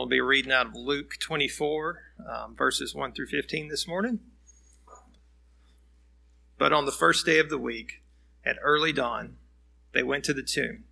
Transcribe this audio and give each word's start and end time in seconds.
We'll 0.00 0.06
be 0.06 0.22
reading 0.22 0.50
out 0.50 0.68
of 0.68 0.74
Luke 0.74 1.16
24, 1.20 2.00
um, 2.26 2.56
verses 2.56 2.94
1 2.94 3.12
through 3.12 3.26
15 3.26 3.68
this 3.68 3.86
morning. 3.86 4.20
But 6.56 6.72
on 6.72 6.86
the 6.86 6.90
first 6.90 7.26
day 7.26 7.38
of 7.38 7.50
the 7.50 7.58
week, 7.58 8.00
at 8.42 8.56
early 8.62 8.94
dawn, 8.94 9.36
they 9.92 10.02
went 10.02 10.24
to 10.24 10.32
the 10.32 10.42
tomb, 10.42 10.84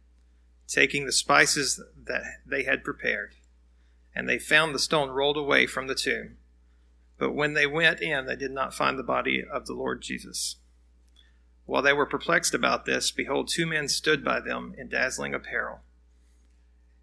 taking 0.67 1.07
the 1.07 1.13
spices 1.13 1.83
that 2.05 2.23
they 2.45 2.65
had 2.65 2.85
prepared. 2.85 3.33
And 4.15 4.29
they 4.29 4.39
found 4.39 4.75
the 4.75 4.79
stone 4.79 5.09
rolled 5.09 5.39
away 5.39 5.67
from 5.67 5.87
the 5.87 5.95
tomb. 5.95 6.37
But 7.17 7.33
when 7.33 7.55
they 7.55 7.67
went 7.67 8.03
in, 8.03 8.27
they 8.27 8.37
did 8.37 8.53
not 8.53 8.75
find 8.75 8.99
the 8.99 9.03
body 9.03 9.43
of 9.43 9.65
the 9.65 9.73
Lord 9.73 10.03
Jesus. 10.03 10.57
While 11.65 11.81
they 11.81 11.95
were 11.95 12.05
perplexed 12.05 12.53
about 12.53 12.85
this, 12.85 13.11
behold, 13.11 13.49
two 13.49 13.65
men 13.65 13.89
stood 13.89 14.23
by 14.23 14.41
them 14.41 14.75
in 14.77 14.91
dazzling 14.91 15.33
apparel. 15.33 15.81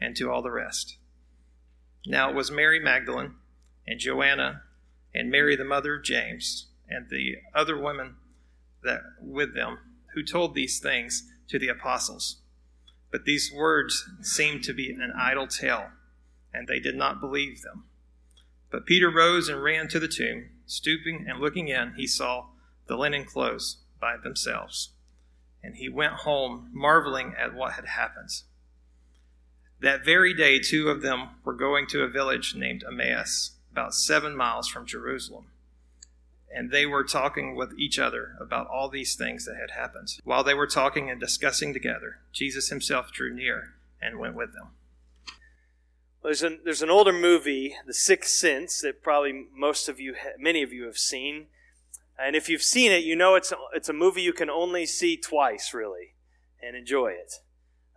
and 0.00 0.16
to 0.16 0.30
all 0.30 0.42
the 0.42 0.50
rest. 0.50 0.96
Now 2.06 2.30
it 2.30 2.36
was 2.36 2.50
Mary 2.50 2.78
Magdalene 2.78 3.34
and 3.86 3.98
Joanna 3.98 4.62
and 5.14 5.30
Mary 5.30 5.56
the 5.56 5.64
mother 5.64 5.96
of 5.96 6.04
James 6.04 6.68
and 6.88 7.08
the 7.08 7.36
other 7.54 7.78
women 7.78 8.16
that 8.82 9.00
with 9.20 9.54
them 9.54 9.78
who 10.14 10.22
told 10.22 10.54
these 10.54 10.78
things 10.78 11.30
to 11.48 11.58
the 11.58 11.68
apostles. 11.68 12.42
But 13.10 13.24
these 13.24 13.52
words 13.54 14.08
seemed 14.22 14.64
to 14.64 14.72
be 14.72 14.90
an 14.90 15.12
idle 15.16 15.46
tale, 15.46 15.86
and 16.52 16.66
they 16.66 16.80
did 16.80 16.96
not 16.96 17.20
believe 17.20 17.62
them. 17.62 17.84
But 18.70 18.86
Peter 18.86 19.08
rose 19.08 19.48
and 19.48 19.62
ran 19.62 19.88
to 19.88 20.00
the 20.00 20.08
tomb. 20.08 20.50
Stooping 20.66 21.26
and 21.28 21.38
looking 21.38 21.68
in, 21.68 21.94
he 21.96 22.06
saw 22.06 22.46
the 22.86 22.96
linen 22.96 23.24
clothes 23.24 23.78
by 24.00 24.16
themselves. 24.16 24.90
And 25.62 25.76
he 25.76 25.88
went 25.88 26.14
home, 26.14 26.70
marveling 26.72 27.34
at 27.38 27.54
what 27.54 27.74
had 27.74 27.86
happened. 27.86 28.30
That 29.84 30.02
very 30.02 30.32
day, 30.32 30.60
two 30.60 30.88
of 30.88 31.02
them 31.02 31.28
were 31.44 31.52
going 31.52 31.86
to 31.88 32.02
a 32.02 32.08
village 32.08 32.54
named 32.56 32.82
Emmaus, 32.88 33.50
about 33.70 33.92
seven 33.92 34.34
miles 34.34 34.66
from 34.66 34.86
Jerusalem. 34.86 35.48
And 36.50 36.70
they 36.70 36.86
were 36.86 37.04
talking 37.04 37.54
with 37.54 37.78
each 37.78 37.98
other 37.98 38.34
about 38.40 38.66
all 38.66 38.88
these 38.88 39.14
things 39.14 39.44
that 39.44 39.56
had 39.60 39.78
happened. 39.78 40.08
While 40.24 40.42
they 40.42 40.54
were 40.54 40.66
talking 40.66 41.10
and 41.10 41.20
discussing 41.20 41.74
together, 41.74 42.20
Jesus 42.32 42.70
himself 42.70 43.12
drew 43.12 43.34
near 43.34 43.74
and 44.00 44.18
went 44.18 44.34
with 44.34 44.54
them. 44.54 44.68
There's, 46.22 46.42
an, 46.42 46.60
there's 46.64 46.80
an 46.80 46.88
older 46.88 47.12
movie, 47.12 47.76
The 47.86 47.92
Sixth 47.92 48.32
Sense, 48.32 48.80
that 48.80 49.02
probably 49.02 49.48
most 49.54 49.90
of 49.90 50.00
you, 50.00 50.14
many 50.38 50.62
of 50.62 50.72
you 50.72 50.84
have 50.84 50.96
seen. 50.96 51.48
And 52.18 52.34
if 52.34 52.48
you've 52.48 52.62
seen 52.62 52.90
it, 52.90 53.04
you 53.04 53.16
know 53.16 53.34
it's, 53.34 53.52
it's 53.74 53.90
a 53.90 53.92
movie 53.92 54.22
you 54.22 54.32
can 54.32 54.48
only 54.48 54.86
see 54.86 55.18
twice, 55.18 55.74
really, 55.74 56.14
and 56.62 56.74
enjoy 56.74 57.08
it. 57.08 57.34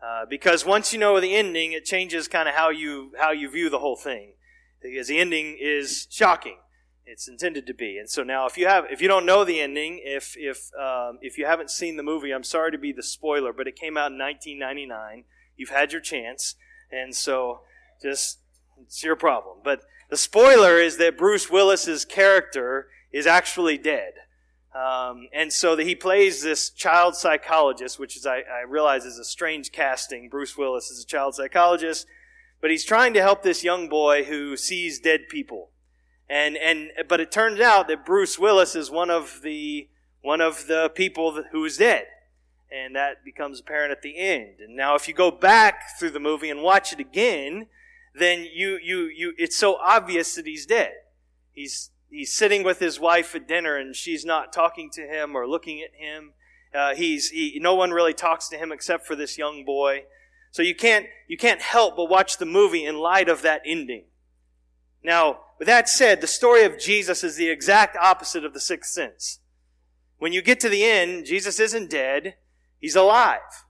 Uh, 0.01 0.25
because 0.29 0.65
once 0.65 0.93
you 0.93 0.99
know 0.99 1.19
the 1.19 1.35
ending, 1.35 1.71
it 1.71 1.85
changes 1.85 2.27
kind 2.27 2.47
of 2.47 2.55
how 2.55 2.69
you 2.69 3.11
how 3.19 3.31
you 3.31 3.49
view 3.49 3.69
the 3.69 3.79
whole 3.79 3.95
thing. 3.95 4.33
Because 4.81 5.07
the 5.07 5.17
ending 5.17 5.57
is 5.59 6.07
shocking, 6.11 6.57
it's 7.05 7.27
intended 7.27 7.65
to 7.65 7.73
be. 7.73 7.97
And 7.97 8.09
so 8.09 8.21
now, 8.23 8.45
if 8.45 8.57
you 8.57 8.67
have 8.67 8.85
if 8.91 9.01
you 9.01 9.07
don't 9.07 9.25
know 9.25 9.43
the 9.43 9.59
ending, 9.59 9.99
if 10.03 10.35
if 10.37 10.69
um, 10.79 11.17
if 11.21 11.37
you 11.37 11.45
haven't 11.45 11.71
seen 11.71 11.97
the 11.97 12.03
movie, 12.03 12.31
I'm 12.31 12.43
sorry 12.43 12.71
to 12.71 12.77
be 12.77 12.91
the 12.91 13.03
spoiler, 13.03 13.51
but 13.51 13.67
it 13.67 13.75
came 13.75 13.97
out 13.97 14.11
in 14.11 14.19
1999. 14.19 15.23
You've 15.55 15.69
had 15.69 15.91
your 15.91 16.01
chance, 16.01 16.55
and 16.91 17.15
so 17.15 17.61
just 18.01 18.39
it's 18.79 19.03
your 19.03 19.15
problem. 19.15 19.57
But 19.63 19.81
the 20.09 20.17
spoiler 20.17 20.77
is 20.77 20.97
that 20.97 21.17
Bruce 21.17 21.49
Willis's 21.49 22.05
character 22.05 22.87
is 23.11 23.25
actually 23.25 23.77
dead. 23.77 24.13
Um, 24.77 25.27
and 25.33 25.51
so 25.51 25.75
that 25.75 25.87
he 25.87 25.95
plays 25.95 26.43
this 26.43 26.69
child 26.69 27.15
psychologist, 27.15 27.97
which 27.97 28.15
is 28.15 28.27
I, 28.27 28.41
I, 28.41 28.61
realize 28.67 29.05
is 29.05 29.17
a 29.17 29.25
strange 29.25 29.71
casting. 29.71 30.29
Bruce 30.29 30.55
Willis 30.55 30.91
is 30.91 31.03
a 31.03 31.07
child 31.07 31.33
psychologist, 31.33 32.05
but 32.61 32.69
he's 32.69 32.85
trying 32.85 33.13
to 33.15 33.21
help 33.21 33.41
this 33.41 33.63
young 33.63 33.89
boy 33.89 34.25
who 34.25 34.55
sees 34.55 34.99
dead 34.99 35.29
people. 35.29 35.71
And 36.29 36.57
and 36.57 36.91
but 37.07 37.19
it 37.19 37.31
turns 37.31 37.59
out 37.59 37.87
that 37.87 38.05
Bruce 38.05 38.37
Willis 38.37 38.75
is 38.75 38.91
one 38.91 39.09
of 39.09 39.39
the 39.41 39.87
one 40.21 40.41
of 40.41 40.67
the 40.67 40.91
people 40.93 41.43
who 41.51 41.65
is 41.65 41.77
dead, 41.77 42.05
and 42.69 42.95
that 42.95 43.23
becomes 43.25 43.61
apparent 43.61 43.91
at 43.91 44.03
the 44.03 44.17
end. 44.17 44.59
And 44.59 44.75
now, 44.75 44.93
if 44.93 45.07
you 45.07 45.13
go 45.13 45.31
back 45.31 45.97
through 45.97 46.11
the 46.11 46.19
movie 46.19 46.51
and 46.51 46.61
watch 46.61 46.93
it 46.93 46.99
again, 46.99 47.65
then 48.13 48.45
you 48.53 48.77
you 48.83 49.05
you 49.05 49.33
it's 49.39 49.57
so 49.57 49.77
obvious 49.77 50.35
that 50.35 50.45
he's 50.45 50.67
dead. 50.67 50.91
He's 51.51 51.89
he's 52.09 52.33
sitting 52.33 52.63
with 52.63 52.79
his 52.79 52.99
wife 52.99 53.35
at 53.35 53.47
dinner 53.47 53.77
and 53.77 53.95
she's 53.95 54.25
not 54.25 54.53
talking 54.53 54.89
to 54.93 55.01
him 55.01 55.35
or 55.35 55.47
looking 55.47 55.81
at 55.81 55.93
him. 55.93 56.33
Uh, 56.73 56.95
he's 56.95 57.29
he, 57.29 57.59
no 57.61 57.75
one 57.75 57.91
really 57.91 58.13
talks 58.13 58.47
to 58.49 58.57
him 58.57 58.71
except 58.71 59.05
for 59.07 59.15
this 59.15 59.37
young 59.37 59.63
boy. 59.65 60.03
So 60.51 60.61
you 60.61 60.75
can't 60.75 61.05
you 61.27 61.37
can't 61.37 61.61
help 61.61 61.95
but 61.95 62.09
watch 62.09 62.37
the 62.37 62.45
movie 62.45 62.85
in 62.85 62.97
light 62.97 63.29
of 63.29 63.41
that 63.41 63.61
ending. 63.65 64.05
Now, 65.03 65.39
with 65.59 65.67
that 65.67 65.87
said, 65.87 66.21
the 66.21 66.27
story 66.27 66.63
of 66.63 66.79
Jesus 66.79 67.23
is 67.23 67.35
the 67.35 67.49
exact 67.49 67.95
opposite 67.97 68.45
of 68.45 68.53
the 68.53 68.59
sixth 68.59 68.91
sense. 68.91 69.39
When 70.17 70.33
you 70.33 70.41
get 70.41 70.59
to 70.61 70.69
the 70.69 70.83
end, 70.83 71.25
Jesus 71.25 71.59
isn't 71.59 71.89
dead; 71.89 72.35
he's 72.79 72.95
alive. 72.95 73.65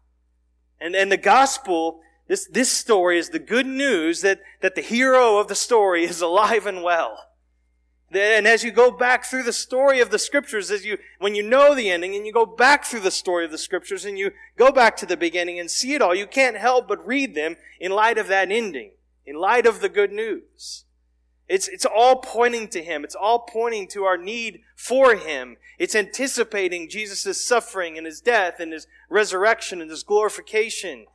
And 0.80 0.96
and 0.96 1.12
the 1.12 1.18
gospel 1.18 2.02
this 2.28 2.48
this 2.48 2.72
story 2.72 3.18
is 3.18 3.30
the 3.30 3.40
good 3.40 3.66
news 3.66 4.22
that 4.22 4.42
that 4.62 4.76
the 4.76 4.82
hero 4.82 5.38
of 5.38 5.48
the 5.48 5.56
story 5.56 6.04
is 6.04 6.22
alive 6.30 6.66
and 6.66 6.84
well. 6.84 7.27
And 8.12 8.48
as 8.48 8.64
you 8.64 8.72
go 8.72 8.90
back 8.90 9.26
through 9.26 9.44
the 9.44 9.54
story 9.54 10.00
of 10.00 10.12
the 10.12 10.20
scriptures, 10.20 10.72
as 10.72 10.86
you, 10.86 10.98
when 11.20 11.36
you 11.36 11.44
know 11.44 11.76
the 11.76 11.90
ending 11.90 12.16
and 12.16 12.26
you 12.26 12.32
go 12.32 12.46
back 12.46 12.86
through 12.86 13.02
the 13.02 13.12
story 13.12 13.44
of 13.44 13.52
the 13.52 13.58
scriptures 13.58 14.06
and 14.06 14.18
you 14.18 14.32
go 14.58 14.72
back 14.72 14.96
to 14.98 15.06
the 15.06 15.18
beginning 15.18 15.60
and 15.60 15.70
see 15.70 15.94
it 15.94 16.02
all, 16.02 16.16
you 16.16 16.26
can't 16.26 16.56
help 16.56 16.88
but 16.88 17.06
read 17.06 17.36
them 17.36 17.58
in 17.80 17.92
light 17.92 18.18
of 18.18 18.30
that 18.30 18.50
ending, 18.50 18.92
in 19.26 19.36
light 19.36 19.66
of 19.66 19.82
the 19.82 19.90
good 19.90 20.14
news. 20.14 20.86
It's, 21.50 21.68
it's 21.68 21.86
all 21.86 22.18
pointing 22.18 22.70
to 22.70 22.84
Him. 22.84 23.04
It's 23.04 23.16
all 23.16 23.40
pointing 23.40 23.88
to 23.90 24.04
our 24.04 24.18
need 24.18 24.62
for 24.76 25.16
Him. 25.16 25.58
It's 25.78 25.96
anticipating 25.96 26.90
Jesus' 26.90 27.46
suffering 27.46 27.98
and 27.98 28.06
His 28.06 28.22
death 28.22 28.60
and 28.60 28.74
His 28.74 28.88
resurrection 29.10 29.82
and 29.82 29.90
His 29.90 30.04
glorification. 30.04 31.08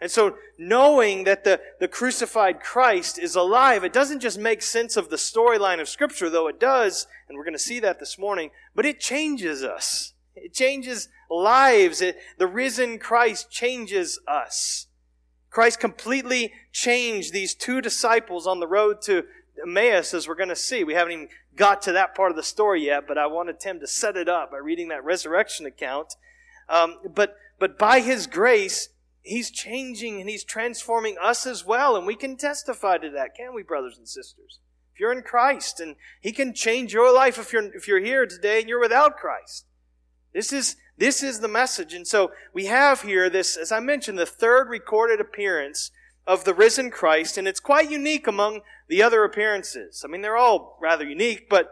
And 0.00 0.10
so 0.10 0.36
knowing 0.58 1.24
that 1.24 1.44
the, 1.44 1.60
the 1.80 1.88
crucified 1.88 2.60
Christ 2.60 3.18
is 3.18 3.36
alive, 3.36 3.84
it 3.84 3.92
doesn't 3.92 4.20
just 4.20 4.38
make 4.38 4.60
sense 4.60 4.96
of 4.96 5.08
the 5.08 5.16
storyline 5.16 5.80
of 5.80 5.88
Scripture, 5.88 6.28
though 6.28 6.48
it 6.48 6.60
does, 6.60 7.06
and 7.28 7.38
we're 7.38 7.44
going 7.44 7.54
to 7.54 7.58
see 7.58 7.80
that 7.80 8.00
this 8.00 8.18
morning, 8.18 8.50
but 8.74 8.84
it 8.84 9.00
changes 9.00 9.62
us. 9.62 10.12
It 10.34 10.52
changes 10.52 11.08
lives. 11.30 12.00
It, 12.00 12.16
the 12.38 12.46
risen 12.46 12.98
Christ 12.98 13.50
changes 13.50 14.18
us. 14.26 14.88
Christ 15.48 15.78
completely 15.78 16.52
changed 16.72 17.32
these 17.32 17.54
two 17.54 17.80
disciples 17.80 18.46
on 18.46 18.58
the 18.58 18.66
road 18.66 19.00
to 19.02 19.24
Emmaus, 19.62 20.12
as 20.12 20.26
we're 20.26 20.34
going 20.34 20.48
to 20.48 20.56
see. 20.56 20.82
We 20.82 20.94
haven't 20.94 21.12
even 21.12 21.28
got 21.54 21.80
to 21.82 21.92
that 21.92 22.16
part 22.16 22.30
of 22.30 22.36
the 22.36 22.42
story 22.42 22.86
yet, 22.86 23.06
but 23.06 23.16
I 23.16 23.26
wanted 23.28 23.60
Tim 23.60 23.78
to 23.78 23.86
set 23.86 24.16
it 24.16 24.28
up 24.28 24.50
by 24.50 24.56
reading 24.58 24.88
that 24.88 25.04
resurrection 25.04 25.64
account. 25.64 26.14
Um, 26.68 26.96
but, 27.14 27.36
but 27.60 27.78
by 27.78 28.00
His 28.00 28.26
grace, 28.26 28.88
He's 29.24 29.50
changing 29.50 30.20
and 30.20 30.28
He's 30.28 30.44
transforming 30.44 31.16
us 31.20 31.46
as 31.46 31.64
well. 31.64 31.96
And 31.96 32.06
we 32.06 32.14
can 32.14 32.36
testify 32.36 32.98
to 32.98 33.10
that, 33.10 33.34
can 33.34 33.54
we, 33.54 33.62
brothers 33.62 33.96
and 33.98 34.06
sisters? 34.06 34.60
If 34.92 35.00
you're 35.00 35.12
in 35.12 35.22
Christ, 35.22 35.80
and 35.80 35.96
He 36.20 36.30
can 36.30 36.54
change 36.54 36.92
your 36.92 37.12
life 37.12 37.38
if 37.38 37.52
you're, 37.52 37.74
if 37.74 37.88
you're 37.88 38.04
here 38.04 38.26
today 38.26 38.60
and 38.60 38.68
you're 38.68 38.80
without 38.80 39.16
Christ. 39.16 39.64
This 40.34 40.52
is, 40.52 40.76
this 40.98 41.22
is 41.22 41.40
the 41.40 41.48
message. 41.48 41.94
And 41.94 42.06
so 42.06 42.32
we 42.52 42.66
have 42.66 43.02
here 43.02 43.30
this, 43.30 43.56
as 43.56 43.72
I 43.72 43.80
mentioned, 43.80 44.18
the 44.18 44.26
third 44.26 44.68
recorded 44.68 45.20
appearance 45.20 45.90
of 46.26 46.44
the 46.44 46.54
risen 46.54 46.90
Christ, 46.90 47.38
and 47.38 47.48
it's 47.48 47.60
quite 47.60 47.90
unique 47.90 48.26
among 48.26 48.60
the 48.88 49.02
other 49.02 49.24
appearances. 49.24 50.02
I 50.04 50.08
mean, 50.08 50.20
they're 50.20 50.36
all 50.36 50.78
rather 50.80 51.04
unique, 51.04 51.48
but 51.48 51.70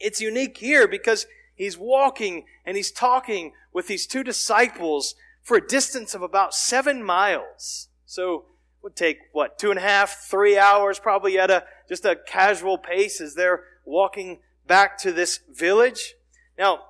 it's 0.00 0.20
unique 0.20 0.58
here 0.58 0.88
because 0.88 1.26
he's 1.54 1.76
walking 1.76 2.44
and 2.64 2.76
he's 2.76 2.90
talking 2.90 3.52
with 3.72 3.86
these 3.86 4.06
two 4.06 4.22
disciples 4.22 5.14
for 5.48 5.56
a 5.56 5.66
distance 5.66 6.14
of 6.14 6.20
about 6.20 6.52
seven 6.52 7.02
miles. 7.02 7.88
So 8.04 8.34
it 8.34 8.42
would 8.82 8.96
take, 8.96 9.16
what, 9.32 9.58
two 9.58 9.70
and 9.70 9.78
a 9.78 9.82
half, 9.82 10.26
three 10.28 10.58
hours 10.58 10.98
probably 10.98 11.38
at 11.38 11.50
a, 11.50 11.64
just 11.88 12.04
a 12.04 12.16
casual 12.16 12.76
pace 12.76 13.18
as 13.22 13.34
they're 13.34 13.64
walking 13.86 14.40
back 14.66 14.98
to 14.98 15.10
this 15.10 15.40
village. 15.50 16.16
Now, 16.58 16.80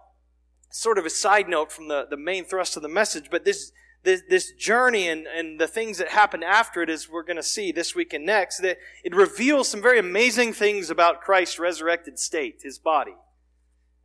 sort 0.70 0.98
of 0.98 1.06
a 1.06 1.10
side 1.10 1.48
note 1.48 1.70
from 1.70 1.86
the, 1.86 2.08
the 2.10 2.16
main 2.16 2.44
thrust 2.44 2.76
of 2.76 2.82
the 2.82 2.88
message, 2.88 3.28
but 3.30 3.44
this, 3.44 3.70
this, 4.02 4.22
this 4.28 4.50
journey 4.50 5.08
and, 5.08 5.28
and 5.28 5.60
the 5.60 5.68
things 5.68 5.98
that 5.98 6.08
happen 6.08 6.42
after 6.42 6.82
it, 6.82 6.90
as 6.90 7.08
we're 7.08 7.22
going 7.22 7.36
to 7.36 7.44
see 7.44 7.70
this 7.70 7.94
week 7.94 8.12
and 8.12 8.26
next, 8.26 8.58
that 8.58 8.78
it 9.04 9.14
reveals 9.14 9.68
some 9.68 9.80
very 9.80 10.00
amazing 10.00 10.52
things 10.52 10.90
about 10.90 11.20
Christ's 11.20 11.60
resurrected 11.60 12.18
state, 12.18 12.62
his 12.64 12.80
body. 12.80 13.14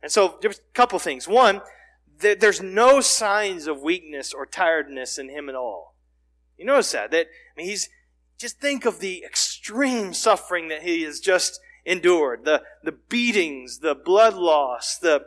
And 0.00 0.12
so, 0.12 0.38
just 0.40 0.60
a 0.60 0.74
couple 0.74 1.00
things. 1.00 1.26
One, 1.26 1.60
there's 2.18 2.62
no 2.62 3.00
signs 3.00 3.66
of 3.66 3.82
weakness 3.82 4.32
or 4.32 4.46
tiredness 4.46 5.18
in 5.18 5.28
him 5.28 5.48
at 5.48 5.54
all. 5.54 5.94
You 6.56 6.66
notice 6.66 6.92
that? 6.92 7.10
That 7.10 7.26
I 7.26 7.56
mean, 7.56 7.66
he's 7.66 7.88
just 8.38 8.60
think 8.60 8.84
of 8.84 9.00
the 9.00 9.24
extreme 9.24 10.12
suffering 10.12 10.68
that 10.68 10.82
he 10.82 11.02
has 11.02 11.20
just 11.20 11.60
endured, 11.84 12.44
the 12.44 12.62
the 12.82 12.92
beatings, 12.92 13.80
the 13.80 13.94
blood 13.94 14.34
loss, 14.34 14.98
the 14.98 15.24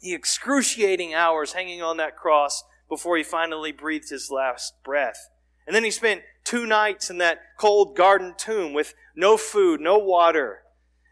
the 0.00 0.14
excruciating 0.14 1.14
hours 1.14 1.52
hanging 1.52 1.82
on 1.82 1.96
that 1.98 2.16
cross 2.16 2.64
before 2.88 3.16
he 3.16 3.22
finally 3.22 3.72
breathed 3.72 4.10
his 4.10 4.30
last 4.30 4.74
breath. 4.84 5.28
And 5.66 5.74
then 5.74 5.84
he 5.84 5.90
spent 5.90 6.22
two 6.44 6.66
nights 6.66 7.08
in 7.08 7.18
that 7.18 7.38
cold 7.58 7.96
garden 7.96 8.34
tomb 8.36 8.72
with 8.72 8.94
no 9.14 9.36
food, 9.36 9.80
no 9.80 9.96
water, 9.98 10.62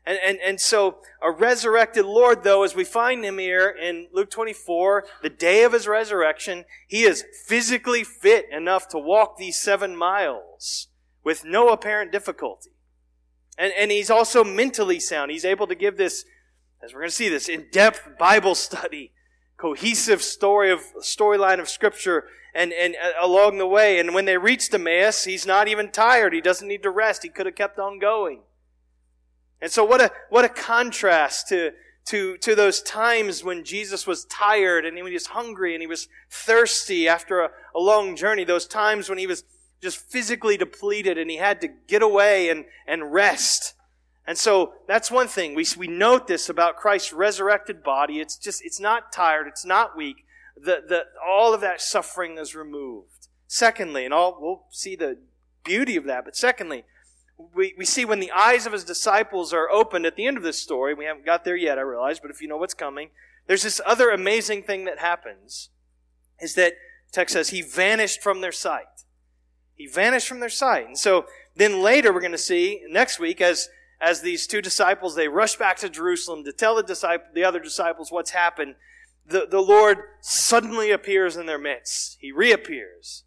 and, 0.06 0.18
and, 0.24 0.38
and 0.40 0.60
so 0.60 0.98
a 1.22 1.30
resurrected 1.30 2.04
Lord, 2.04 2.42
though, 2.42 2.62
as 2.62 2.74
we 2.74 2.84
find 2.84 3.24
him 3.24 3.38
here 3.38 3.68
in 3.68 4.08
Luke 4.12 4.30
24, 4.30 5.04
the 5.22 5.30
day 5.30 5.62
of 5.62 5.72
his 5.72 5.86
resurrection, 5.86 6.64
he 6.86 7.02
is 7.02 7.24
physically 7.46 8.02
fit 8.02 8.46
enough 8.50 8.88
to 8.88 8.98
walk 8.98 9.36
these 9.36 9.58
seven 9.58 9.94
miles 9.94 10.88
with 11.22 11.44
no 11.44 11.68
apparent 11.68 12.12
difficulty. 12.12 12.70
And, 13.58 13.72
and 13.78 13.90
he's 13.90 14.10
also 14.10 14.42
mentally 14.42 14.98
sound. 15.00 15.30
He's 15.30 15.44
able 15.44 15.66
to 15.66 15.74
give 15.74 15.98
this, 15.98 16.24
as 16.82 16.94
we're 16.94 17.00
going 17.00 17.10
to 17.10 17.16
see 17.16 17.28
this, 17.28 17.48
in-depth 17.48 18.18
Bible 18.18 18.54
study, 18.54 19.12
cohesive 19.58 20.22
story 20.22 20.70
of, 20.70 20.80
storyline 21.02 21.60
of 21.60 21.68
scripture 21.68 22.24
and, 22.54 22.72
and 22.72 22.96
uh, 22.96 23.12
along 23.20 23.58
the 23.58 23.66
way. 23.66 23.98
And 23.98 24.14
when 24.14 24.24
they 24.24 24.38
reach 24.38 24.72
Emmaus, 24.72 25.24
he's 25.24 25.46
not 25.46 25.68
even 25.68 25.90
tired. 25.90 26.32
He 26.32 26.40
doesn't 26.40 26.66
need 26.66 26.82
to 26.84 26.90
rest. 26.90 27.22
He 27.22 27.28
could 27.28 27.44
have 27.44 27.54
kept 27.54 27.78
on 27.78 27.98
going. 27.98 28.40
And 29.62 29.70
so 29.70 29.84
what 29.84 30.00
a, 30.00 30.10
what 30.30 30.44
a 30.44 30.48
contrast 30.48 31.48
to, 31.48 31.72
to, 32.06 32.36
to 32.38 32.54
those 32.54 32.80
times 32.82 33.44
when 33.44 33.64
Jesus 33.64 34.06
was 34.06 34.24
tired 34.24 34.84
and 34.84 34.96
he 34.96 35.02
was 35.02 35.26
hungry 35.26 35.74
and 35.74 35.82
he 35.82 35.86
was 35.86 36.08
thirsty 36.30 37.06
after 37.06 37.40
a, 37.40 37.50
a 37.74 37.80
long 37.80 38.16
journey. 38.16 38.44
Those 38.44 38.66
times 38.66 39.08
when 39.08 39.18
he 39.18 39.26
was 39.26 39.44
just 39.82 39.98
physically 39.98 40.56
depleted 40.56 41.18
and 41.18 41.30
he 41.30 41.36
had 41.36 41.60
to 41.60 41.68
get 41.68 42.02
away 42.02 42.48
and, 42.48 42.64
and 42.86 43.12
rest. 43.12 43.74
And 44.26 44.38
so 44.38 44.74
that's 44.86 45.10
one 45.10 45.28
thing. 45.28 45.54
We, 45.54 45.66
we 45.76 45.88
note 45.88 46.26
this 46.26 46.48
about 46.48 46.76
Christ's 46.76 47.12
resurrected 47.12 47.82
body. 47.82 48.20
It's 48.20 48.36
just, 48.36 48.64
it's 48.64 48.80
not 48.80 49.12
tired. 49.12 49.46
It's 49.46 49.64
not 49.64 49.96
weak. 49.96 50.24
The, 50.56 50.82
the, 50.86 51.04
all 51.26 51.54
of 51.54 51.60
that 51.62 51.80
suffering 51.80 52.38
is 52.38 52.54
removed. 52.54 53.28
Secondly, 53.46 54.04
and 54.04 54.14
all, 54.14 54.38
we'll 54.40 54.64
see 54.70 54.94
the 54.94 55.18
beauty 55.64 55.96
of 55.96 56.04
that, 56.04 56.24
but 56.24 56.36
secondly, 56.36 56.84
we, 57.54 57.74
we 57.76 57.84
see 57.84 58.04
when 58.04 58.20
the 58.20 58.32
eyes 58.32 58.66
of 58.66 58.72
his 58.72 58.84
disciples 58.84 59.52
are 59.52 59.70
opened 59.70 60.06
at 60.06 60.16
the 60.16 60.26
end 60.26 60.36
of 60.36 60.42
this 60.42 60.60
story, 60.60 60.94
we 60.94 61.04
haven't 61.04 61.26
got 61.26 61.44
there 61.44 61.56
yet, 61.56 61.78
I 61.78 61.82
realize, 61.82 62.20
but 62.20 62.30
if 62.30 62.40
you 62.40 62.48
know 62.48 62.56
what's 62.56 62.74
coming, 62.74 63.10
there's 63.46 63.62
this 63.62 63.80
other 63.84 64.10
amazing 64.10 64.62
thing 64.62 64.84
that 64.84 64.98
happens, 64.98 65.70
is 66.40 66.54
that 66.54 66.74
text 67.12 67.32
says 67.32 67.50
he 67.50 67.62
vanished 67.62 68.22
from 68.22 68.40
their 68.40 68.52
sight. 68.52 69.04
He 69.74 69.86
vanished 69.86 70.28
from 70.28 70.40
their 70.40 70.48
sight. 70.48 70.86
And 70.86 70.98
so 70.98 71.26
then 71.56 71.82
later 71.82 72.12
we're 72.12 72.20
going 72.20 72.32
to 72.32 72.38
see 72.38 72.82
next 72.88 73.18
week 73.18 73.40
as 73.40 73.68
as 74.00 74.22
these 74.22 74.46
two 74.46 74.62
disciples 74.62 75.14
they 75.14 75.28
rush 75.28 75.56
back 75.56 75.76
to 75.78 75.90
Jerusalem 75.90 76.44
to 76.44 76.52
tell 76.52 76.74
the 76.74 76.82
disciple 76.82 77.26
the 77.34 77.44
other 77.44 77.60
disciples 77.60 78.10
what's 78.10 78.30
happened, 78.30 78.76
the, 79.26 79.46
the 79.50 79.60
Lord 79.60 79.98
suddenly 80.20 80.90
appears 80.90 81.36
in 81.36 81.46
their 81.46 81.58
midst. 81.58 82.16
He 82.20 82.32
reappears. 82.32 83.24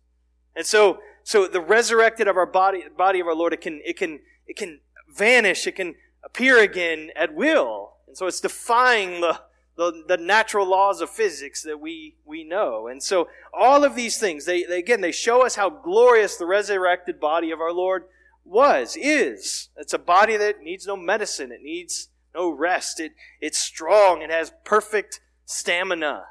And 0.56 0.66
so 0.66 1.00
so 1.24 1.48
the 1.48 1.62
resurrected 1.62 2.28
of 2.28 2.38
our 2.38 2.46
body, 2.46 2.84
body 2.96 3.20
of 3.20 3.28
our 3.28 3.36
Lord, 3.36 3.54
it 3.54 3.62
can, 3.62 3.82
it 3.86 3.98
can, 3.98 4.20
it 4.48 4.58
can 4.58 4.80
vanish, 5.10 5.66
it 5.68 5.76
can 5.76 5.96
appear 6.24 6.60
again 6.60 7.12
at 7.16 7.34
will. 7.34 7.94
And 8.08 8.18
so 8.18 8.28
it's 8.28 8.42
defying 8.42 9.22
the, 9.22 9.42
the, 9.76 10.04
the 10.08 10.18
natural 10.18 10.70
laws 10.70 11.02
of 11.02 11.10
physics 11.10 11.64
that 11.64 11.80
we, 11.80 12.16
we 12.26 12.44
know. 12.44 12.88
And 12.88 13.02
so 13.02 13.28
all 13.54 13.84
of 13.84 13.96
these 13.96 14.18
things, 14.18 14.46
they, 14.46 14.64
they 14.64 14.80
again, 14.80 15.02
they 15.02 15.12
show 15.12 15.46
us 15.46 15.56
how 15.56 15.70
glorious 15.70 16.36
the 16.36 16.46
resurrected 16.46 17.20
body 17.20 17.52
of 17.52 17.60
our 17.60 17.74
Lord 17.74 18.04
was, 18.46 18.98
is. 19.00 19.70
It's 19.78 19.94
a 19.94 20.00
body 20.00 20.38
that 20.38 20.62
needs 20.62 20.86
no 20.86 20.98
medicine. 20.98 21.52
It 21.52 21.62
needs 21.64 22.10
no 22.36 22.50
rest. 22.50 23.00
It, 23.00 23.14
it's 23.40 23.58
strong. 23.58 24.22
It 24.22 24.30
has 24.30 24.52
perfect 24.66 25.22
stamina. 25.46 26.26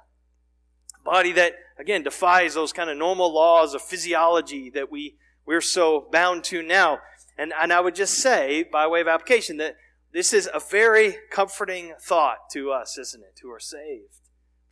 Body 1.05 1.33
that 1.33 1.55
again, 1.83 2.03
defies 2.03 2.55
those 2.55 2.73
kind 2.73 2.89
of 2.89 2.97
normal 2.97 3.33
laws 3.33 3.75
of 3.75 3.83
physiology 3.83 4.71
that 4.71 4.91
we, 4.91 5.17
we're 5.45 5.61
so 5.61 6.07
bound 6.13 6.45
to 6.45 6.63
now. 6.63 7.01
And, 7.37 7.53
and 7.61 7.73
I 7.73 7.81
would 7.81 7.95
just 7.95 8.15
say, 8.15 8.63
by 8.63 8.87
way 8.87 9.01
of 9.01 9.09
application, 9.09 9.57
that 9.59 9.77
this 10.13 10.33
is 10.33 10.49
a 10.53 10.61
very 10.61 11.17
comforting 11.31 11.95
thought 12.01 12.51
to 12.53 12.71
us, 12.71 12.99
isn't 12.99 13.23
it, 13.23 13.41
who 13.43 13.51
are 13.51 13.61
saved? 13.61 14.15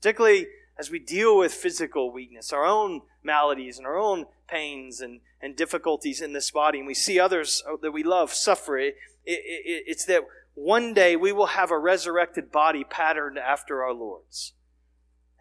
Particularly 0.01 0.47
as 0.79 0.91
we 0.91 0.99
deal 0.99 1.37
with 1.37 1.53
physical 1.53 2.13
weakness, 2.13 2.53
our 2.53 2.65
own 2.65 3.03
maladies 3.23 3.77
and 3.77 3.87
our 3.87 3.99
own 3.99 4.27
pains 4.49 5.01
and, 5.01 5.21
and 5.43 5.57
difficulties 5.57 6.21
in 6.21 6.33
this 6.33 6.51
body, 6.51 6.79
and 6.79 6.87
we 6.87 6.95
see 6.95 7.19
others 7.19 7.63
oh, 7.67 7.79
that 7.83 7.93
we 7.93 8.03
love 8.03 8.33
suffer. 8.33 8.79
It, 8.79 8.95
it, 9.25 9.41
it, 9.65 9.85
it's 9.87 10.05
that 10.07 10.23
one 10.55 10.95
day 10.95 11.17
we 11.17 11.33
will 11.33 11.47
have 11.47 11.71
a 11.71 11.79
resurrected 11.79 12.53
body 12.53 12.85
patterned 12.85 13.39
after 13.39 13.83
our 13.83 13.93
Lord's. 13.93 14.53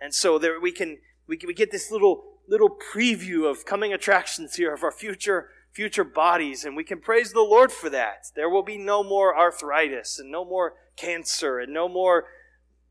And 0.02 0.14
so 0.14 0.40
there 0.40 0.60
we 0.60 0.72
can 0.72 0.98
we, 1.28 1.40
we 1.46 1.54
get 1.54 1.72
this 1.72 1.92
little 1.92 2.24
little 2.48 2.70
preview 2.70 3.50
of 3.50 3.66
coming 3.66 3.94
attractions 3.94 4.56
here 4.56 4.74
of 4.74 4.84
our 4.84 4.92
future 4.92 5.50
future 5.72 6.04
bodies. 6.04 6.66
And 6.66 6.76
we 6.76 6.84
can 6.84 7.00
praise 7.00 7.32
the 7.32 7.42
lord 7.42 7.72
for 7.72 7.90
that. 7.90 8.26
There 8.36 8.50
will 8.50 8.64
be 8.64 8.78
no 8.78 9.04
more 9.04 9.38
arthritis 9.38 10.20
and 10.20 10.32
no 10.32 10.44
more 10.44 10.74
cancer 10.96 11.60
and 11.60 11.74
no 11.74 11.88
more 11.88 12.26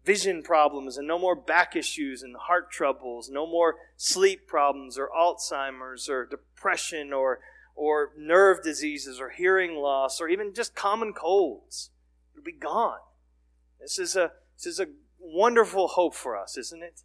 vision 0.05 0.43
problems 0.43 0.97
and 0.97 1.07
no 1.07 1.19
more 1.19 1.35
back 1.35 1.77
issues 1.77 2.23
and 2.23 2.35
heart 2.37 2.71
troubles. 2.71 3.29
No 3.29 3.47
more 3.47 3.77
sleep 3.97 4.47
problems 4.47 4.97
or 4.97 5.11
alzheimer's 5.15 6.09
or 6.09 6.25
depression 6.25 7.13
or 7.13 7.41
or 7.75 8.11
nerve 8.19 8.63
diseases 8.63 9.21
or 9.21 9.31
hearing 9.31 9.77
loss 9.77 10.21
or 10.21 10.29
even 10.29 10.55
just 10.55 10.75
common 10.75 11.13
colds. 11.13 11.91
It'll 12.35 12.45
be 12.45 12.53
gone. 12.53 12.99
This 13.81 13.99
is 13.99 14.17
a 14.17 14.33
this 14.57 14.67
is 14.67 14.81
a 14.81 14.87
wonderful 15.19 15.89
hope 15.89 16.15
for 16.15 16.37
us 16.37 16.57
isn't 16.57 16.83
it 16.83 17.03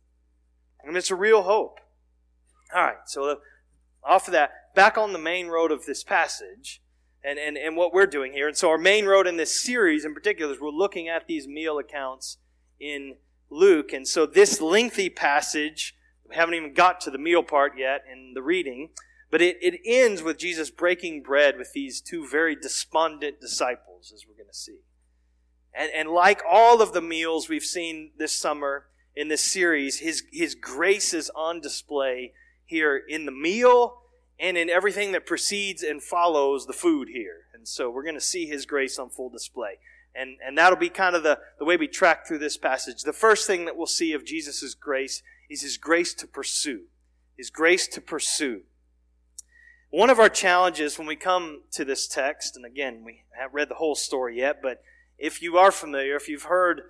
and 0.84 0.98
it's 0.98 1.12
a 1.12 1.16
real 1.16 1.44
hope. 1.44 1.80
All 2.76 2.84
right, 2.84 2.98
so 3.06 3.30
uh, 3.30 3.36
off 4.04 4.28
of 4.28 4.34
that, 4.34 4.74
back 4.76 4.98
on 4.98 5.14
the 5.14 5.20
main 5.20 5.48
road 5.48 5.72
of 5.72 5.86
this 5.86 6.04
passage, 6.04 6.82
and, 7.24 7.40
and, 7.40 7.58
and 7.58 7.78
what 7.78 7.94
we're 7.94 8.06
doing 8.06 8.34
here. 8.34 8.48
And 8.48 8.58
so, 8.58 8.70
our 8.70 8.78
main 8.78 9.06
road 9.06 9.28
in 9.28 9.38
this 9.38 9.64
series 9.64 10.04
in 10.04 10.14
particular 10.14 10.54
is 10.54 10.60
we're 10.60 10.70
looking 10.70 11.08
at 11.08 11.26
these 11.26 11.48
meal 11.48 11.80
accounts 11.80 12.38
in 12.82 13.16
Luke. 13.50 13.94
And 13.94 14.06
so, 14.06 14.26
this 14.26 14.60
lengthy 14.60 15.10
passage, 15.10 15.96
we 16.28 16.36
haven't 16.36 16.56
even 16.56 16.74
got 16.74 17.00
to 17.02 17.12
the 17.12 17.18
meal 17.18 17.42
part 17.42 17.74
yet 17.78 18.04
in 18.12 18.34
the 18.34 18.42
reading, 18.42 18.90
but 19.32 19.42
it, 19.42 19.56
it 19.62 19.80
ends 19.86 20.22
with 20.22 20.38
Jesus 20.38 20.70
breaking 20.70 21.24
bread 21.24 21.58
with 21.58 21.72
these 21.72 22.02
two 22.02 22.28
very 22.28 22.58
despondent 22.58 23.40
disciples, 23.40 24.12
as 24.14 24.26
we're 24.28 24.36
going 24.36 24.52
to 24.52 24.58
see. 24.58 24.80
And, 25.76 25.92
and 25.96 26.10
like 26.10 26.42
all 26.50 26.82
of 26.82 26.94
the 26.94 27.02
meals 27.02 27.50
we've 27.50 27.64
seen 27.64 28.12
this 28.18 28.34
summer, 28.34 28.86
in 29.16 29.28
this 29.28 29.42
series, 29.42 30.00
his, 30.00 30.24
his 30.32 30.56
grace 30.56 31.14
is 31.14 31.30
on 31.36 31.62
display 31.62 32.34
here 32.66 32.98
in 32.98 33.26
the 33.26 33.32
meal 33.32 34.02
and 34.40 34.58
in 34.58 34.70
everything 34.70 35.12
that 35.12 35.26
precedes 35.26 35.84
and 35.84 36.02
follows 36.02 36.66
the 36.66 36.74
food 36.74 37.10
here. 37.10 37.46
And 37.54 37.68
so 37.68 37.90
we're 37.90 38.04
going 38.04 38.16
to 38.16 38.22
see 38.22 38.46
his 38.46 38.66
grace 38.66 38.98
on 38.98 39.10
full 39.10 39.30
display. 39.30 39.78
And, 40.16 40.38
and 40.46 40.58
that'll 40.58 40.78
be 40.78 40.90
kind 40.90 41.16
of 41.16 41.24
the, 41.24 41.40
the 41.60 41.66
way 41.66 41.78
we 41.78 41.88
track 41.88 42.28
through 42.28 42.40
this 42.40 42.58
passage. 42.58 43.04
The 43.04 43.14
first 43.14 43.48
thing 43.48 43.66
that 43.66 43.78
we'll 43.78 43.88
see 43.88 44.14
of 44.14 44.26
Jesus' 44.26 44.74
grace 44.74 45.22
is 45.50 45.62
his 45.62 45.78
grace 45.78 46.14
to 46.16 46.28
pursue. 46.28 46.84
His 47.38 47.50
grace 47.50 47.88
to 47.90 48.02
pursue. 48.02 48.62
One 49.90 50.10
of 50.10 50.20
our 50.20 50.30
challenges 50.30 50.98
when 50.98 51.08
we 51.08 51.16
come 51.16 51.62
to 51.72 51.86
this 51.86 52.08
text, 52.08 52.56
and 52.56 52.66
again, 52.66 53.04
we 53.04 53.24
haven't 53.38 53.56
read 53.56 53.70
the 53.70 53.76
whole 53.76 53.96
story 53.96 54.38
yet, 54.40 54.60
but 54.62 54.82
if 55.18 55.42
you 55.42 55.58
are 55.58 55.72
familiar, 55.72 56.16
if 56.16 56.28
you've 56.28 56.44
heard 56.44 56.82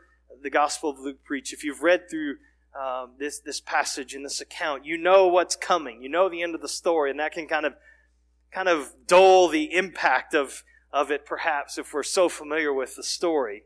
the 0.42 0.50
Gospel 0.50 0.90
of 0.90 1.00
Luke 1.00 1.24
preach, 1.24 1.54
if 1.54 1.64
you've 1.64 1.82
read 1.82 2.10
through 2.10 2.38
um, 2.80 3.12
this 3.20 3.40
this 3.40 3.62
passage 3.62 4.16
in 4.16 4.24
this 4.24 4.42
account, 4.42 4.86
you 4.86 4.98
know 4.98 5.28
what's 5.28 5.56
coming. 5.56 6.02
You 6.02 6.10
know 6.10 6.30
the 6.30 6.42
end 6.42 6.56
of 6.56 6.62
the 6.62 6.68
story, 6.68 7.12
and 7.12 7.20
that 7.20 7.34
can 7.34 7.48
kind 7.48 7.66
of 7.66 7.74
kind 8.52 8.68
of 8.68 8.94
dull 9.08 9.48
the 9.48 9.74
impact 9.74 10.34
of 10.34 10.64
of 10.92 11.10
it, 11.10 11.26
perhaps, 11.26 11.78
if 11.78 11.92
we're 11.92 12.04
so 12.04 12.30
familiar 12.30 12.72
with 12.72 12.96
the 12.96 13.04
story. 13.04 13.64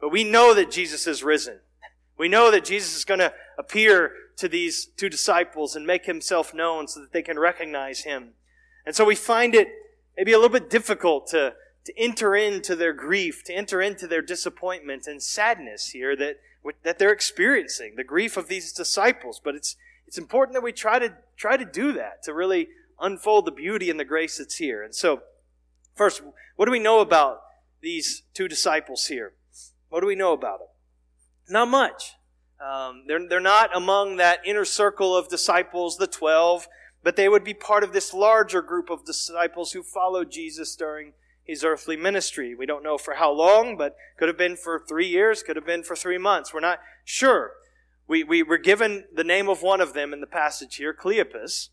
But 0.00 0.08
we 0.08 0.24
know 0.24 0.54
that 0.54 0.70
Jesus 0.70 1.06
is 1.06 1.22
risen. 1.22 1.60
We 2.16 2.26
know 2.26 2.50
that 2.50 2.64
Jesus 2.64 2.96
is 2.96 3.04
going 3.04 3.20
to 3.20 3.34
appear 3.58 4.12
to 4.38 4.48
these 4.48 4.86
two 4.86 5.10
disciples 5.10 5.76
and 5.76 5.86
make 5.86 6.06
himself 6.06 6.54
known 6.54 6.88
so 6.88 7.00
that 7.00 7.12
they 7.12 7.22
can 7.22 7.38
recognize 7.38 8.00
him. 8.00 8.30
And 8.86 8.96
so 8.96 9.04
we 9.04 9.14
find 9.14 9.54
it 9.54 9.68
maybe 10.16 10.32
a 10.32 10.36
little 10.36 10.50
bit 10.50 10.70
difficult 10.70 11.28
to 11.28 11.54
to 11.84 11.98
enter 11.98 12.34
into 12.36 12.76
their 12.76 12.92
grief, 12.92 13.42
to 13.44 13.54
enter 13.54 13.80
into 13.80 14.06
their 14.06 14.22
disappointment 14.22 15.06
and 15.06 15.22
sadness 15.22 15.90
here 15.90 16.14
that, 16.16 16.36
that 16.82 16.98
they're 16.98 17.12
experiencing, 17.12 17.94
the 17.96 18.04
grief 18.04 18.36
of 18.36 18.48
these 18.48 18.72
disciples. 18.72 19.40
But 19.42 19.54
it's, 19.54 19.76
it's 20.06 20.18
important 20.18 20.54
that 20.54 20.62
we 20.62 20.72
try 20.72 20.98
to 20.98 21.14
try 21.36 21.56
to 21.56 21.64
do 21.64 21.92
that 21.92 22.22
to 22.24 22.34
really 22.34 22.68
unfold 23.00 23.46
the 23.46 23.52
beauty 23.52 23.90
and 23.90 23.98
the 23.98 24.04
grace 24.04 24.38
that's 24.38 24.56
here. 24.56 24.82
And 24.82 24.94
so, 24.94 25.22
first, 25.94 26.22
what 26.56 26.66
do 26.66 26.72
we 26.72 26.78
know 26.78 27.00
about 27.00 27.40
these 27.80 28.22
two 28.34 28.46
disciples 28.46 29.06
here? 29.06 29.32
What 29.88 30.00
do 30.00 30.06
we 30.06 30.14
know 30.14 30.32
about 30.32 30.58
them? 30.58 30.68
Not 31.48 31.68
much. 31.68 32.14
Um, 32.60 33.04
they're, 33.06 33.26
they're 33.26 33.40
not 33.40 33.74
among 33.74 34.16
that 34.16 34.40
inner 34.44 34.66
circle 34.66 35.16
of 35.16 35.30
disciples, 35.30 35.96
the 35.96 36.06
12, 36.06 36.68
but 37.02 37.16
they 37.16 37.28
would 37.28 37.42
be 37.42 37.54
part 37.54 37.82
of 37.82 37.94
this 37.94 38.12
larger 38.12 38.60
group 38.60 38.90
of 38.90 39.06
disciples 39.06 39.72
who 39.72 39.82
followed 39.82 40.30
Jesus 40.30 40.76
during 40.76 41.14
his 41.44 41.64
earthly 41.64 41.96
ministry. 41.96 42.54
We 42.54 42.66
don't 42.66 42.82
know 42.82 42.98
for 42.98 43.14
how 43.14 43.32
long, 43.32 43.76
but 43.76 43.96
could 44.16 44.28
have 44.28 44.38
been 44.38 44.56
for 44.56 44.82
three 44.88 45.06
years, 45.06 45.42
could 45.42 45.56
have 45.56 45.66
been 45.66 45.82
for 45.82 45.96
three 45.96 46.18
months. 46.18 46.54
We're 46.54 46.60
not 46.60 46.80
sure. 47.04 47.52
We, 48.06 48.24
we 48.24 48.42
were 48.42 48.58
given 48.58 49.04
the 49.14 49.24
name 49.24 49.48
of 49.48 49.62
one 49.62 49.80
of 49.80 49.92
them 49.92 50.12
in 50.12 50.20
the 50.20 50.26
passage 50.26 50.76
here, 50.76 50.94
Cleopas. 50.94 51.68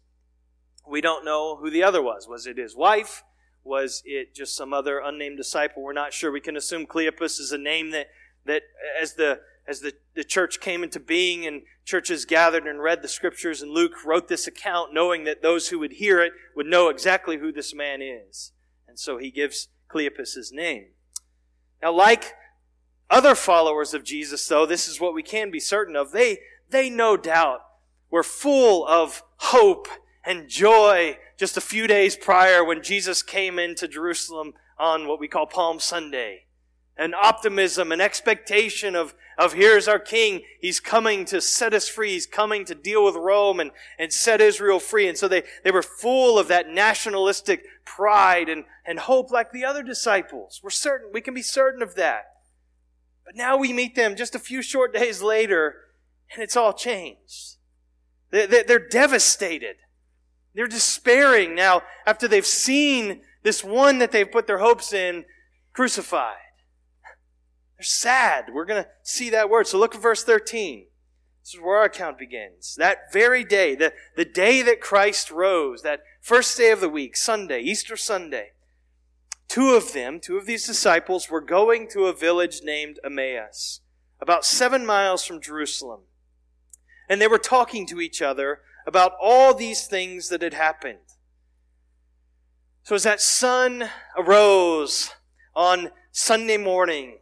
We 0.88 1.02
don't 1.02 1.26
know 1.26 1.58
who 1.58 1.70
the 1.70 1.84
other 1.84 2.02
was. 2.02 2.28
Was 2.28 2.48
it 2.48 2.58
his 2.58 2.76
wife? 2.76 3.24
Was 3.64 4.02
it 4.06 4.34
just 4.34 4.56
some 4.56 4.74
other 4.74 5.00
unnamed 5.00 5.38
disciple? 5.38 5.84
We're 5.84 5.94
not 5.94 6.14
sure. 6.14 6.32
We 6.32 6.40
can 6.40 6.56
assume 6.56 6.86
Cleopas 6.86 7.40
is 7.40 7.52
a 7.52 7.58
name 7.58 7.92
that, 7.92 8.08
that 8.46 8.64
as 9.02 9.16
the 9.16 9.42
as 9.68 9.82
the, 9.82 9.94
the 10.16 10.24
church 10.24 10.60
came 10.62 10.82
into 10.82 11.00
being 11.00 11.46
and 11.46 11.64
churches 11.84 12.26
gathered 12.26 12.66
and 12.66 12.82
read 12.82 13.02
the 13.02 13.08
scriptures, 13.08 13.62
and 13.62 13.72
Luke 13.72 14.06
wrote 14.06 14.30
this 14.30 14.48
account 14.48 14.94
knowing 14.94 15.26
that 15.26 15.42
those 15.42 15.68
who 15.68 15.80
would 15.80 15.94
hear 15.94 16.22
it 16.22 16.32
would 16.56 16.66
know 16.66 16.88
exactly 16.90 17.38
who 17.38 17.52
this 17.52 17.76
man 17.76 18.02
is. 18.02 18.54
And 18.98 19.02
so 19.02 19.20
he 19.20 19.30
gives 19.30 19.68
Cleopas 19.94 20.34
his 20.34 20.52
name. 20.52 20.88
Now, 21.84 21.92
like 21.92 22.34
other 23.12 23.36
followers 23.36 23.94
of 23.94 24.04
Jesus, 24.04 24.48
though, 24.48 24.66
this 24.66 24.88
is 24.88 25.00
what 25.00 25.14
we 25.14 25.22
can 25.22 25.52
be 25.52 25.60
certain 25.60 25.96
of. 25.96 26.14
They, 26.14 26.40
they 26.72 26.90
no 26.90 27.16
doubt 27.16 27.60
were 28.10 28.24
full 28.24 28.88
of 28.88 29.22
hope 29.38 29.88
and 30.26 30.50
joy 30.50 31.20
just 31.38 31.58
a 31.58 31.62
few 31.62 31.86
days 31.86 32.18
prior 32.18 32.64
when 32.64 32.82
Jesus 32.82 33.22
came 33.22 33.60
into 33.60 33.88
Jerusalem 33.88 34.54
on 34.80 35.08
what 35.08 35.20
we 35.20 35.28
call 35.28 35.46
Palm 35.46 35.80
Sunday 35.80 36.47
and 36.98 37.14
optimism 37.14 37.92
and 37.92 38.02
expectation 38.02 38.96
of, 38.96 39.14
of 39.38 39.54
here's 39.54 39.88
our 39.88 40.00
king. 40.00 40.42
He's 40.60 40.80
coming 40.80 41.26
to 41.26 41.42
set 41.42 41.74
us 41.74 41.88
free. 41.88 42.14
He's 42.14 42.26
coming 42.26 42.66
to 42.66 42.76
deal 42.76 43.06
with 43.06 43.16
Rome 43.16 43.60
and, 43.60 43.72
and 44.00 44.12
set 44.12 44.42
Israel 44.42 44.80
free. 44.80 45.08
And 45.08 45.18
so 45.18 45.28
they, 45.28 45.44
they 45.64 45.72
were 45.72 45.84
full 45.84 46.40
of 46.40 46.48
that 46.48 46.70
nationalistic 46.70 47.64
pride 47.86 48.50
and, 48.50 48.66
and 48.86 49.00
hope 49.00 49.32
like 49.32 49.52
the 49.52 49.66
other 49.66 49.84
disciples. 49.84 50.60
We're 50.64 50.70
certain, 50.70 51.10
we 51.14 51.22
can 51.22 51.34
be 51.34 51.42
certain 51.42 51.82
of 51.82 51.96
that. 51.96 52.24
But 53.26 53.36
now 53.36 53.58
we 53.58 53.74
meet 53.74 53.96
them 53.96 54.16
just 54.16 54.36
a 54.36 54.40
few 54.40 54.62
short 54.62 54.94
days 54.94 55.22
later 55.22 55.76
and 56.34 56.44
it's 56.44 56.58
all 56.58 56.74
changed. 56.74 57.58
They, 58.32 58.46
they, 58.46 58.64
they're 58.64 58.88
devastated. 58.88 59.78
They're 60.54 60.68
despairing 60.68 61.54
now 61.54 61.84
after 62.06 62.28
they've 62.28 62.46
seen 62.46 63.22
this 63.44 63.64
one 63.64 64.00
that 64.00 64.12
they've 64.12 64.30
put 64.30 64.48
their 64.48 64.58
hopes 64.58 64.92
in 64.92 65.26
crucified. 65.74 66.36
They're 67.78 67.84
sad. 67.84 68.46
We're 68.54 68.66
going 68.66 68.84
to 68.84 68.90
see 69.04 69.30
that 69.30 69.50
word. 69.50 69.68
So 69.68 69.78
look 69.78 69.94
at 69.94 70.02
verse 70.02 70.24
13. 70.24 70.88
This 71.44 71.54
is 71.54 71.62
where 71.62 71.78
our 71.78 71.86
account 71.86 72.18
begins. 72.18 72.76
That 72.76 73.14
very 73.14 73.44
day, 73.44 73.76
the, 73.76 73.94
the 74.16 74.26
day 74.26 74.62
that 74.64 74.82
Christ 74.82 75.32
rose, 75.32 75.82
that 75.84 76.02
first 76.20 76.58
day 76.58 76.72
of 76.72 76.82
the 76.82 76.90
week, 76.90 77.16
Sunday, 77.16 77.62
Easter 77.62 77.96
Sunday, 77.96 78.52
two 79.48 79.76
of 79.76 79.94
them, 79.94 80.20
two 80.20 80.38
of 80.38 80.46
these 80.46 80.66
disciples, 80.66 81.30
were 81.30 81.40
going 81.40 81.88
to 81.90 82.08
a 82.08 82.14
village 82.14 82.62
named 82.64 83.00
Emmaus, 83.04 83.82
about 84.20 84.44
seven 84.44 84.86
miles 84.86 85.24
from 85.24 85.40
Jerusalem. 85.40 86.02
And 87.08 87.22
they 87.22 87.28
were 87.28 87.38
talking 87.38 87.88
to 87.88 88.02
each 88.02 88.22
other 88.22 88.60
about 88.86 89.14
all 89.22 89.54
these 89.54 89.86
things 89.86 90.30
that 90.30 90.42
had 90.42 90.54
happened. 90.54 90.98
So 92.84 92.96
as 92.96 93.04
that 93.04 93.22
sun 93.22 93.90
arose 94.18 95.12
on 95.56 95.92
Sunday 96.12 96.58
morning, 96.58 97.20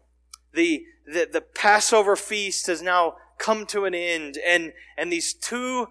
the, 0.55 0.85
the, 1.05 1.27
the 1.31 1.41
Passover 1.41 2.15
feast 2.15 2.67
has 2.67 2.81
now 2.81 3.15
come 3.38 3.65
to 3.67 3.85
an 3.85 3.93
end, 3.93 4.38
and, 4.45 4.74
and 4.97 5.12
these 5.12 5.33
two 5.33 5.88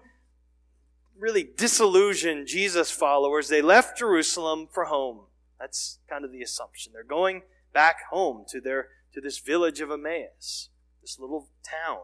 really 1.17 1.47
disillusioned 1.55 2.47
Jesus 2.47 2.91
followers, 2.91 3.47
they 3.47 3.61
left 3.61 3.99
Jerusalem 3.99 4.67
for 4.71 4.85
home. 4.85 5.25
That's 5.59 5.99
kind 6.09 6.25
of 6.25 6.31
the 6.31 6.41
assumption. 6.41 6.91
They're 6.93 7.03
going 7.03 7.43
back 7.73 7.97
home 8.09 8.45
to 8.49 8.59
their 8.59 8.89
to 9.13 9.21
this 9.21 9.39
village 9.39 9.79
of 9.79 9.89
Emmaus, 9.89 10.69
this 11.01 11.17
little 11.17 11.47
town. 11.63 11.99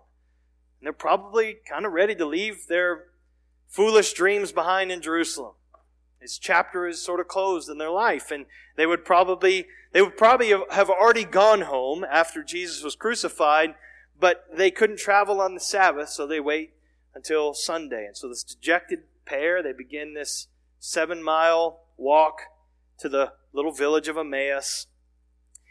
And 0.80 0.86
they're 0.86 0.94
probably 0.94 1.58
kind 1.70 1.86
of 1.86 1.92
ready 1.92 2.16
to 2.16 2.26
leave 2.26 2.68
their 2.68 3.08
foolish 3.68 4.14
dreams 4.14 4.54
behind 4.54 4.92
in 4.94 5.02
Jerusalem. 5.02 5.56
This 6.22 6.38
chapter 6.38 6.88
is 6.88 7.04
sort 7.04 7.20
of 7.20 7.28
closed 7.28 7.70
in 7.70 7.80
their 7.80 7.90
life, 7.90 8.32
and 8.32 8.46
they 8.78 8.86
would 8.86 9.04
probably 9.04 9.66
they 9.94 10.02
would 10.02 10.18
probably 10.18 10.54
have 10.72 10.90
already 10.90 11.26
gone 11.26 11.62
home 11.62 12.06
after 12.10 12.44
Jesus 12.44 12.84
was 12.84 12.96
crucified, 12.96 13.76
but 14.20 14.46
they 14.54 14.72
couldn't 14.72 15.00
travel 15.00 15.42
on 15.42 15.54
the 15.54 15.60
Sabbath, 15.60 16.10
so 16.10 16.26
they 16.26 16.40
wait 16.40 16.74
until 17.14 17.54
Sunday. 17.54 18.06
And 18.06 18.16
so 18.16 18.30
this 18.30 18.44
dejected 18.44 19.00
pair, 19.26 19.62
they 19.62 19.74
begin 19.74 20.14
this 20.14 20.48
seven 20.80 21.22
mile 21.22 21.82
walk 21.98 22.42
to 23.00 23.10
the 23.10 23.34
little 23.54 23.72
village 23.72 24.08
of 24.08 24.18
Emmaus. 24.18 24.88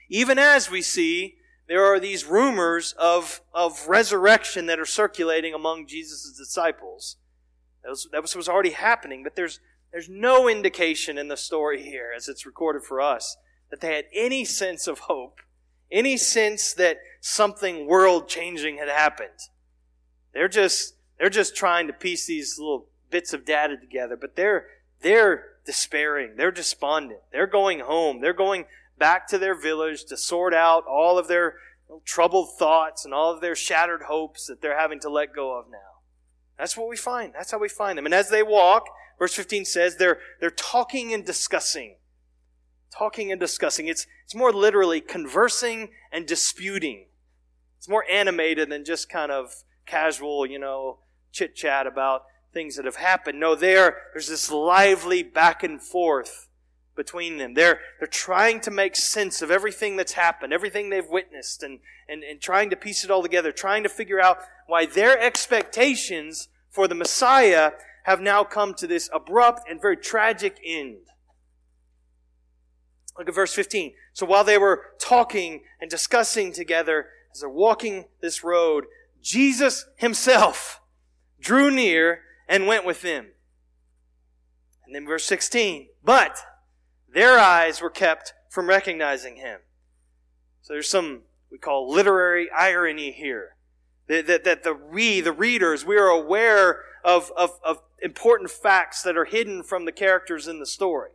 Even 0.08 0.38
as 0.38 0.70
we 0.70 0.82
see, 0.82 1.36
there 1.68 1.84
are 1.84 2.00
these 2.00 2.24
rumors 2.24 2.94
of, 2.98 3.40
of 3.54 3.86
resurrection 3.88 4.66
that 4.66 4.80
are 4.80 4.86
circulating 4.86 5.54
among 5.54 5.86
Jesus' 5.86 6.34
disciples. 6.36 7.16
That 7.82 7.90
was, 7.90 8.08
that 8.12 8.36
was 8.36 8.48
already 8.48 8.70
happening, 8.70 9.22
but 9.22 9.36
there's 9.36 9.60
there's 9.92 10.08
no 10.08 10.48
indication 10.48 11.18
in 11.18 11.28
the 11.28 11.36
story 11.36 11.82
here, 11.82 12.12
as 12.16 12.28
it's 12.28 12.46
recorded 12.46 12.84
for 12.84 13.00
us, 13.00 13.36
that 13.70 13.80
they 13.80 13.94
had 13.94 14.06
any 14.12 14.44
sense 14.44 14.86
of 14.86 15.00
hope, 15.00 15.40
any 15.90 16.16
sense 16.16 16.72
that 16.74 16.98
something 17.20 17.86
world 17.86 18.28
changing 18.28 18.78
had 18.78 18.88
happened. 18.88 19.28
They're 20.32 20.48
just, 20.48 20.94
they're 21.18 21.30
just 21.30 21.56
trying 21.56 21.86
to 21.86 21.92
piece 21.92 22.26
these 22.26 22.58
little 22.58 22.86
bits 23.10 23.32
of 23.32 23.44
data 23.44 23.76
together, 23.76 24.16
but 24.16 24.36
they're, 24.36 24.66
they're 25.00 25.44
despairing. 25.66 26.34
They're 26.36 26.52
despondent. 26.52 27.20
They're 27.32 27.46
going 27.46 27.80
home. 27.80 28.20
They're 28.20 28.32
going 28.32 28.66
back 28.98 29.28
to 29.28 29.38
their 29.38 29.60
village 29.60 30.04
to 30.06 30.16
sort 30.16 30.54
out 30.54 30.84
all 30.86 31.18
of 31.18 31.28
their 31.28 31.54
troubled 32.04 32.56
thoughts 32.58 33.04
and 33.04 33.12
all 33.12 33.32
of 33.32 33.40
their 33.40 33.56
shattered 33.56 34.02
hopes 34.02 34.46
that 34.46 34.62
they're 34.62 34.78
having 34.78 35.00
to 35.00 35.08
let 35.08 35.34
go 35.34 35.58
of 35.58 35.66
now. 35.70 35.78
That's 36.58 36.76
what 36.76 36.88
we 36.88 36.96
find. 36.96 37.32
That's 37.34 37.50
how 37.50 37.58
we 37.58 37.68
find 37.68 37.96
them. 37.98 38.04
And 38.04 38.14
as 38.14 38.28
they 38.28 38.42
walk, 38.42 38.86
Verse 39.20 39.34
15 39.34 39.66
says 39.66 39.96
they're, 39.96 40.18
they're 40.40 40.50
talking 40.50 41.12
and 41.12 41.24
discussing. 41.24 41.96
Talking 42.96 43.30
and 43.30 43.40
discussing. 43.40 43.86
It's, 43.86 44.06
it's 44.24 44.34
more 44.34 44.52
literally 44.52 45.00
conversing 45.00 45.90
and 46.12 46.26
disputing. 46.26 47.06
It's 47.78 47.88
more 47.88 48.04
animated 48.10 48.70
than 48.70 48.84
just 48.84 49.08
kind 49.08 49.32
of 49.32 49.64
casual, 49.86 50.46
you 50.46 50.58
know, 50.58 50.98
chit 51.32 51.54
chat 51.54 51.86
about 51.86 52.24
things 52.52 52.76
that 52.76 52.84
have 52.84 52.96
happened. 52.96 53.38
No, 53.40 53.54
there, 53.54 53.96
there's 54.12 54.28
this 54.28 54.50
lively 54.50 55.22
back 55.22 55.62
and 55.62 55.80
forth 55.80 56.48
between 56.96 57.38
them. 57.38 57.54
They're, 57.54 57.80
they're 57.98 58.08
trying 58.08 58.60
to 58.60 58.70
make 58.70 58.96
sense 58.96 59.40
of 59.40 59.50
everything 59.50 59.96
that's 59.96 60.12
happened, 60.12 60.52
everything 60.52 60.90
they've 60.90 61.08
witnessed, 61.08 61.62
and, 61.62 61.78
and, 62.08 62.22
and 62.22 62.40
trying 62.40 62.70
to 62.70 62.76
piece 62.76 63.04
it 63.04 63.10
all 63.10 63.22
together, 63.22 63.52
trying 63.52 63.82
to 63.84 63.88
figure 63.88 64.20
out 64.20 64.38
why 64.66 64.84
their 64.84 65.18
expectations 65.18 66.48
for 66.68 66.86
the 66.86 66.94
Messiah 66.94 67.72
have 68.04 68.20
now 68.20 68.44
come 68.44 68.74
to 68.74 68.86
this 68.86 69.08
abrupt 69.12 69.68
and 69.68 69.80
very 69.80 69.96
tragic 69.96 70.58
end. 70.64 70.98
Look 73.20 73.28
at 73.28 73.34
verse 73.34 73.52
15. 73.52 73.92
So 74.14 74.24
while 74.24 74.44
they 74.44 74.56
were 74.56 74.80
talking 74.98 75.64
and 75.78 75.90
discussing 75.90 76.54
together 76.54 77.08
as 77.34 77.40
they're 77.40 77.50
walking 77.50 78.06
this 78.22 78.42
road, 78.42 78.86
Jesus 79.20 79.84
himself 79.96 80.80
drew 81.38 81.70
near 81.70 82.22
and 82.48 82.66
went 82.66 82.86
with 82.86 83.02
them. 83.02 83.26
And 84.86 84.94
then 84.94 85.06
verse 85.06 85.26
16. 85.26 85.88
But 86.02 86.38
their 87.12 87.38
eyes 87.38 87.82
were 87.82 87.90
kept 87.90 88.32
from 88.48 88.70
recognizing 88.70 89.36
him. 89.36 89.58
So 90.62 90.72
there's 90.72 90.88
some 90.88 91.24
we 91.52 91.58
call 91.58 91.92
literary 91.92 92.48
irony 92.50 93.12
here. 93.12 93.56
That, 94.08 94.28
that, 94.28 94.44
that 94.44 94.62
the 94.62 94.72
we, 94.72 95.20
the 95.20 95.30
readers, 95.30 95.84
we 95.84 95.98
are 95.98 96.08
aware 96.08 96.84
of, 97.04 97.30
of, 97.36 97.60
of 97.62 97.82
important 98.00 98.50
facts 98.50 99.02
that 99.02 99.18
are 99.18 99.26
hidden 99.26 99.62
from 99.62 99.84
the 99.84 99.92
characters 99.92 100.48
in 100.48 100.58
the 100.58 100.64
story. 100.64 101.10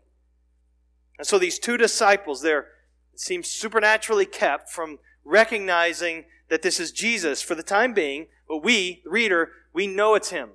And 1.18 1.28
so 1.28 1.40
these 1.40 1.60
two 1.60 1.78
disciples, 1.78 2.42
they're, 2.42 2.68
it 3.14 3.20
seems 3.20 3.48
supernaturally 3.48 4.26
kept 4.26 4.70
from 4.70 5.00
recognizing 5.24 6.26
that 6.50 6.62
this 6.62 6.80
is 6.80 6.92
Jesus 6.92 7.42
for 7.42 7.56
the 7.56 7.64
time 7.64 7.94
being, 7.94 8.28
but 8.48 8.64
we, 8.64 9.02
the 9.04 9.10
reader, 9.10 9.50
we 9.74 9.88
know 9.88 10.16
it's 10.16 10.30
him. 10.30 10.50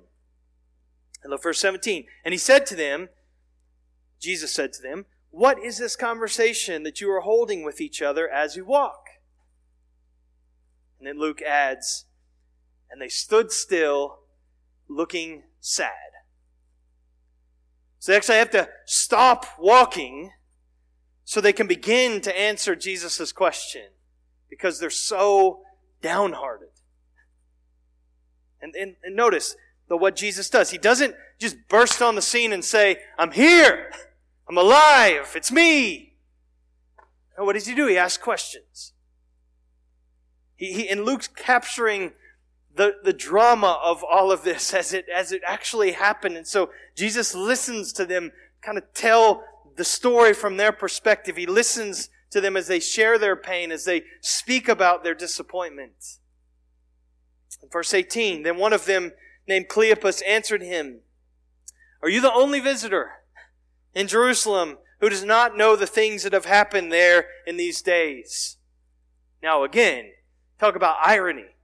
And 1.23 1.31
look, 1.31 1.43
verse 1.43 1.59
17. 1.59 2.05
And 2.23 2.33
he 2.33 2.37
said 2.37 2.65
to 2.67 2.75
them, 2.75 3.09
Jesus 4.19 4.53
said 4.53 4.73
to 4.73 4.81
them, 4.81 5.05
What 5.29 5.59
is 5.59 5.77
this 5.77 5.95
conversation 5.95 6.83
that 6.83 7.01
you 7.01 7.11
are 7.11 7.21
holding 7.21 7.63
with 7.63 7.81
each 7.81 8.01
other 8.01 8.29
as 8.29 8.55
you 8.55 8.65
walk? 8.65 9.03
And 10.99 11.07
then 11.07 11.19
Luke 11.19 11.41
adds, 11.41 12.05
And 12.89 13.01
they 13.01 13.09
stood 13.09 13.51
still, 13.51 14.19
looking 14.87 15.43
sad. 15.59 15.91
So 17.99 18.11
they 18.11 18.17
actually 18.17 18.37
have 18.37 18.51
to 18.51 18.69
stop 18.85 19.45
walking 19.59 20.31
so 21.31 21.39
they 21.39 21.53
can 21.53 21.65
begin 21.65 22.19
to 22.19 22.37
answer 22.37 22.75
Jesus' 22.75 23.31
question 23.31 23.83
because 24.49 24.81
they're 24.81 24.89
so 24.89 25.61
downhearted. 26.01 26.71
And, 28.61 28.75
and, 28.75 28.97
and 29.01 29.15
notice 29.15 29.55
the, 29.87 29.95
what 29.95 30.17
Jesus 30.17 30.49
does. 30.49 30.71
He 30.71 30.77
doesn't 30.77 31.15
just 31.39 31.55
burst 31.69 32.01
on 32.01 32.15
the 32.15 32.21
scene 32.21 32.51
and 32.51 32.65
say, 32.65 32.97
I'm 33.17 33.31
here. 33.31 33.93
I'm 34.49 34.57
alive. 34.57 35.31
It's 35.33 35.53
me. 35.53 36.15
What 37.37 37.53
does 37.53 37.65
he 37.65 37.75
do? 37.75 37.87
He 37.87 37.97
asks 37.97 38.21
questions. 38.21 38.91
He, 40.57 40.73
he, 40.73 40.89
and 40.89 41.05
Luke's 41.05 41.29
capturing 41.29 42.11
the, 42.75 42.95
the 43.05 43.13
drama 43.13 43.79
of 43.81 44.03
all 44.03 44.33
of 44.33 44.43
this 44.43 44.73
as 44.73 44.91
it, 44.91 45.05
as 45.07 45.31
it 45.31 45.43
actually 45.47 45.93
happened. 45.93 46.35
And 46.35 46.45
so 46.45 46.71
Jesus 46.93 47.33
listens 47.33 47.93
to 47.93 48.05
them 48.05 48.33
kind 48.61 48.77
of 48.77 48.83
tell 48.93 49.45
the 49.81 49.85
story 49.85 50.31
from 50.31 50.57
their 50.57 50.71
perspective. 50.71 51.37
He 51.37 51.47
listens 51.47 52.09
to 52.29 52.39
them 52.39 52.55
as 52.55 52.67
they 52.67 52.79
share 52.79 53.17
their 53.17 53.35
pain, 53.35 53.71
as 53.71 53.83
they 53.83 54.03
speak 54.21 54.67
about 54.67 55.03
their 55.03 55.15
disappointment. 55.15 56.19
In 57.63 57.69
verse 57.69 57.91
18, 57.91 58.43
then 58.43 58.57
one 58.57 58.73
of 58.73 58.85
them 58.85 59.11
named 59.47 59.69
Cleopas 59.69 60.21
answered 60.27 60.61
him, 60.61 60.99
Are 62.03 62.09
you 62.09 62.21
the 62.21 62.31
only 62.31 62.59
visitor 62.59 63.09
in 63.95 64.07
Jerusalem 64.07 64.77
who 64.99 65.09
does 65.09 65.23
not 65.23 65.57
know 65.57 65.75
the 65.75 65.87
things 65.87 66.21
that 66.21 66.33
have 66.33 66.45
happened 66.45 66.91
there 66.91 67.25
in 67.47 67.57
these 67.57 67.81
days? 67.81 68.57
Now 69.41 69.63
again, 69.63 70.11
talk 70.59 70.75
about 70.75 70.97
irony. 71.03 71.55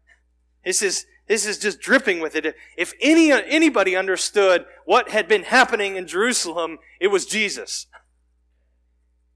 This 0.65 0.81
is, 0.81 1.05
this 1.27 1.45
is 1.45 1.59
just 1.59 1.79
dripping 1.79 2.19
with 2.19 2.35
it. 2.35 2.55
If 2.79 2.93
any, 2.99 3.31
anybody 3.31 3.95
understood 3.95 4.65
what 4.85 5.09
had 5.09 5.27
been 5.27 5.43
happening 5.43 5.97
in 5.97 6.07
Jerusalem, 6.07 6.79
it 6.99 7.09
was 7.09 7.27
Jesus. 7.27 7.85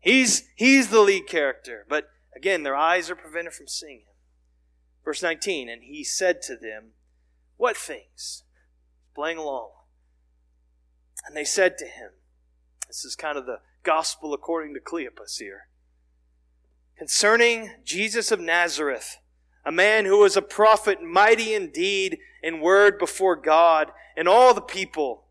He's, 0.02 0.50
he's 0.56 0.90
the 0.90 1.00
lead 1.00 1.28
character. 1.28 1.86
But 1.88 2.10
again, 2.36 2.64
their 2.64 2.76
eyes 2.76 3.10
are 3.10 3.16
prevented 3.16 3.54
from 3.54 3.68
seeing 3.68 4.00
him. 4.00 4.16
Verse 5.06 5.24
19, 5.24 5.70
and 5.70 5.84
he 5.84 6.04
said 6.04 6.42
to 6.44 6.56
them, 6.56 6.92
What 7.58 7.78
things? 7.78 8.44
Playing 9.16 9.38
along. 9.38 9.70
And 11.26 11.38
they 11.38 11.44
said 11.44 11.78
to 11.78 11.86
him, 11.86 12.12
This 12.88 13.06
is 13.06 13.16
kind 13.16 13.38
of 13.38 13.46
the 13.46 13.60
gospel 13.84 14.34
according 14.34 14.74
to 14.74 14.80
Cleopas 14.80 15.40
here. 15.40 15.68
Concerning 16.98 17.72
Jesus 17.84 18.32
of 18.32 18.40
Nazareth, 18.40 19.18
a 19.66 19.72
man 19.72 20.06
who 20.06 20.20
was 20.20 20.36
a 20.36 20.42
prophet, 20.42 21.02
mighty 21.02 21.54
indeed 21.54 22.18
in 22.42 22.62
word 22.62 22.98
before 22.98 23.36
God 23.36 23.92
and 24.18 24.28
all 24.28 24.54
the 24.54 24.62
people, 24.62 25.26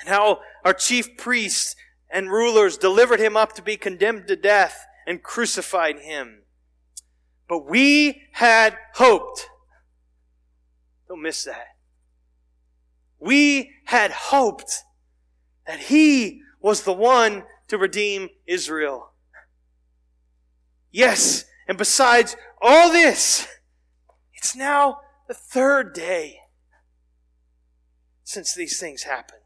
and 0.00 0.08
how 0.08 0.40
our 0.64 0.72
chief 0.72 1.16
priests 1.16 1.74
and 2.10 2.30
rulers 2.30 2.78
delivered 2.78 3.20
him 3.20 3.36
up 3.36 3.52
to 3.54 3.62
be 3.62 3.76
condemned 3.76 4.28
to 4.28 4.36
death 4.36 4.86
and 5.06 5.22
crucified 5.22 6.00
him. 6.00 6.42
But 7.48 7.68
we 7.68 8.22
had 8.32 8.76
hoped. 8.94 9.48
Don't 11.08 11.22
miss 11.22 11.44
that. 11.44 11.76
We 13.18 13.72
had 13.86 14.10
hoped 14.10 14.84
that 15.66 15.80
he 15.80 16.42
was 16.60 16.82
the 16.82 16.92
one 16.92 17.44
to 17.68 17.78
redeem 17.78 18.28
Israel. 18.46 19.12
Yes, 20.90 21.44
and 21.66 21.76
besides 21.76 22.36
all 22.60 22.90
this, 22.90 23.46
it's 24.34 24.56
now 24.56 25.00
the 25.26 25.34
third 25.34 25.92
day 25.92 26.38
since 28.24 28.54
these 28.54 28.78
things 28.78 29.02
happened. 29.02 29.40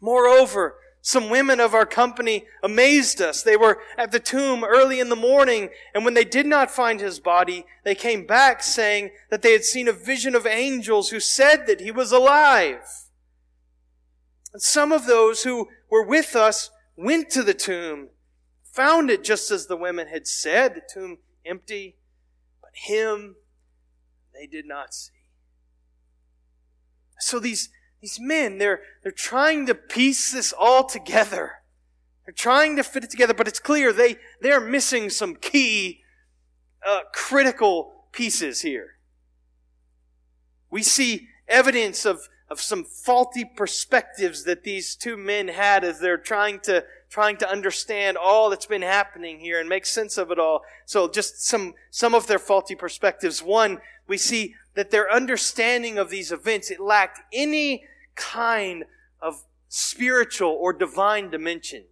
Moreover, 0.00 0.76
some 1.06 1.30
women 1.30 1.60
of 1.60 1.72
our 1.72 1.86
company 1.86 2.46
amazed 2.64 3.22
us. 3.22 3.40
They 3.40 3.56
were 3.56 3.78
at 3.96 4.10
the 4.10 4.18
tomb 4.18 4.64
early 4.64 4.98
in 4.98 5.08
the 5.08 5.14
morning, 5.14 5.68
and 5.94 6.04
when 6.04 6.14
they 6.14 6.24
did 6.24 6.46
not 6.46 6.68
find 6.68 6.98
his 6.98 7.20
body, 7.20 7.64
they 7.84 7.94
came 7.94 8.26
back 8.26 8.60
saying 8.60 9.12
that 9.30 9.40
they 9.40 9.52
had 9.52 9.62
seen 9.62 9.86
a 9.86 9.92
vision 9.92 10.34
of 10.34 10.48
angels 10.48 11.10
who 11.10 11.20
said 11.20 11.68
that 11.68 11.80
he 11.80 11.92
was 11.92 12.10
alive. 12.10 12.80
And 14.52 14.60
some 14.60 14.90
of 14.90 15.06
those 15.06 15.44
who 15.44 15.68
were 15.88 16.04
with 16.04 16.34
us 16.34 16.70
went 16.96 17.30
to 17.30 17.44
the 17.44 17.54
tomb, 17.54 18.08
found 18.64 19.08
it 19.08 19.22
just 19.22 19.52
as 19.52 19.68
the 19.68 19.76
women 19.76 20.08
had 20.08 20.26
said, 20.26 20.74
the 20.74 20.82
tomb 20.92 21.18
empty, 21.44 21.94
but 22.60 22.72
him 22.74 23.36
they 24.34 24.48
did 24.48 24.66
not 24.66 24.92
see. 24.92 25.12
So 27.20 27.38
these 27.38 27.68
these 28.00 28.20
men, 28.20 28.58
they're, 28.58 28.80
they're 29.02 29.12
trying 29.12 29.66
to 29.66 29.74
piece 29.74 30.30
this 30.32 30.52
all 30.52 30.84
together. 30.84 31.62
They're 32.24 32.34
trying 32.34 32.76
to 32.76 32.82
fit 32.82 33.04
it 33.04 33.10
together, 33.10 33.34
but 33.34 33.48
it's 33.48 33.60
clear 33.60 33.92
they, 33.92 34.16
they're 34.40 34.60
missing 34.60 35.10
some 35.10 35.36
key, 35.36 36.02
uh, 36.86 37.00
critical 37.12 38.06
pieces 38.12 38.62
here. 38.62 38.98
We 40.70 40.82
see 40.82 41.28
evidence 41.48 42.04
of, 42.04 42.28
of 42.48 42.60
some 42.60 42.84
faulty 42.84 43.44
perspectives 43.44 44.44
that 44.44 44.64
these 44.64 44.96
two 44.96 45.16
men 45.16 45.48
had 45.48 45.84
as 45.84 46.00
they're 46.00 46.18
trying 46.18 46.60
to, 46.60 46.84
trying 47.16 47.38
to 47.38 47.50
understand 47.50 48.18
all 48.18 48.50
that's 48.50 48.66
been 48.66 48.82
happening 48.82 49.40
here 49.40 49.58
and 49.58 49.66
make 49.70 49.86
sense 49.86 50.18
of 50.18 50.30
it 50.30 50.38
all. 50.38 50.60
So 50.84 51.08
just 51.08 51.42
some, 51.42 51.72
some 51.90 52.14
of 52.14 52.26
their 52.26 52.38
faulty 52.38 52.74
perspectives. 52.74 53.42
One, 53.42 53.78
we 54.06 54.18
see 54.18 54.54
that 54.74 54.90
their 54.90 55.10
understanding 55.10 55.96
of 55.96 56.10
these 56.10 56.30
events, 56.30 56.70
it 56.70 56.78
lacked 56.78 57.20
any 57.32 57.84
kind 58.16 58.84
of 59.22 59.44
spiritual 59.70 60.50
or 60.50 60.74
divine 60.74 61.30
dimension. 61.30 61.84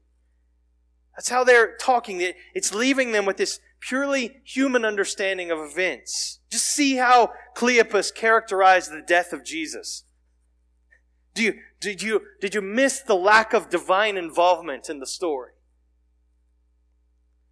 That's 1.16 1.30
how 1.30 1.42
they're 1.42 1.74
talking. 1.78 2.20
It's 2.54 2.74
leaving 2.74 3.12
them 3.12 3.24
with 3.24 3.38
this 3.38 3.60
purely 3.80 4.42
human 4.44 4.84
understanding 4.84 5.50
of 5.50 5.58
events. 5.58 6.40
Just 6.50 6.66
see 6.66 6.96
how 6.96 7.32
Cleopas 7.56 8.14
characterized 8.14 8.92
the 8.92 9.00
death 9.00 9.32
of 9.32 9.42
Jesus. 9.42 10.04
Do 11.34 11.42
you, 11.42 11.54
did 11.80 12.02
you, 12.02 12.22
did 12.40 12.54
you 12.54 12.62
miss 12.62 13.00
the 13.00 13.16
lack 13.16 13.52
of 13.52 13.68
divine 13.68 14.16
involvement 14.16 14.88
in 14.88 15.00
the 15.00 15.06
story? 15.06 15.50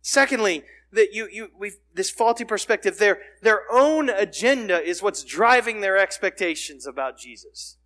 Secondly, 0.00 0.64
that 0.92 1.12
you, 1.12 1.28
you, 1.30 1.48
we've, 1.58 1.78
this 1.94 2.10
faulty 2.10 2.44
perspective, 2.44 2.98
their, 2.98 3.18
their 3.40 3.62
own 3.72 4.08
agenda 4.08 4.80
is 4.80 5.02
what's 5.02 5.24
driving 5.24 5.80
their 5.80 5.96
expectations 5.96 6.86
about 6.86 7.18
Jesus. 7.18 7.76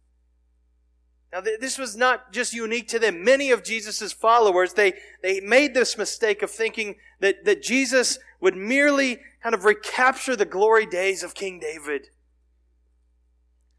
Now, 1.33 1.41
this 1.41 1.79
was 1.79 1.97
not 1.97 2.33
just 2.33 2.53
unique 2.53 2.89
to 2.89 2.99
them. 2.99 3.25
Many 3.25 3.51
of 3.51 3.63
Jesus' 3.63 4.13
followers, 4.13 4.73
they, 4.73 4.95
they 5.23 5.41
made 5.41 5.75
this 5.75 5.99
mistake 5.99 6.43
of 6.43 6.51
thinking 6.51 6.97
that, 7.21 7.45
that 7.45 7.63
Jesus 7.63 8.19
would 8.41 8.57
merely 8.57 9.19
kind 9.43 9.55
of 9.55 9.65
recapture 9.65 10.37
the 10.37 10.45
glory 10.45 10.87
days 10.87 11.23
of 11.23 11.35
King 11.35 11.61
David. 11.61 12.09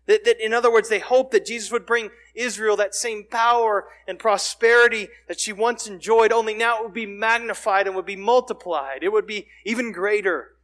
That, 0.08 0.24
that, 0.26 0.43
in 0.43 0.54
other 0.54 0.72
words, 0.72 0.89
they 0.89 1.00
hoped 1.00 1.32
that 1.32 1.46
Jesus 1.46 1.72
would 1.72 1.86
bring 1.86 2.10
Israel 2.34 2.78
that 2.78 2.96
same 2.96 3.26
power 3.30 3.88
and 4.08 4.17
prosperity 4.17 5.10
that 5.28 5.39
she 5.39 5.52
once 5.52 5.86
enjoyed, 5.88 6.32
only 6.32 6.54
now 6.54 6.78
it 6.78 6.84
would 6.84 6.93
be 6.93 7.06
magnified 7.06 7.88
and 7.88 7.96
would 7.96 8.06
be 8.06 8.15
multiplied. 8.15 9.04
It 9.04 9.12
would 9.12 9.28
be 9.28 9.48
even 9.65 9.91
greater. 9.91 10.56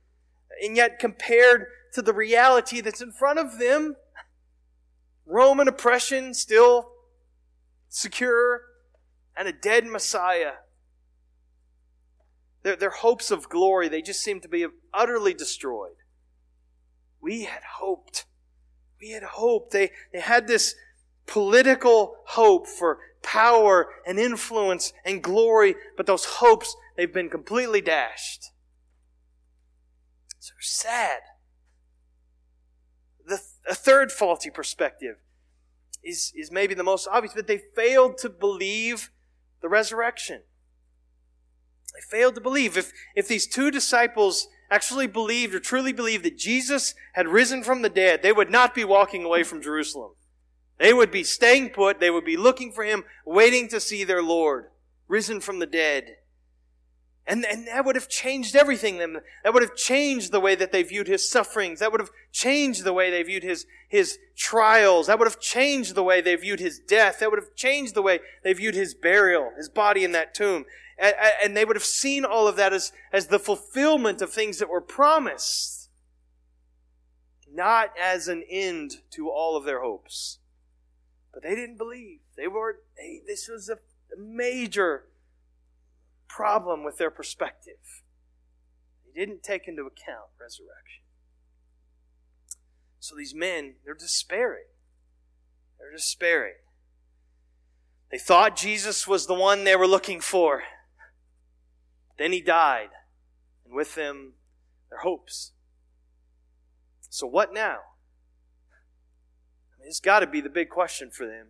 And 0.63 0.77
yet, 0.77 0.99
compared 0.99 1.65
to 1.93 2.01
the 2.01 2.13
reality 2.13 2.79
that's 2.79 3.01
in 3.01 3.11
front 3.11 3.37
of 3.37 3.59
them, 3.59 3.95
Roman 5.25 5.67
oppression 5.67 6.33
still 6.33 6.89
secure, 7.89 8.61
and 9.37 9.47
a 9.47 9.53
dead 9.53 9.85
Messiah. 9.85 10.53
Their, 12.63 12.75
their 12.75 12.89
hopes 12.89 13.29
of 13.29 13.49
glory, 13.49 13.87
they 13.87 14.01
just 14.01 14.21
seem 14.21 14.41
to 14.41 14.49
be 14.49 14.65
utterly 14.93 15.33
destroyed. 15.33 15.97
We 17.21 17.43
had 17.43 17.61
hoped. 17.77 18.25
We 19.03 19.09
had 19.09 19.23
hope. 19.23 19.71
They, 19.71 19.91
they 20.13 20.21
had 20.21 20.47
this 20.47 20.75
political 21.27 22.15
hope 22.27 22.67
for 22.67 22.99
power 23.21 23.89
and 24.07 24.17
influence 24.17 24.93
and 25.03 25.21
glory, 25.21 25.75
but 25.97 26.05
those 26.05 26.23
hopes, 26.23 26.73
they've 26.95 27.13
been 27.13 27.29
completely 27.29 27.81
dashed. 27.81 28.51
So 30.39 30.53
sad. 30.61 31.19
The, 33.27 33.41
a 33.69 33.75
third 33.75 34.09
faulty 34.09 34.49
perspective 34.49 35.17
is, 36.01 36.31
is 36.33 36.49
maybe 36.49 36.73
the 36.73 36.83
most 36.83 37.05
obvious, 37.11 37.33
but 37.33 37.47
they 37.47 37.61
failed 37.75 38.17
to 38.19 38.29
believe 38.29 39.11
the 39.61 39.67
resurrection. 39.67 40.43
They 41.93 42.17
failed 42.17 42.35
to 42.35 42.41
believe. 42.41 42.77
If, 42.77 42.93
if 43.17 43.27
these 43.27 43.47
two 43.47 43.69
disciples 43.69 44.47
actually 44.73 45.07
believed 45.07 45.53
or 45.53 45.59
truly 45.59 45.93
believed 45.93 46.25
that 46.25 46.37
Jesus 46.37 46.95
had 47.13 47.27
risen 47.27 47.63
from 47.63 47.83
the 47.83 47.89
dead, 47.89 48.23
they 48.23 48.31
would 48.31 48.49
not 48.49 48.73
be 48.73 48.83
walking 48.83 49.23
away 49.23 49.43
from 49.43 49.61
Jerusalem. 49.61 50.13
They 50.79 50.93
would 50.93 51.11
be 51.11 51.23
staying 51.23 51.69
put. 51.69 51.99
They 51.99 52.09
would 52.09 52.25
be 52.25 52.37
looking 52.37 52.71
for 52.71 52.83
him, 52.83 53.03
waiting 53.25 53.67
to 53.69 53.79
see 53.79 54.03
their 54.03 54.23
Lord 54.23 54.65
risen 55.07 55.39
from 55.39 55.59
the 55.59 55.67
dead. 55.67 56.15
And, 57.25 57.45
and 57.45 57.67
that 57.67 57.85
would 57.85 57.95
have 57.95 58.09
changed 58.09 58.55
everything. 58.55 58.97
That 58.97 59.53
would 59.53 59.61
have 59.61 59.75
changed 59.75 60.31
the 60.31 60.41
way 60.41 60.55
that 60.55 60.71
they 60.71 60.83
viewed 60.83 61.07
his 61.07 61.29
sufferings. 61.29 61.79
That 61.79 61.91
would 61.91 62.01
have 62.01 62.11
changed 62.31 62.83
the 62.83 62.91
way 62.93 63.11
they 63.11 63.23
viewed 63.23 63.43
his, 63.43 63.65
his 63.87 64.17
trials. 64.35 65.07
That 65.07 65.19
would 65.19 65.27
have 65.27 65.39
changed 65.39 65.95
the 65.95 66.03
way 66.03 66.19
they 66.19 66.35
viewed 66.35 66.59
his 66.59 66.79
death. 66.79 67.19
That 67.19 67.29
would 67.29 67.39
have 67.39 67.55
changed 67.55 67.93
the 67.93 68.01
way 68.01 68.19
they 68.43 68.53
viewed 68.53 68.75
his 68.75 68.93
burial, 68.93 69.51
his 69.55 69.69
body 69.69 70.03
in 70.03 70.11
that 70.13 70.33
tomb. 70.33 70.65
And, 70.97 71.57
they 71.57 71.65
would 71.65 71.75
have 71.75 71.83
seen 71.83 72.23
all 72.23 72.47
of 72.47 72.55
that 72.57 72.71
as, 72.71 72.91
as 73.11 73.27
the 73.27 73.39
fulfillment 73.39 74.21
of 74.21 74.31
things 74.31 74.59
that 74.59 74.69
were 74.69 74.81
promised, 74.81 75.89
not 77.51 77.89
as 77.99 78.27
an 78.27 78.43
end 78.49 78.97
to 79.11 79.29
all 79.29 79.57
of 79.57 79.65
their 79.65 79.81
hopes. 79.81 80.39
But 81.33 81.43
they 81.43 81.55
didn't 81.55 81.77
believe. 81.77 82.19
They 82.37 82.47
were, 82.47 82.77
this 83.27 83.49
was 83.51 83.69
a 83.69 83.77
major 84.19 85.05
problem 86.27 86.83
with 86.83 86.97
their 86.97 87.11
perspective. 87.11 88.03
They 89.05 89.19
didn't 89.19 89.43
take 89.43 89.67
into 89.67 89.83
account 89.83 90.29
resurrection. 90.39 91.03
So 92.99 93.15
these 93.15 93.35
men, 93.35 93.75
they're 93.83 93.93
despairing. 93.93 94.65
They're 95.77 95.91
despairing. 95.91 96.53
They 98.11 98.17
thought 98.17 98.55
Jesus 98.55 99.07
was 99.07 99.25
the 99.25 99.33
one 99.33 99.63
they 99.63 99.75
were 99.75 99.87
looking 99.87 100.21
for. 100.21 100.63
Then 102.17 102.31
he 102.31 102.41
died, 102.41 102.89
and 103.65 103.73
with 103.75 103.95
them, 103.95 104.33
their 104.89 104.99
hopes. 104.99 105.51
So, 107.09 107.27
what 107.27 107.53
now? 107.53 107.77
I 109.71 109.79
mean, 109.79 109.87
it's 109.87 109.99
got 109.99 110.19
to 110.19 110.27
be 110.27 110.41
the 110.41 110.49
big 110.49 110.69
question 110.69 111.09
for 111.11 111.25
them. 111.25 111.47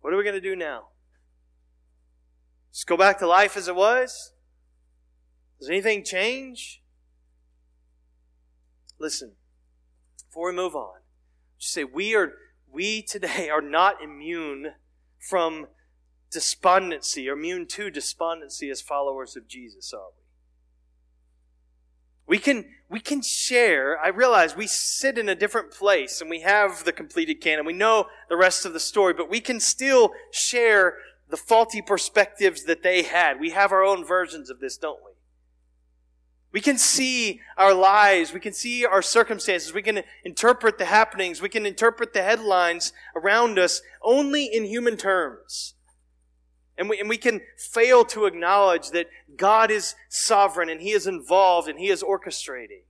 What 0.00 0.12
are 0.12 0.16
we 0.16 0.24
going 0.24 0.34
to 0.34 0.40
do 0.40 0.56
now? 0.56 0.88
Just 2.72 2.86
go 2.86 2.96
back 2.96 3.18
to 3.20 3.26
life 3.26 3.56
as 3.56 3.68
it 3.68 3.76
was? 3.76 4.32
Does 5.60 5.68
anything 5.68 6.04
change? 6.04 6.82
Listen, 8.98 9.32
before 10.28 10.50
we 10.50 10.56
move 10.56 10.74
on, 10.74 11.00
just 11.58 11.72
say 11.72 11.84
we 11.84 12.14
are 12.14 12.32
we 12.70 13.02
today 13.02 13.48
are 13.48 13.62
not 13.62 14.02
immune 14.02 14.72
from 15.18 15.68
despondency 16.34 17.28
or 17.28 17.32
immune 17.32 17.66
to 17.68 17.88
despondency 17.88 18.68
as 18.68 18.82
followers 18.82 19.36
of 19.36 19.48
Jesus, 19.48 19.94
are 19.94 20.08
we? 20.16 20.24
We 22.26 22.38
can, 22.38 22.64
we 22.90 23.00
can 23.00 23.22
share. 23.22 23.98
I 23.98 24.08
realize 24.08 24.56
we 24.56 24.66
sit 24.66 25.16
in 25.16 25.28
a 25.28 25.34
different 25.34 25.70
place 25.70 26.20
and 26.20 26.28
we 26.28 26.40
have 26.40 26.84
the 26.84 26.92
completed 26.92 27.40
canon. 27.40 27.64
We 27.64 27.72
know 27.72 28.06
the 28.28 28.36
rest 28.36 28.66
of 28.66 28.72
the 28.72 28.80
story, 28.80 29.14
but 29.14 29.30
we 29.30 29.40
can 29.40 29.60
still 29.60 30.12
share 30.32 30.96
the 31.30 31.36
faulty 31.36 31.80
perspectives 31.80 32.64
that 32.64 32.82
they 32.82 33.02
had. 33.02 33.40
We 33.40 33.50
have 33.50 33.72
our 33.72 33.84
own 33.84 34.04
versions 34.04 34.50
of 34.50 34.60
this, 34.60 34.76
don't 34.76 35.00
we? 35.04 35.12
We 36.50 36.60
can 36.60 36.78
see 36.78 37.40
our 37.58 37.74
lives. 37.74 38.32
We 38.32 38.40
can 38.40 38.52
see 38.52 38.86
our 38.86 39.02
circumstances. 39.02 39.74
We 39.74 39.82
can 39.82 40.02
interpret 40.24 40.78
the 40.78 40.84
happenings. 40.84 41.42
We 41.42 41.48
can 41.48 41.66
interpret 41.66 42.12
the 42.12 42.22
headlines 42.22 42.92
around 43.16 43.58
us 43.58 43.82
only 44.02 44.46
in 44.46 44.64
human 44.64 44.96
terms. 44.96 45.73
And 46.76 46.88
we, 46.88 46.98
and 46.98 47.08
we 47.08 47.18
can 47.18 47.40
fail 47.56 48.04
to 48.06 48.26
acknowledge 48.26 48.90
that 48.90 49.08
God 49.36 49.70
is 49.70 49.94
sovereign 50.08 50.68
and 50.68 50.80
He 50.80 50.90
is 50.90 51.06
involved 51.06 51.68
and 51.68 51.78
He 51.78 51.88
is 51.88 52.02
orchestrating. 52.02 52.82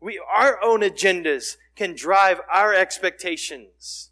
We, 0.00 0.20
our 0.32 0.62
own 0.62 0.80
agendas 0.80 1.56
can 1.76 1.94
drive 1.94 2.40
our 2.50 2.74
expectations. 2.74 4.10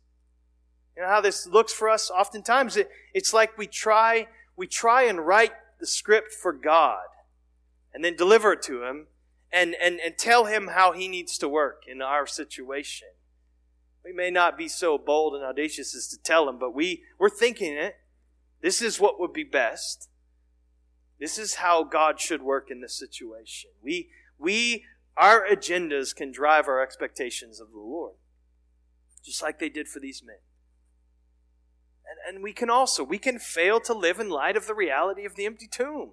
You 0.96 1.02
know 1.02 1.08
how 1.08 1.20
this 1.20 1.46
looks 1.46 1.72
for 1.72 1.88
us? 1.88 2.10
Oftentimes 2.10 2.76
it, 2.76 2.90
it's 3.14 3.32
like 3.32 3.56
we 3.56 3.66
try, 3.66 4.28
we 4.56 4.66
try 4.66 5.04
and 5.04 5.26
write 5.26 5.52
the 5.80 5.86
script 5.86 6.32
for 6.32 6.52
God 6.52 7.04
and 7.94 8.04
then 8.04 8.16
deliver 8.16 8.52
it 8.52 8.62
to 8.62 8.84
Him 8.84 9.06
and, 9.50 9.74
and, 9.82 10.00
and 10.00 10.18
tell 10.18 10.46
Him 10.46 10.68
how 10.68 10.92
He 10.92 11.08
needs 11.08 11.38
to 11.38 11.48
work 11.48 11.84
in 11.86 12.02
our 12.02 12.26
situation. 12.26 13.08
We 14.04 14.12
may 14.12 14.30
not 14.30 14.58
be 14.58 14.68
so 14.68 14.98
bold 14.98 15.34
and 15.34 15.44
audacious 15.44 15.94
as 15.94 16.08
to 16.08 16.18
tell 16.18 16.48
Him, 16.48 16.58
but 16.58 16.74
we, 16.74 17.02
we're 17.18 17.30
thinking 17.30 17.74
it. 17.74 17.96
This 18.62 18.80
is 18.80 19.00
what 19.00 19.18
would 19.20 19.32
be 19.32 19.44
best. 19.44 20.08
This 21.18 21.38
is 21.38 21.56
how 21.56 21.84
God 21.84 22.20
should 22.20 22.42
work 22.42 22.68
in 22.70 22.80
this 22.80 22.98
situation. 22.98 23.70
We, 23.82 24.08
we, 24.38 24.84
our 25.16 25.44
agendas 25.46 26.14
can 26.14 26.32
drive 26.32 26.68
our 26.68 26.82
expectations 26.82 27.60
of 27.60 27.70
the 27.70 27.78
Lord, 27.78 28.14
just 29.24 29.42
like 29.42 29.58
they 29.58 29.68
did 29.68 29.88
for 29.88 30.00
these 30.00 30.22
men. 30.24 30.38
And, 32.08 32.36
and 32.36 32.42
we 32.42 32.52
can 32.52 32.70
also, 32.70 33.04
we 33.04 33.18
can 33.18 33.38
fail 33.38 33.80
to 33.80 33.92
live 33.92 34.18
in 34.18 34.30
light 34.30 34.56
of 34.56 34.66
the 34.66 34.74
reality 34.74 35.24
of 35.24 35.36
the 35.36 35.46
empty 35.46 35.68
tomb. 35.68 36.12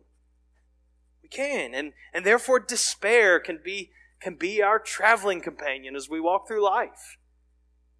We 1.22 1.30
can. 1.30 1.74
And, 1.74 1.94
and 2.14 2.26
therefore 2.26 2.60
despair 2.60 3.40
can 3.40 3.60
be, 3.64 3.92
can 4.20 4.36
be 4.36 4.62
our 4.62 4.80
traveling 4.80 5.42
companion 5.42 5.96
as 5.96 6.10
we 6.10 6.20
walk 6.20 6.48
through 6.48 6.64
life. 6.64 7.18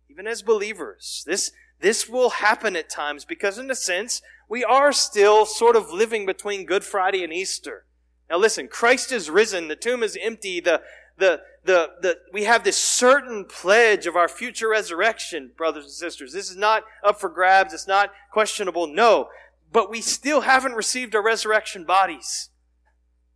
Even 0.10 0.28
as 0.28 0.42
believers. 0.42 1.24
This, 1.26 1.52
this 1.82 2.10
will 2.10 2.30
happen 2.30 2.76
at 2.76 2.90
times 2.90 3.26
because 3.26 3.58
in 3.58 3.72
a 3.72 3.76
sense, 3.76 4.22
we 4.50 4.64
are 4.64 4.92
still 4.92 5.46
sort 5.46 5.76
of 5.76 5.92
living 5.92 6.26
between 6.26 6.66
Good 6.66 6.84
Friday 6.84 7.24
and 7.24 7.32
Easter. 7.32 7.86
Now 8.30 8.38
listen, 8.38 8.68
Christ 8.68 9.12
is 9.12 9.30
risen, 9.30 9.70
the 9.70 9.76
tomb 9.76 10.04
is 10.04 10.18
empty, 10.22 10.60
the, 10.60 10.82
the, 11.18 11.42
the, 11.64 11.90
the, 12.02 12.18
we 12.34 12.46
have 12.46 12.64
this 12.64 12.78
certain 12.78 13.46
pledge 13.46 14.08
of 14.08 14.16
our 14.16 14.28
future 14.28 14.70
resurrection, 14.70 15.52
brothers 15.56 15.86
and 15.86 15.94
sisters. 15.94 16.34
This 16.34 16.50
is 16.50 16.58
not 16.58 16.84
up 17.04 17.20
for 17.20 17.30
grabs. 17.30 17.74
It's 17.74 17.88
not 17.88 18.12
questionable. 18.32 18.88
No. 18.88 19.30
But 19.72 19.90
we 19.90 20.02
still 20.02 20.42
haven't 20.42 20.74
received 20.74 21.14
our 21.16 21.24
resurrection 21.24 21.84
bodies. 21.86 22.50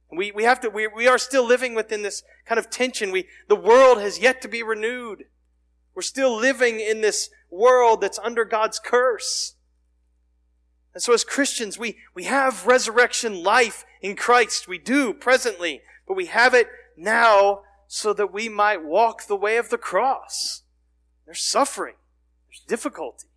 We, 0.09 0.31
we 0.31 0.43
have 0.43 0.61
to, 0.61 0.69
we, 0.69 0.87
we 0.87 1.07
are 1.07 1.17
still 1.17 1.45
living 1.45 1.75
within 1.75 2.01
this 2.01 2.23
kind 2.45 2.57
of 2.57 2.69
tension. 2.69 3.11
We, 3.11 3.27
the 3.49 3.55
world 3.55 3.99
has 3.99 4.19
yet 4.19 4.41
to 4.43 4.47
be 4.47 4.63
renewed. 4.63 5.25
We're 5.95 6.01
still 6.01 6.35
living 6.35 6.79
in 6.79 7.01
this 7.01 7.29
world 7.51 8.01
that's 8.01 8.19
under 8.19 8.45
God's 8.45 8.79
curse. 8.79 9.55
And 10.93 11.01
so 11.01 11.13
as 11.13 11.23
Christians, 11.23 11.77
we, 11.79 11.97
we 12.13 12.25
have 12.25 12.67
resurrection 12.67 13.43
life 13.43 13.85
in 14.01 14.15
Christ. 14.15 14.67
We 14.67 14.77
do 14.77 15.13
presently, 15.13 15.81
but 16.07 16.15
we 16.15 16.27
have 16.27 16.53
it 16.53 16.67
now 16.95 17.61
so 17.87 18.13
that 18.13 18.33
we 18.33 18.49
might 18.49 18.83
walk 18.83 19.27
the 19.27 19.35
way 19.35 19.57
of 19.57 19.69
the 19.69 19.77
cross. 19.77 20.63
There's 21.25 21.41
suffering. 21.41 21.95
There's 22.47 22.63
difficulty. 22.67 23.27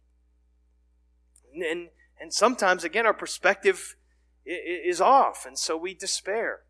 And, 1.54 1.62
and, 1.62 1.88
and 2.20 2.32
sometimes, 2.32 2.84
again, 2.84 3.06
our 3.06 3.14
perspective 3.14 3.96
is 4.44 5.00
off, 5.00 5.44
and 5.46 5.58
so 5.58 5.76
we 5.76 5.94
despair. 5.94 6.60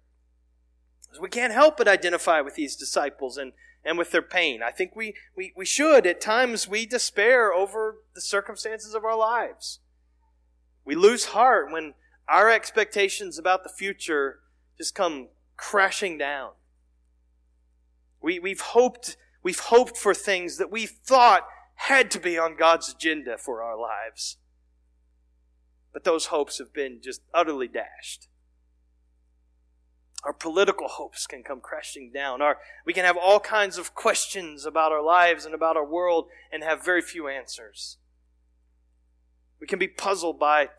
We 1.21 1.29
can't 1.29 1.53
help 1.53 1.77
but 1.77 1.89
identify 1.89 2.41
with 2.41 2.55
these 2.55 2.77
disciples 2.77 3.37
and, 3.37 3.53
and 3.85 3.99
with 3.99 4.13
their 4.13 4.23
pain. 4.23 4.61
I 4.63 4.71
think 4.71 4.97
we, 4.97 5.15
we, 5.37 5.53
we 5.57 5.65
should. 5.65 6.07
At 6.07 6.21
times, 6.21 6.69
we 6.69 6.87
despair 6.87 7.53
over 7.53 7.97
the 8.15 8.21
circumstances 8.21 8.95
of 8.95 9.05
our 9.05 9.17
lives. 9.17 9.81
We 10.87 10.95
lose 10.95 11.27
heart 11.27 11.71
when 11.71 11.95
our 12.29 12.49
expectations 12.51 13.39
about 13.39 13.65
the 13.65 13.69
future 13.69 14.39
just 14.79 14.95
come 14.95 15.29
crashing 15.57 16.17
down. 16.17 16.53
We, 18.23 18.39
we've 18.39 18.61
hoped, 18.61 19.17
we've 19.43 19.59
hoped 19.59 19.97
for 19.97 20.15
things 20.15 20.57
that 20.59 20.71
we 20.71 20.87
thought 20.87 21.47
had 21.75 22.11
to 22.13 22.21
be 22.21 22.39
on 22.39 22.57
God's 22.57 22.89
agenda 22.89 23.37
for 23.37 23.63
our 23.63 23.79
lives. 23.79 24.39
But 25.93 26.05
those 26.05 26.27
hopes 26.27 26.59
have 26.59 26.73
been 26.73 27.01
just 27.03 27.21
utterly 27.35 27.69
dashed. 27.69 28.29
Our 30.25 30.33
political 30.33 30.89
hopes 30.89 31.27
can 31.27 31.43
come 31.43 31.61
crashing 31.61 32.11
down. 32.13 32.43
Our, 32.43 32.59
we 32.85 32.93
can 32.93 33.05
have 33.05 33.17
all 33.17 33.41
kinds 33.41 33.77
of 33.79 33.95
questions 33.95 34.67
about 34.67 34.93
our 34.93 35.03
lives 35.03 35.45
and 35.45 35.55
about 35.55 35.77
our 35.77 35.87
world 35.87 36.27
and 36.53 36.63
have 36.63 36.85
very 36.85 37.03
few 37.03 37.29
answers. 37.29 37.99
We 39.61 39.67
can 39.67 39.79
be 39.79 39.89
puzzled 39.89 40.39
by 40.39 40.71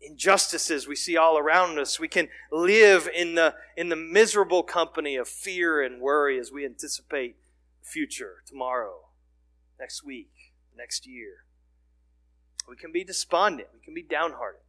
injustices 0.00 0.86
we 0.86 0.96
see 0.96 1.16
all 1.16 1.38
around 1.38 1.78
us. 1.78 1.98
We 1.98 2.08
can 2.08 2.28
live 2.52 3.08
in 3.14 3.34
the, 3.34 3.54
in 3.76 3.88
the 3.88 3.96
miserable 3.96 4.62
company 4.62 5.16
of 5.16 5.28
fear 5.28 5.82
and 5.82 6.00
worry 6.00 6.38
as 6.38 6.52
we 6.52 6.64
anticipate 6.64 7.36
the 7.82 7.88
future, 7.88 8.42
tomorrow, 8.46 9.08
next 9.78 10.04
week, 10.04 10.30
next 10.76 11.06
year. 11.06 11.44
We 12.68 12.76
can 12.76 12.92
be 12.92 13.02
despondent. 13.02 13.68
We 13.72 13.80
can 13.80 13.94
be 13.94 14.02
downhearted. 14.02 14.60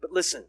But 0.00 0.12
listen, 0.12 0.44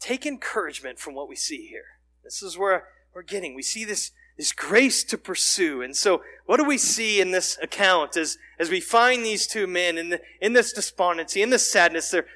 take 0.00 0.26
encouragement 0.26 0.98
from 0.98 1.14
what 1.14 1.28
we 1.28 1.36
see 1.36 1.66
here. 1.66 1.98
This 2.24 2.42
is 2.42 2.58
where 2.58 2.84
we're 3.14 3.22
getting. 3.22 3.54
We 3.54 3.62
see 3.62 3.84
this 3.84 4.10
is 4.36 4.52
grace 4.52 5.04
to 5.04 5.18
pursue. 5.18 5.82
And 5.82 5.96
so, 5.96 6.22
what 6.46 6.56
do 6.56 6.64
we 6.64 6.78
see 6.78 7.20
in 7.20 7.30
this 7.30 7.58
account 7.62 8.16
as, 8.16 8.38
as 8.58 8.70
we 8.70 8.80
find 8.80 9.24
these 9.24 9.46
two 9.46 9.66
men 9.66 9.98
in, 9.98 10.10
the, 10.10 10.20
in 10.40 10.52
this 10.52 10.72
despondency, 10.72 11.42
in 11.42 11.50
this 11.50 11.70
sadness? 11.70 12.10
They're, 12.10 12.26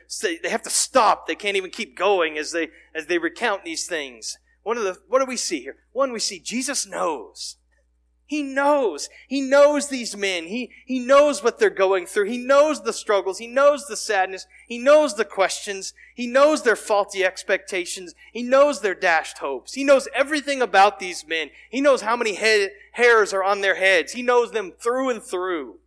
they 0.42 0.50
have 0.50 0.62
to 0.62 0.70
stop. 0.70 1.26
They 1.26 1.34
can't 1.34 1.56
even 1.56 1.70
keep 1.70 1.96
going 1.96 2.38
as 2.38 2.52
they, 2.52 2.68
as 2.94 3.06
they 3.06 3.18
recount 3.18 3.64
these 3.64 3.86
things. 3.86 4.38
One 4.62 4.76
of 4.76 4.84
the, 4.84 4.98
what 5.08 5.20
do 5.20 5.26
we 5.26 5.36
see 5.36 5.60
here? 5.60 5.76
One, 5.92 6.12
we 6.12 6.20
see 6.20 6.40
Jesus 6.40 6.86
knows. 6.86 7.56
He 8.28 8.42
knows. 8.42 9.08
He 9.28 9.40
knows 9.40 9.86
these 9.86 10.16
men. 10.16 10.46
He, 10.46 10.72
he 10.84 10.98
knows 10.98 11.44
what 11.44 11.60
they're 11.60 11.70
going 11.70 12.06
through. 12.06 12.24
He 12.24 12.38
knows 12.38 12.82
the 12.82 12.92
struggles. 12.92 13.38
He 13.38 13.46
knows 13.46 13.86
the 13.86 13.96
sadness. 13.96 14.48
He 14.66 14.78
knows 14.78 15.14
the 15.14 15.24
questions. 15.24 15.94
He 16.12 16.26
knows 16.26 16.62
their 16.62 16.74
faulty 16.74 17.24
expectations. 17.24 18.16
He 18.32 18.42
knows 18.42 18.80
their 18.80 18.96
dashed 18.96 19.38
hopes. 19.38 19.74
He 19.74 19.84
knows 19.84 20.08
everything 20.12 20.60
about 20.60 20.98
these 20.98 21.26
men. 21.26 21.50
He 21.70 21.80
knows 21.80 22.02
how 22.02 22.16
many 22.16 22.34
head, 22.34 22.72
hairs 22.92 23.32
are 23.32 23.44
on 23.44 23.60
their 23.60 23.76
heads. 23.76 24.12
He 24.12 24.22
knows 24.22 24.50
them 24.50 24.72
through 24.72 25.10
and 25.10 25.22
through. 25.22 25.78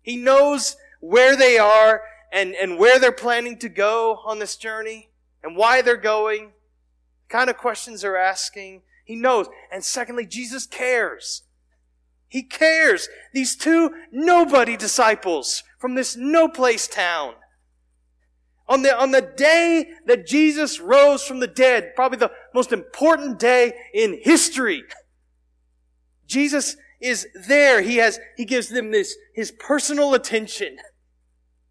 He 0.00 0.16
knows 0.16 0.76
where 1.00 1.36
they 1.36 1.58
are 1.58 2.02
and, 2.32 2.54
and 2.54 2.78
where 2.78 2.98
they're 2.98 3.12
planning 3.12 3.58
to 3.58 3.68
go 3.68 4.20
on 4.24 4.38
this 4.38 4.56
journey 4.56 5.10
and 5.44 5.56
why 5.56 5.82
they're 5.82 5.96
going, 5.98 6.52
the 7.28 7.36
kind 7.36 7.50
of 7.50 7.58
questions 7.58 8.00
they're 8.00 8.16
asking. 8.16 8.80
He 9.04 9.14
knows. 9.14 9.48
And 9.70 9.84
secondly, 9.84 10.24
Jesus 10.24 10.64
cares. 10.64 11.42
He 12.32 12.42
cares. 12.42 13.10
These 13.34 13.56
two 13.56 13.90
nobody 14.10 14.74
disciples 14.74 15.62
from 15.78 15.96
this 15.96 16.16
no 16.16 16.48
place 16.48 16.88
town. 16.88 17.34
On 18.66 18.80
the, 18.80 18.98
on 18.98 19.10
the 19.10 19.20
day 19.20 19.90
that 20.06 20.26
Jesus 20.26 20.80
rose 20.80 21.22
from 21.22 21.40
the 21.40 21.46
dead, 21.46 21.92
probably 21.94 22.16
the 22.16 22.32
most 22.54 22.72
important 22.72 23.38
day 23.38 23.74
in 23.92 24.18
history, 24.22 24.82
Jesus 26.26 26.78
is 27.02 27.26
there. 27.46 27.82
He 27.82 27.98
has, 27.98 28.18
he 28.38 28.46
gives 28.46 28.70
them 28.70 28.92
this, 28.92 29.14
his 29.34 29.50
personal 29.50 30.14
attention 30.14 30.78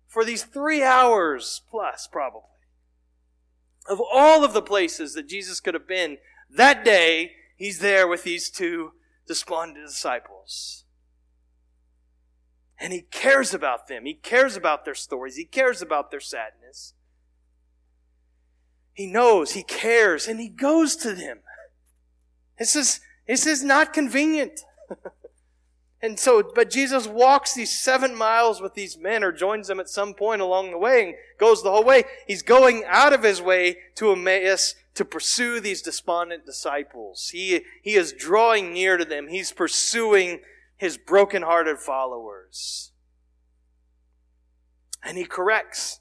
for 0.07 0.23
these 0.23 0.43
three 0.43 0.83
hours 0.83 1.63
plus, 1.71 2.07
probably. 2.11 2.41
Of 3.89 3.99
all 3.99 4.45
of 4.45 4.53
the 4.53 4.61
places 4.61 5.15
that 5.15 5.27
Jesus 5.27 5.59
could 5.59 5.73
have 5.73 5.87
been, 5.87 6.17
that 6.51 6.85
day, 6.85 7.31
he's 7.55 7.79
there 7.79 8.07
with 8.07 8.21
these 8.21 8.51
two 8.51 8.91
despondent 9.27 9.87
disciples. 9.87 10.85
And 12.79 12.91
he 12.91 13.01
cares 13.01 13.53
about 13.53 13.87
them. 13.87 14.05
He 14.05 14.15
cares 14.15 14.55
about 14.55 14.85
their 14.85 14.95
stories. 14.95 15.35
He 15.35 15.45
cares 15.45 15.81
about 15.81 16.09
their 16.09 16.19
sadness. 16.19 16.93
He 18.93 19.07
knows, 19.07 19.51
he 19.51 19.63
cares, 19.63 20.27
and 20.27 20.39
he 20.39 20.49
goes 20.49 20.95
to 20.97 21.13
them. 21.13 21.39
This 22.59 22.75
is, 22.75 22.99
this 23.27 23.45
is 23.45 23.63
not 23.63 23.93
convenient. 23.93 24.61
and 26.01 26.19
so, 26.19 26.43
but 26.53 26.69
Jesus 26.69 27.07
walks 27.07 27.53
these 27.53 27.71
seven 27.71 28.15
miles 28.15 28.61
with 28.61 28.73
these 28.73 28.97
men 28.97 29.23
or 29.23 29.31
joins 29.31 29.67
them 29.67 29.79
at 29.79 29.89
some 29.89 30.13
point 30.13 30.41
along 30.41 30.71
the 30.71 30.77
way 30.77 31.05
and 31.05 31.15
goes 31.39 31.63
the 31.63 31.71
whole 31.71 31.83
way. 31.83 32.03
He's 32.27 32.41
going 32.41 32.83
out 32.85 33.13
of 33.13 33.23
his 33.23 33.41
way 33.41 33.77
to 33.95 34.11
Emmaus 34.11 34.75
to 34.93 35.05
pursue 35.05 35.59
these 35.59 35.81
despondent 35.81 36.45
disciples. 36.45 37.29
He, 37.31 37.61
he 37.81 37.95
is 37.95 38.13
drawing 38.13 38.73
near 38.73 38.97
to 38.97 39.05
them. 39.05 39.29
He's 39.29 39.51
pursuing 39.51 40.41
his 40.75 40.97
broken-hearted 40.97 41.79
followers. 41.79 42.91
And 45.03 45.17
he 45.17 45.25
corrects. 45.25 45.99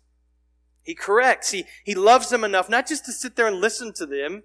He 0.83 0.94
corrects. 0.94 1.53
He, 1.53 1.66
he 1.85 1.94
loves 1.94 2.31
them 2.31 2.42
enough 2.42 2.68
not 2.68 2.88
just 2.88 3.05
to 3.05 3.12
sit 3.12 3.37
there 3.37 3.46
and 3.46 3.61
listen 3.61 3.92
to 3.94 4.07
them 4.07 4.42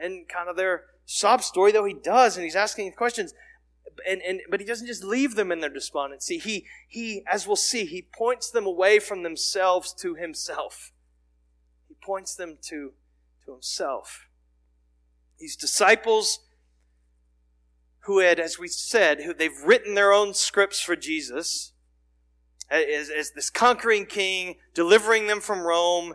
and 0.00 0.28
kind 0.28 0.48
of 0.48 0.56
their 0.56 0.84
sob 1.04 1.42
story, 1.42 1.70
though 1.70 1.84
he 1.84 1.94
does, 1.94 2.36
and 2.36 2.44
he's 2.44 2.56
asking 2.56 2.92
questions. 2.92 3.34
And, 4.08 4.22
and, 4.22 4.40
but 4.50 4.60
he 4.60 4.66
doesn't 4.66 4.86
just 4.86 5.04
leave 5.04 5.34
them 5.34 5.52
in 5.52 5.60
their 5.60 5.70
despondency. 5.70 6.38
He, 6.38 6.66
he, 6.88 7.22
as 7.30 7.46
we'll 7.46 7.56
see, 7.56 7.84
he 7.84 8.02
points 8.02 8.50
them 8.50 8.66
away 8.66 8.98
from 8.98 9.22
themselves 9.22 9.92
to 10.00 10.14
himself. 10.14 10.92
He 11.86 11.94
points 12.02 12.34
them 12.34 12.58
to 12.68 12.94
to 13.44 13.52
himself. 13.52 14.28
These 15.38 15.56
disciples 15.56 16.40
who 18.00 18.18
had, 18.18 18.38
as 18.38 18.58
we 18.58 18.68
said, 18.68 19.22
who 19.22 19.32
they've 19.32 19.62
written 19.64 19.94
their 19.94 20.12
own 20.12 20.34
scripts 20.34 20.80
for 20.80 20.94
Jesus 20.94 21.72
as, 22.70 23.10
as 23.10 23.32
this 23.32 23.50
conquering 23.50 24.06
king, 24.06 24.56
delivering 24.74 25.26
them 25.26 25.40
from 25.40 25.60
Rome. 25.60 26.14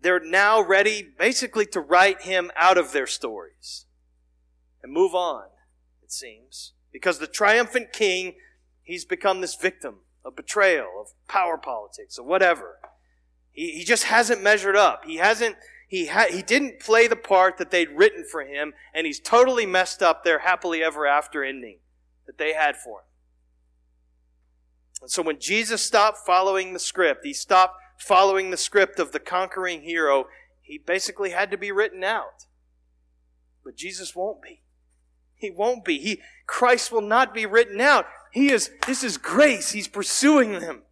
They're 0.00 0.20
now 0.20 0.60
ready 0.60 1.06
basically 1.18 1.66
to 1.66 1.80
write 1.80 2.22
him 2.22 2.50
out 2.56 2.78
of 2.78 2.92
their 2.92 3.06
stories 3.06 3.86
and 4.82 4.92
move 4.92 5.14
on, 5.14 5.44
it 6.02 6.12
seems. 6.12 6.72
Because 6.92 7.18
the 7.18 7.26
triumphant 7.26 7.92
king, 7.92 8.34
he's 8.82 9.04
become 9.04 9.40
this 9.40 9.54
victim 9.54 10.00
of 10.24 10.36
betrayal, 10.36 10.88
of 11.00 11.08
power 11.26 11.58
politics, 11.58 12.18
of 12.18 12.26
whatever. 12.26 12.78
He, 13.50 13.72
he 13.72 13.84
just 13.84 14.04
hasn't 14.04 14.42
measured 14.42 14.76
up. 14.76 15.04
He 15.04 15.16
hasn't 15.16 15.56
he, 15.88 16.06
ha- 16.06 16.26
he 16.30 16.42
didn't 16.42 16.80
play 16.80 17.06
the 17.06 17.16
part 17.16 17.58
that 17.58 17.70
they'd 17.70 17.90
written 17.90 18.24
for 18.24 18.42
him, 18.44 18.72
and 18.92 19.06
he's 19.06 19.20
totally 19.20 19.66
messed 19.66 20.02
up 20.02 20.24
their 20.24 20.40
happily 20.40 20.82
ever 20.82 21.06
after 21.06 21.44
ending 21.44 21.78
that 22.26 22.38
they 22.38 22.52
had 22.54 22.76
for 22.76 23.00
him. 23.00 23.06
And 25.02 25.10
so 25.10 25.22
when 25.22 25.38
Jesus 25.38 25.82
stopped 25.82 26.18
following 26.18 26.72
the 26.72 26.78
script, 26.78 27.24
he 27.24 27.34
stopped 27.34 27.76
following 27.98 28.50
the 28.50 28.56
script 28.56 28.98
of 28.98 29.12
the 29.12 29.20
conquering 29.20 29.82
hero, 29.82 30.26
he 30.60 30.78
basically 30.78 31.30
had 31.30 31.50
to 31.50 31.58
be 31.58 31.70
written 31.70 32.02
out. 32.02 32.46
But 33.64 33.76
Jesus 33.76 34.14
won't 34.14 34.42
be. 34.42 34.62
He 35.34 35.50
won't 35.50 35.84
be. 35.84 35.98
He, 35.98 36.20
Christ 36.46 36.92
will 36.92 37.02
not 37.02 37.34
be 37.34 37.46
written 37.46 37.80
out. 37.80 38.06
He 38.32 38.50
is, 38.50 38.70
this 38.86 39.02
is 39.02 39.16
grace. 39.16 39.72
He's 39.72 39.88
pursuing 39.88 40.52
them. 40.52 40.82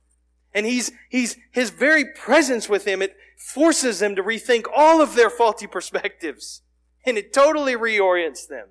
And 0.54 0.66
he's, 0.66 0.92
he's, 1.08 1.36
his 1.50 1.70
very 1.70 2.04
presence 2.04 2.68
with 2.68 2.84
him, 2.84 3.00
it 3.00 3.16
forces 3.42 3.98
them 3.98 4.14
to 4.16 4.22
rethink 4.22 4.64
all 4.74 5.02
of 5.02 5.14
their 5.14 5.30
faulty 5.30 5.66
perspectives. 5.66 6.62
And 7.04 7.18
it 7.18 7.32
totally 7.32 7.74
reorients 7.74 8.46
them. 8.46 8.68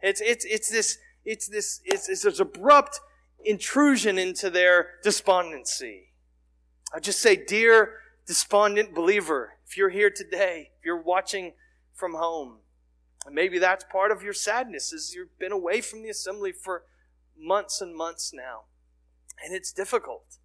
It's, 0.00 0.20
it's, 0.20 0.44
it's 0.44 0.70
this, 0.70 0.98
it's 1.24 1.48
this, 1.48 1.80
it's, 1.84 2.08
it's 2.08 2.22
this 2.22 2.38
abrupt 2.38 3.00
intrusion 3.44 4.18
into 4.18 4.50
their 4.50 4.90
despondency. 5.02 6.12
I 6.94 7.00
just 7.00 7.20
say, 7.20 7.36
dear 7.36 7.94
despondent 8.26 8.94
believer, 8.94 9.54
if 9.66 9.76
you're 9.76 9.90
here 9.90 10.10
today, 10.10 10.70
if 10.78 10.84
you're 10.84 11.02
watching 11.02 11.52
from 11.92 12.14
home, 12.14 12.58
and 13.24 13.34
maybe 13.34 13.58
that's 13.58 13.84
part 13.90 14.12
of 14.12 14.22
your 14.22 14.32
sadness 14.32 14.92
is 14.92 15.12
you've 15.14 15.36
been 15.38 15.52
away 15.52 15.80
from 15.80 16.02
the 16.02 16.08
assembly 16.08 16.52
for 16.52 16.84
months 17.36 17.80
and 17.80 17.94
months 17.94 18.32
now. 18.32 18.62
And 19.44 19.54
it's 19.54 19.72
difficult. 19.72 20.38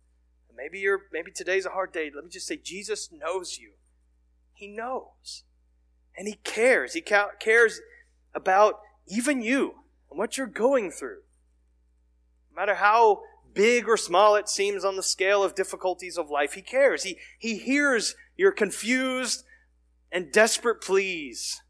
Maybe 0.61 0.79
you're 0.79 1.01
maybe 1.11 1.31
today's 1.31 1.65
a 1.65 1.71
hard 1.71 1.91
day. 1.91 2.11
Let 2.13 2.23
me 2.23 2.29
just 2.29 2.45
say 2.45 2.55
Jesus 2.55 3.09
knows 3.11 3.57
you. 3.57 3.71
He 4.53 4.67
knows. 4.67 5.43
And 6.15 6.27
he 6.27 6.35
cares. 6.43 6.93
He 6.93 7.01
cares 7.01 7.81
about 8.35 8.79
even 9.07 9.41
you 9.41 9.73
and 10.09 10.19
what 10.19 10.37
you're 10.37 10.45
going 10.45 10.91
through. 10.91 11.21
No 12.51 12.61
matter 12.61 12.75
how 12.75 13.21
big 13.53 13.87
or 13.87 13.97
small 13.97 14.35
it 14.35 14.49
seems 14.49 14.85
on 14.85 14.97
the 14.97 15.03
scale 15.03 15.43
of 15.43 15.55
difficulties 15.55 16.17
of 16.17 16.29
life, 16.29 16.53
he 16.53 16.61
cares. 16.61 17.03
He, 17.03 17.17
he 17.39 17.57
hears 17.57 18.13
your 18.37 18.51
confused 18.51 19.43
and 20.11 20.31
desperate 20.31 20.81
pleas 20.81 21.61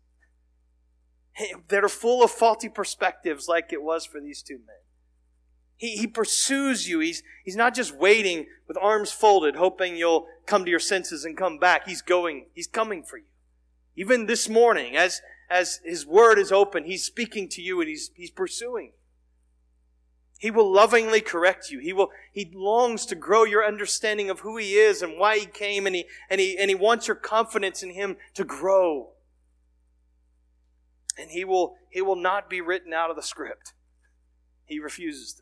that 1.70 1.84
are 1.84 1.90
full 1.90 2.24
of 2.24 2.32
faulty 2.32 2.68
perspectives, 2.68 3.48
like 3.48 3.72
it 3.72 3.82
was 3.82 4.06
for 4.06 4.20
these 4.20 4.42
two 4.42 4.58
men. 4.58 4.81
He, 5.82 5.98
he 5.98 6.06
pursues 6.06 6.88
you. 6.88 7.00
He's, 7.00 7.24
he's 7.44 7.56
not 7.56 7.74
just 7.74 7.96
waiting 7.96 8.46
with 8.68 8.78
arms 8.80 9.12
folded, 9.12 9.56
hoping 9.56 9.96
you'll 9.96 10.28
come 10.46 10.64
to 10.64 10.70
your 10.70 10.80
senses 10.80 11.26
and 11.26 11.36
come 11.36 11.58
back. 11.58 11.88
He's 11.88 12.04
going, 12.04 12.46
he's 12.54 12.68
coming 12.68 13.02
for 13.02 13.18
you. 13.18 13.26
Even 13.96 14.28
this 14.28 14.48
morning, 14.48 14.96
as, 14.96 15.22
as 15.50 15.80
his 15.84 16.06
word 16.06 16.38
is 16.38 16.52
open, 16.52 16.84
he's 16.84 17.04
speaking 17.04 17.50
to 17.50 17.64
you 17.64 17.82
and 17.82 17.90
he's, 17.90 18.12
he's 18.14 18.30
pursuing. 18.30 18.92
He 20.38 20.52
will 20.52 20.72
lovingly 20.72 21.20
correct 21.20 21.72
you. 21.72 21.80
He 21.80 21.94
will, 21.94 22.12
he 22.32 22.52
longs 22.54 23.08
to 23.08 23.16
grow 23.16 23.44
your 23.44 23.66
understanding 23.66 24.30
of 24.30 24.42
who 24.42 24.58
he 24.58 24.76
is 24.76 25.02
and 25.02 25.18
why 25.18 25.40
he 25.40 25.48
came 25.48 25.88
and 25.88 25.96
he, 25.96 26.06
and 26.30 26.40
he, 26.40 26.60
and 26.60 26.70
he 26.70 26.76
wants 26.76 27.08
your 27.08 27.16
confidence 27.16 27.82
in 27.82 27.90
him 27.90 28.18
to 28.36 28.44
grow. 28.44 29.14
And 31.18 31.32
he 31.32 31.44
will, 31.44 31.78
he 31.90 32.04
will 32.04 32.16
not 32.16 32.52
be 32.52 32.62
written 32.62 32.94
out 32.94 33.10
of 33.10 33.16
the 33.16 33.24
script. 33.24 33.74
He 34.64 34.80
refuses 34.80 35.34
to 35.34 35.42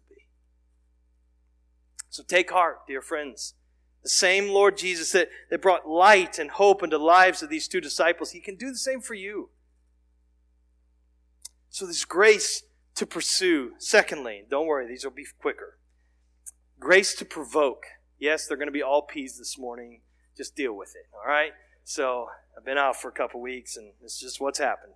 so 2.10 2.24
take 2.24 2.52
heart, 2.52 2.88
dear 2.88 3.02
friends. 3.02 3.54
The 4.04 4.10
same 4.10 4.50
Lord 4.50 4.78
Jesus 4.78 5.12
that, 5.12 5.30
that 5.50 5.62
brought 5.62 5.88
light 5.88 6.40
and 6.40 6.52
hope 6.52 6.84
into 6.84 6.98
the 6.98 7.04
lives 7.04 7.44
of 7.44 7.50
these 7.50 7.68
two 7.68 7.82
disciples, 7.82 8.32
He 8.32 8.40
can 8.40 8.56
do 8.56 8.72
the 8.72 8.78
same 8.78 9.02
for 9.02 9.14
you. 9.14 9.50
So 11.70 11.86
there's 11.86 12.06
grace 12.06 12.64
to 12.96 13.06
pursue. 13.06 13.74
Secondly, 13.78 14.44
don't 14.50 14.68
worry, 14.68 14.88
these 14.88 15.04
will 15.04 15.12
be 15.12 15.28
quicker. 15.40 15.78
Grace 16.80 17.14
to 17.16 17.26
provoke. 17.26 17.84
Yes, 18.18 18.48
they're 18.48 18.58
going 18.58 18.68
to 18.68 18.74
be 18.74 18.84
all 18.84 19.02
P's 19.02 19.38
this 19.38 19.58
morning. 19.58 20.02
Just 20.36 20.56
deal 20.56 20.74
with 20.74 20.96
it, 20.96 21.08
all 21.14 21.30
right? 21.30 21.52
So 21.84 22.28
I've 22.58 22.66
been 22.66 22.78
out 22.78 22.96
for 22.96 23.10
a 23.10 23.14
couple 23.14 23.42
weeks, 23.42 23.76
and 23.78 23.92
it's 24.02 24.20
just 24.20 24.42
what's 24.42 24.60
happened. 24.60 24.94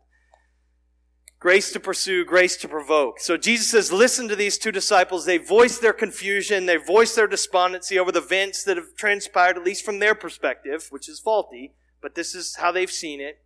Grace 1.43 1.73
to 1.73 1.79
pursue, 1.81 2.23
grace 2.23 2.55
to 2.55 2.69
provoke. 2.69 3.19
So 3.19 3.35
Jesus 3.35 3.69
says, 3.69 3.91
listen 3.91 4.29
to 4.29 4.35
these 4.35 4.57
two 4.57 4.71
disciples. 4.71 5.25
They 5.25 5.37
voice 5.37 5.77
their 5.77 5.91
confusion. 5.91 6.67
They 6.67 6.77
voice 6.77 7.15
their 7.15 7.27
despondency 7.27 7.99
over 7.99 8.13
the 8.13 8.21
events 8.21 8.63
that 8.63 8.77
have 8.77 8.95
transpired, 8.95 9.57
at 9.57 9.63
least 9.65 9.83
from 9.83 9.99
their 9.99 10.15
perspective, 10.15 10.87
which 10.89 11.09
is 11.09 11.19
faulty, 11.19 11.73
but 12.01 12.15
this 12.15 12.33
is 12.33 12.55
how 12.55 12.71
they've 12.71 12.89
seen 12.89 13.19
it. 13.19 13.41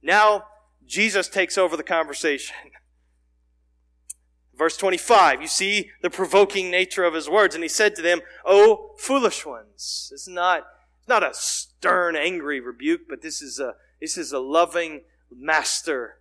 Now, 0.00 0.44
Jesus 0.86 1.26
takes 1.26 1.58
over 1.58 1.76
the 1.76 1.82
conversation. 1.82 2.54
Verse 4.56 4.76
25, 4.76 5.42
you 5.42 5.48
see 5.48 5.90
the 6.00 6.10
provoking 6.10 6.70
nature 6.70 7.02
of 7.02 7.14
his 7.14 7.28
words. 7.28 7.56
And 7.56 7.64
he 7.64 7.68
said 7.68 7.96
to 7.96 8.02
them, 8.02 8.20
O 8.46 8.94
foolish 8.98 9.44
ones. 9.44 10.10
It's 10.12 10.28
not, 10.28 10.64
it's 11.00 11.08
not 11.08 11.24
a 11.24 11.34
stern, 11.34 12.14
angry 12.14 12.60
rebuke, 12.60 13.08
but 13.08 13.20
this 13.20 13.42
is 13.42 13.58
a, 13.58 13.74
this 14.00 14.16
is 14.16 14.30
a 14.30 14.38
loving 14.38 15.00
master 15.28 16.20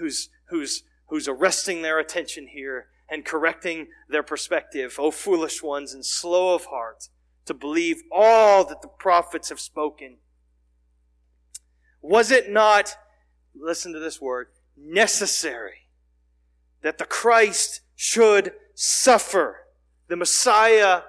who's, 0.00 0.30
who's, 0.50 0.82
who's 1.08 1.28
arresting 1.28 1.82
their 1.82 1.98
attention 1.98 2.48
here 2.48 2.86
and 3.08 3.24
correcting 3.24 3.88
their 4.08 4.22
perspective. 4.22 4.96
O 4.98 5.10
foolish 5.10 5.62
ones 5.62 5.94
and 5.94 6.04
slow 6.04 6.54
of 6.54 6.66
heart 6.66 7.08
to 7.46 7.54
believe 7.54 8.02
all 8.12 8.64
that 8.64 8.82
the 8.82 8.88
prophets 8.88 9.48
have 9.48 9.60
spoken. 9.60 10.18
Was 12.02 12.30
it 12.30 12.50
not, 12.50 12.96
listen 13.54 13.92
to 13.92 13.98
this 13.98 14.20
word, 14.20 14.48
necessary 14.76 15.88
that 16.82 16.98
the 16.98 17.04
Christ 17.04 17.80
should 17.96 18.52
suffer? 18.74 19.66
The 20.08 20.16
Messiah 20.16 21.02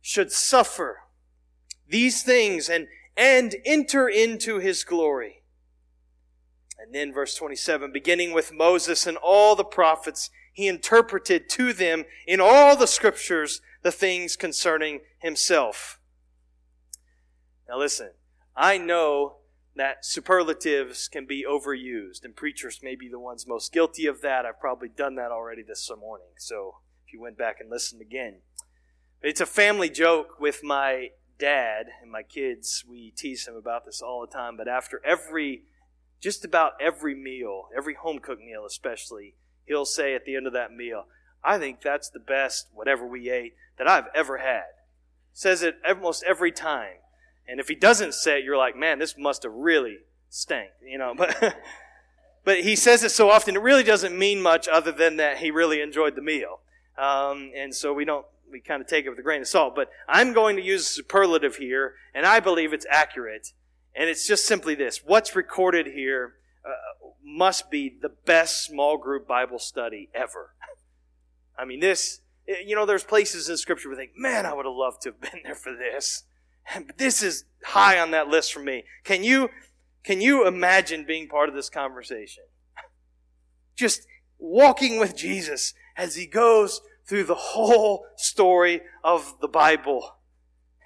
should 0.00 0.32
suffer 0.32 1.00
these 1.88 2.22
things 2.22 2.68
and, 2.68 2.88
and 3.16 3.54
enter 3.64 4.08
into 4.08 4.58
his 4.58 4.84
glory. 4.84 5.42
And 6.86 6.94
then 6.94 7.12
verse 7.12 7.34
27, 7.34 7.90
beginning 7.92 8.32
with 8.32 8.52
Moses 8.52 9.08
and 9.08 9.16
all 9.16 9.56
the 9.56 9.64
prophets, 9.64 10.30
he 10.52 10.68
interpreted 10.68 11.48
to 11.50 11.72
them 11.72 12.04
in 12.28 12.40
all 12.40 12.76
the 12.76 12.86
scriptures 12.86 13.60
the 13.82 13.90
things 13.90 14.36
concerning 14.36 15.00
himself. 15.18 15.98
Now 17.68 17.78
listen, 17.78 18.12
I 18.56 18.78
know 18.78 19.38
that 19.74 20.04
superlatives 20.04 21.08
can 21.08 21.26
be 21.26 21.44
overused, 21.44 22.24
and 22.24 22.36
preachers 22.36 22.80
may 22.82 22.94
be 22.94 23.08
the 23.08 23.18
ones 23.18 23.46
most 23.48 23.72
guilty 23.72 24.06
of 24.06 24.22
that. 24.22 24.46
I've 24.46 24.60
probably 24.60 24.88
done 24.88 25.16
that 25.16 25.32
already 25.32 25.62
this 25.62 25.90
morning, 26.00 26.28
so 26.38 26.76
if 27.04 27.12
you 27.12 27.20
went 27.20 27.36
back 27.36 27.56
and 27.60 27.68
listened 27.68 28.00
again. 28.00 28.36
It's 29.22 29.40
a 29.40 29.46
family 29.46 29.90
joke 29.90 30.38
with 30.38 30.62
my 30.62 31.08
dad 31.38 31.86
and 32.00 32.12
my 32.12 32.22
kids. 32.22 32.84
We 32.88 33.10
tease 33.10 33.48
him 33.48 33.56
about 33.56 33.84
this 33.84 34.00
all 34.00 34.20
the 34.20 34.32
time, 34.32 34.56
but 34.56 34.68
after 34.68 35.02
every, 35.04 35.64
just 36.20 36.44
about 36.44 36.72
every 36.80 37.14
meal, 37.14 37.68
every 37.76 37.94
home 37.94 38.18
cooked 38.18 38.42
meal 38.42 38.64
especially, 38.66 39.34
he'll 39.66 39.84
say 39.84 40.14
at 40.14 40.24
the 40.24 40.36
end 40.36 40.46
of 40.46 40.52
that 40.52 40.72
meal, 40.72 41.06
I 41.44 41.58
think 41.58 41.80
that's 41.80 42.08
the 42.08 42.18
best 42.18 42.68
whatever 42.74 43.06
we 43.06 43.30
ate 43.30 43.54
that 43.78 43.88
I've 43.88 44.08
ever 44.14 44.38
had. 44.38 44.64
Says 45.32 45.62
it 45.62 45.76
almost 45.86 46.24
every 46.24 46.50
time. 46.50 46.96
And 47.46 47.60
if 47.60 47.68
he 47.68 47.74
doesn't 47.74 48.14
say 48.14 48.38
it, 48.38 48.44
you're 48.44 48.56
like, 48.56 48.76
man, 48.76 48.98
this 48.98 49.16
must 49.16 49.44
have 49.44 49.52
really 49.52 49.98
stank, 50.28 50.70
you 50.84 50.98
know. 50.98 51.14
But 51.26 51.56
but 52.44 52.60
he 52.60 52.76
says 52.76 53.02
it 53.02 53.10
so 53.10 53.28
often, 53.28 53.56
it 53.56 53.60
really 53.60 53.82
doesn't 53.82 54.16
mean 54.16 54.40
much 54.40 54.68
other 54.68 54.92
than 54.92 55.16
that 55.16 55.38
he 55.38 55.50
really 55.50 55.80
enjoyed 55.80 56.14
the 56.14 56.22
meal. 56.22 56.60
Um, 56.96 57.50
and 57.56 57.74
so 57.74 57.92
we 57.92 58.04
don't 58.04 58.24
we 58.50 58.60
kind 58.60 58.80
of 58.80 58.86
take 58.86 59.04
it 59.04 59.10
with 59.10 59.18
a 59.18 59.22
grain 59.22 59.40
of 59.40 59.48
salt. 59.48 59.74
But 59.74 59.90
I'm 60.08 60.32
going 60.32 60.54
to 60.54 60.62
use 60.62 60.86
superlative 60.86 61.56
here, 61.56 61.94
and 62.14 62.24
I 62.24 62.38
believe 62.38 62.72
it's 62.72 62.86
accurate. 62.88 63.52
And 63.98 64.10
it's 64.10 64.26
just 64.26 64.44
simply 64.44 64.74
this: 64.74 65.02
what's 65.04 65.34
recorded 65.34 65.86
here 65.86 66.34
uh, 66.64 67.08
must 67.24 67.70
be 67.70 67.96
the 68.00 68.10
best 68.26 68.64
small 68.64 68.98
group 68.98 69.26
Bible 69.26 69.58
study 69.58 70.10
ever. 70.14 70.54
I 71.58 71.64
mean, 71.64 71.80
this. 71.80 72.20
You 72.46 72.76
know, 72.76 72.86
there's 72.86 73.02
places 73.02 73.48
in 73.48 73.56
Scripture 73.56 73.88
where 73.88 73.98
I 73.98 74.02
think, 74.02 74.12
man, 74.16 74.46
I 74.46 74.54
would 74.54 74.66
have 74.66 74.74
loved 74.74 75.02
to 75.02 75.08
have 75.08 75.20
been 75.20 75.40
there 75.42 75.56
for 75.56 75.74
this. 75.74 76.24
But 76.86 76.98
this 76.98 77.22
is 77.22 77.44
high 77.64 77.98
on 77.98 78.10
that 78.10 78.28
list 78.28 78.52
for 78.52 78.60
me. 78.60 78.84
Can 79.04 79.22
you, 79.22 79.50
can 80.04 80.20
you 80.20 80.46
imagine 80.46 81.04
being 81.04 81.28
part 81.28 81.48
of 81.48 81.54
this 81.54 81.70
conversation? 81.70 82.44
Just 83.76 84.06
walking 84.38 84.98
with 84.98 85.16
Jesus 85.16 85.74
as 85.96 86.16
he 86.16 86.26
goes 86.26 86.80
through 87.06 87.24
the 87.24 87.34
whole 87.34 88.06
story 88.16 88.82
of 89.04 89.34
the 89.40 89.48
Bible, 89.48 90.16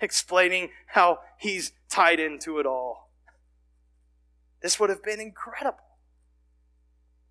explaining 0.01 0.71
how 0.89 1.19
he's 1.39 1.73
tied 1.89 2.21
into 2.21 2.59
it 2.59 2.67
all. 2.67 3.11
This 4.63 4.79
would 4.79 4.91
have 4.91 5.03
been 5.03 5.21
incredible. 5.21 5.79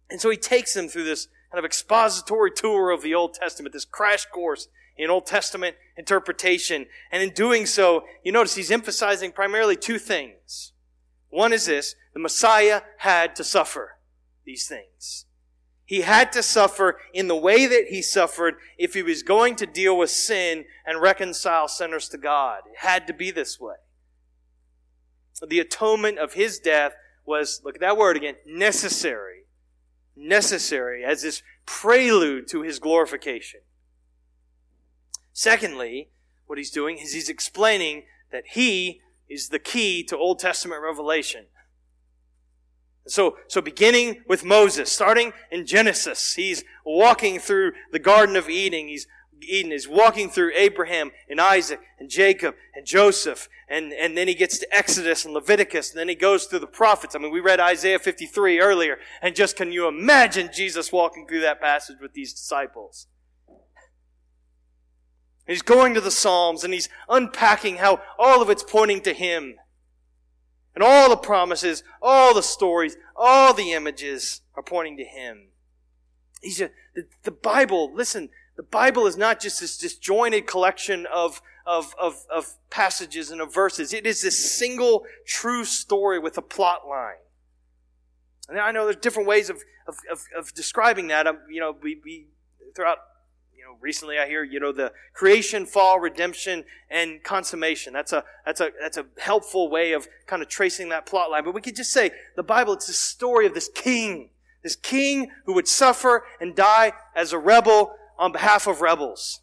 And 0.09 0.19
so 0.19 0.29
he 0.29 0.37
takes 0.37 0.73
them 0.73 0.87
through 0.87 1.03
this 1.03 1.27
kind 1.51 1.59
of 1.59 1.65
expository 1.65 2.51
tour 2.51 2.91
of 2.91 3.01
the 3.01 3.13
Old 3.13 3.33
Testament, 3.33 3.73
this 3.73 3.85
crash 3.85 4.25
course 4.25 4.67
in 4.97 5.09
Old 5.09 5.25
Testament 5.25 5.75
interpretation. 5.97 6.87
And 7.11 7.23
in 7.23 7.29
doing 7.29 7.65
so, 7.65 8.03
you 8.23 8.31
notice 8.31 8.55
he's 8.55 8.71
emphasizing 8.71 9.31
primarily 9.31 9.75
two 9.75 9.99
things. 9.99 10.73
One 11.29 11.53
is 11.53 11.67
this, 11.67 11.95
the 12.13 12.19
Messiah 12.19 12.81
had 12.97 13.35
to 13.35 13.43
suffer 13.43 13.97
these 14.45 14.67
things. 14.67 15.25
He 15.89 16.01
had 16.01 16.31
to 16.33 16.43
suffer 16.43 16.99
in 17.15 17.27
the 17.27 17.35
way 17.35 17.65
that 17.65 17.87
he 17.89 18.03
suffered 18.03 18.57
if 18.77 18.93
he 18.93 19.01
was 19.01 19.23
going 19.23 19.55
to 19.55 19.65
deal 19.65 19.97
with 19.97 20.11
sin 20.11 20.65
and 20.85 21.01
reconcile 21.01 21.67
sinners 21.67 22.07
to 22.09 22.17
God. 22.19 22.59
It 22.71 22.85
had 22.85 23.07
to 23.07 23.13
be 23.13 23.31
this 23.31 23.59
way. 23.59 23.77
The 25.47 25.59
atonement 25.59 26.19
of 26.19 26.33
his 26.33 26.59
death 26.59 26.93
was, 27.25 27.61
look 27.65 27.73
at 27.73 27.81
that 27.81 27.97
word 27.97 28.17
again, 28.17 28.35
necessary. 28.45 29.45
Necessary 30.15 31.03
as 31.03 31.23
this 31.23 31.41
prelude 31.65 32.47
to 32.49 32.61
his 32.61 32.77
glorification. 32.77 33.61
Secondly, 35.33 36.09
what 36.45 36.59
he's 36.59 36.69
doing 36.69 36.99
is 36.99 37.13
he's 37.13 37.29
explaining 37.29 38.03
that 38.31 38.43
he 38.51 39.01
is 39.27 39.49
the 39.49 39.57
key 39.57 40.03
to 40.03 40.15
Old 40.15 40.37
Testament 40.37 40.83
revelation. 40.83 41.47
So, 43.09 43.37
so 43.47 43.61
beginning 43.61 44.23
with 44.27 44.45
Moses, 44.45 44.91
starting 44.91 45.33
in 45.51 45.65
Genesis, 45.65 46.33
he's 46.33 46.63
walking 46.85 47.39
through 47.39 47.73
the 47.91 47.99
Garden 47.99 48.35
of 48.35 48.49
Eden. 48.49 48.87
He's 48.87 49.07
Eden 49.41 49.71
is 49.71 49.87
walking 49.87 50.29
through 50.29 50.51
Abraham 50.55 51.11
and 51.29 51.39
Isaac 51.39 51.79
and 51.97 52.09
Jacob 52.09 52.55
and 52.75 52.85
Joseph. 52.85 53.47
And, 53.69 53.93
and 53.93 54.17
then 54.17 54.27
he 54.27 54.33
gets 54.33 54.57
to 54.59 54.75
Exodus 54.75 55.23
and 55.23 55.33
Leviticus. 55.33 55.91
And 55.91 55.99
then 55.99 56.09
he 56.09 56.15
goes 56.15 56.45
through 56.45 56.59
the 56.59 56.67
prophets. 56.67 57.15
I 57.15 57.19
mean, 57.19 57.31
we 57.31 57.39
read 57.39 57.59
Isaiah 57.59 57.99
53 57.99 58.59
earlier. 58.59 58.97
And 59.21 59.35
just 59.35 59.55
can 59.55 59.71
you 59.71 59.87
imagine 59.87 60.49
Jesus 60.53 60.91
walking 60.91 61.25
through 61.25 61.41
that 61.41 61.61
passage 61.61 61.97
with 62.01 62.13
these 62.13 62.33
disciples? 62.33 63.07
he's 65.49 65.61
going 65.63 65.95
to 65.95 66.01
the 66.01 66.11
Psalms 66.11 66.63
and 66.63 66.73
he's 66.73 66.89
unpacking 67.09 67.77
how 67.77 68.01
all 68.19 68.41
of 68.41 68.49
it's 68.49 68.63
pointing 68.63 69.01
to 69.01 69.13
him. 69.13 69.55
And 70.79 70.87
all 70.87 71.09
the 71.09 71.17
promises, 71.17 71.83
all 72.01 72.33
the 72.33 72.41
stories, 72.41 72.95
all 73.13 73.53
the 73.53 73.73
images 73.73 74.39
are 74.55 74.63
pointing 74.63 74.95
to 74.95 75.03
him. 75.03 75.49
He's 76.41 76.61
a, 76.61 76.69
the, 76.95 77.03
the 77.23 77.31
Bible, 77.31 77.93
listen, 77.93 78.29
the 78.55 78.63
Bible 78.63 79.05
is 79.05 79.17
not 79.17 79.41
just 79.41 79.59
this 79.59 79.77
disjointed 79.77 80.47
collection 80.47 81.05
of, 81.13 81.41
of, 81.65 81.93
of, 81.99 82.25
of 82.33 82.53
passages 82.69 83.29
and 83.29 83.41
of 83.41 83.53
verses. 83.53 83.91
It 83.91 84.07
is 84.07 84.21
this 84.21 84.57
single 84.57 85.03
true 85.27 85.65
story 85.65 86.17
with 86.17 86.37
a 86.37 86.41
plot 86.41 86.87
line. 86.87 87.25
And 88.47 88.57
I 88.57 88.71
know 88.71 88.85
there's 88.85 88.95
different 88.95 89.27
ways 89.27 89.49
of, 89.49 89.57
of, 89.85 89.97
of, 90.09 90.23
of 90.37 90.53
describing 90.53 91.09
that. 91.09 91.27
Um, 91.27 91.39
you 91.49 91.59
know, 91.59 91.75
we, 91.83 91.99
we, 92.05 92.27
throughout 92.73 92.99
recently 93.81 94.17
I 94.17 94.27
hear, 94.27 94.43
you 94.43 94.59
know, 94.59 94.71
the 94.71 94.91
creation, 95.13 95.65
fall, 95.65 95.99
redemption, 95.99 96.63
and 96.89 97.23
consummation. 97.23 97.93
That's 97.93 98.13
a, 98.13 98.23
that's 98.45 98.61
a, 98.61 98.71
that's 98.81 98.97
a 98.97 99.05
helpful 99.17 99.69
way 99.69 99.93
of 99.93 100.07
kind 100.25 100.41
of 100.41 100.49
tracing 100.49 100.89
that 100.89 101.05
plot 101.05 101.31
line. 101.31 101.43
But 101.43 101.53
we 101.53 101.61
could 101.61 101.75
just 101.75 101.91
say 101.91 102.11
the 102.35 102.43
Bible, 102.43 102.73
it's 102.73 102.87
the 102.87 102.93
story 102.93 103.45
of 103.45 103.53
this 103.53 103.69
king, 103.73 104.29
this 104.63 104.75
king 104.75 105.31
who 105.45 105.53
would 105.53 105.67
suffer 105.67 106.23
and 106.39 106.55
die 106.55 106.93
as 107.15 107.33
a 107.33 107.39
rebel 107.39 107.93
on 108.17 108.31
behalf 108.31 108.67
of 108.67 108.81
rebels. 108.81 109.41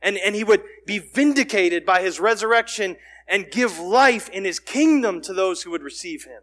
And, 0.00 0.18
and 0.18 0.34
he 0.34 0.44
would 0.44 0.62
be 0.86 0.98
vindicated 0.98 1.86
by 1.86 2.02
his 2.02 2.20
resurrection 2.20 2.96
and 3.26 3.50
give 3.50 3.78
life 3.78 4.28
in 4.28 4.44
his 4.44 4.60
kingdom 4.60 5.20
to 5.22 5.32
those 5.32 5.62
who 5.62 5.70
would 5.70 5.82
receive 5.82 6.24
him. 6.24 6.42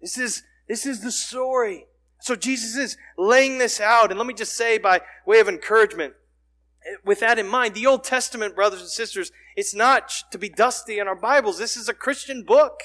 This 0.00 0.18
is, 0.18 0.42
this 0.68 0.86
is 0.86 1.02
the 1.02 1.12
story. 1.12 1.86
So 2.20 2.36
Jesus 2.36 2.76
is 2.76 2.96
laying 3.16 3.58
this 3.58 3.80
out. 3.80 4.10
And 4.10 4.18
let 4.18 4.26
me 4.26 4.34
just 4.34 4.54
say, 4.54 4.78
by 4.78 5.00
way 5.26 5.40
of 5.40 5.48
encouragement, 5.48 6.14
with 7.04 7.20
that 7.20 7.38
in 7.38 7.46
mind, 7.46 7.74
the 7.74 7.86
Old 7.86 8.04
Testament, 8.04 8.54
brothers 8.54 8.80
and 8.80 8.88
sisters, 8.88 9.32
it's 9.56 9.74
not 9.74 10.12
to 10.30 10.38
be 10.38 10.48
dusty 10.48 10.98
in 10.98 11.08
our 11.08 11.16
Bibles. 11.16 11.58
This 11.58 11.76
is 11.76 11.88
a 11.88 11.94
Christian 11.94 12.42
book. 12.42 12.82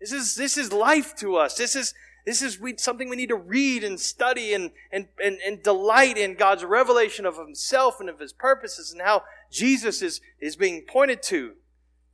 This 0.00 0.12
is, 0.12 0.34
this 0.34 0.56
is 0.56 0.72
life 0.72 1.14
to 1.16 1.36
us. 1.36 1.54
This 1.54 1.76
is, 1.76 1.94
this 2.24 2.42
is 2.42 2.58
we, 2.58 2.76
something 2.76 3.08
we 3.08 3.16
need 3.16 3.28
to 3.28 3.36
read 3.36 3.84
and 3.84 4.00
study 4.00 4.54
and, 4.54 4.70
and, 4.90 5.08
and, 5.22 5.38
and 5.46 5.62
delight 5.62 6.16
in 6.16 6.34
God's 6.34 6.64
revelation 6.64 7.26
of 7.26 7.36
Himself 7.36 8.00
and 8.00 8.08
of 8.08 8.18
His 8.18 8.32
purposes 8.32 8.92
and 8.92 9.02
how 9.02 9.22
Jesus 9.50 10.02
is, 10.02 10.20
is 10.40 10.56
being 10.56 10.84
pointed 10.88 11.22
to 11.24 11.52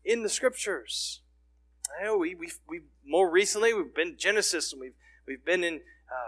in 0.04 0.22
the 0.22 0.28
Scriptures. 0.28 1.20
I 1.98 2.04
know 2.04 2.18
we, 2.18 2.34
we, 2.34 2.50
we 2.68 2.80
more 3.06 3.30
recently, 3.30 3.72
we've 3.72 3.94
been 3.94 4.16
Genesis 4.18 4.72
and 4.72 4.80
we've, 4.80 4.96
we've 5.26 5.44
been 5.44 5.64
in 5.64 5.80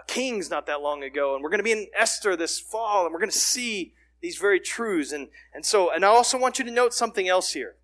Kings 0.07 0.51
not 0.51 0.67
that 0.67 0.83
long 0.83 1.03
ago, 1.03 1.35
and 1.35 1.43
we're 1.43 1.51
going 1.51 1.61
to 1.61 1.65
be 1.65 1.73
in 1.73 1.87
Esther 1.97 2.37
this 2.37 2.59
fall, 2.59 3.05
and 3.05 3.13
we're 3.13 3.21
going 3.21 3.31
to 3.31 3.39
see 3.39 3.95
these 4.21 4.37
very 4.37 4.61
truths. 4.61 5.13
And, 5.13 5.29
and 5.55 5.65
so, 5.65 5.93
and 5.93 6.05
I 6.05 6.09
also 6.09 6.39
want 6.39 6.59
you 6.59 6.65
to 6.65 6.71
note 6.71 6.93
something 6.93 7.29
else 7.29 7.53
here 7.53 7.77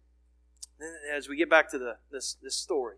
as 1.14 1.28
we 1.28 1.36
get 1.36 1.48
back 1.48 1.70
to 1.70 1.78
the, 1.78 1.96
this, 2.10 2.36
this 2.42 2.56
story. 2.56 2.96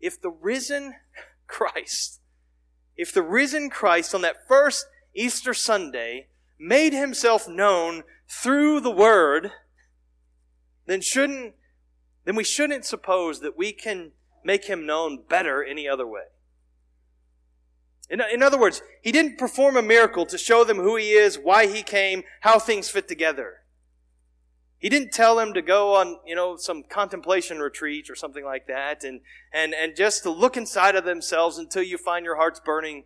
If 0.00 0.20
the 0.20 0.30
risen 0.30 0.94
Christ, 1.46 2.20
if 2.96 3.12
the 3.12 3.22
risen 3.22 3.70
Christ 3.70 4.14
on 4.14 4.22
that 4.22 4.48
first 4.48 4.86
Easter 5.14 5.54
Sunday 5.54 6.28
made 6.58 6.92
himself 6.92 7.48
known 7.48 8.04
through 8.28 8.80
the 8.80 8.90
Word, 8.90 9.52
then 10.86 11.00
shouldn't 11.00 11.54
then 12.24 12.36
we 12.36 12.44
shouldn't 12.44 12.84
suppose 12.84 13.40
that 13.40 13.58
we 13.58 13.72
can 13.72 14.12
make 14.44 14.66
him 14.66 14.86
known 14.86 15.24
better 15.28 15.64
any 15.64 15.88
other 15.88 16.06
way. 16.06 16.31
In, 18.12 18.20
in 18.30 18.42
other 18.42 18.60
words, 18.60 18.82
he 19.00 19.10
didn't 19.10 19.38
perform 19.38 19.74
a 19.74 19.82
miracle 19.82 20.26
to 20.26 20.36
show 20.36 20.64
them 20.64 20.76
who 20.76 20.96
he 20.96 21.12
is, 21.12 21.38
why 21.38 21.66
he 21.66 21.82
came, 21.82 22.24
how 22.42 22.58
things 22.58 22.90
fit 22.90 23.08
together. 23.08 23.62
He 24.78 24.90
didn't 24.90 25.12
tell 25.12 25.36
them 25.36 25.54
to 25.54 25.62
go 25.62 25.94
on, 25.94 26.18
you 26.26 26.36
know, 26.36 26.56
some 26.56 26.82
contemplation 26.82 27.60
retreat 27.60 28.10
or 28.10 28.14
something 28.14 28.44
like 28.44 28.66
that 28.66 29.02
and, 29.02 29.22
and, 29.50 29.72
and 29.72 29.96
just 29.96 30.24
to 30.24 30.30
look 30.30 30.58
inside 30.58 30.94
of 30.94 31.06
themselves 31.06 31.56
until 31.56 31.82
you 31.82 31.96
find 31.96 32.26
your 32.26 32.36
hearts 32.36 32.60
burning. 32.62 33.04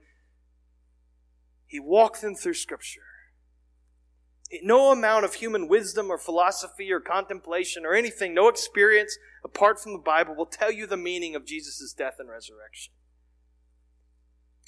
He 1.66 1.78
walked 1.78 2.20
them 2.20 2.34
through 2.34 2.54
Scripture. 2.54 3.02
No 4.62 4.90
amount 4.90 5.24
of 5.24 5.34
human 5.34 5.68
wisdom 5.68 6.10
or 6.10 6.18
philosophy 6.18 6.90
or 6.90 6.98
contemplation 6.98 7.86
or 7.86 7.94
anything, 7.94 8.34
no 8.34 8.48
experience 8.48 9.16
apart 9.44 9.78
from 9.78 9.92
the 9.92 10.02
Bible 10.04 10.34
will 10.34 10.46
tell 10.46 10.72
you 10.72 10.84
the 10.84 10.96
meaning 10.96 11.36
of 11.36 11.46
Jesus' 11.46 11.94
death 11.96 12.16
and 12.18 12.28
resurrection. 12.28 12.92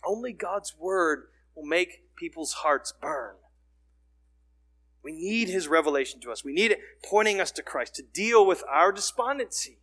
Only 0.07 0.33
God's 0.33 0.75
Word 0.79 1.29
will 1.55 1.65
make 1.65 2.15
people's 2.17 2.55
hearts 2.55 2.93
burn. 3.01 3.37
We 5.03 5.13
need 5.13 5.49
His 5.49 5.69
revelation 5.69 6.21
to 6.21 6.31
us. 6.31 6.45
We 6.45 6.53
need 6.53 6.73
it 6.73 6.81
pointing 7.05 7.41
us 7.41 7.51
to 7.53 7.63
Christ 7.63 7.95
to 7.97 8.03
deal 8.03 8.47
with 8.47 8.63
our 8.71 8.93
despondency. 8.93 9.79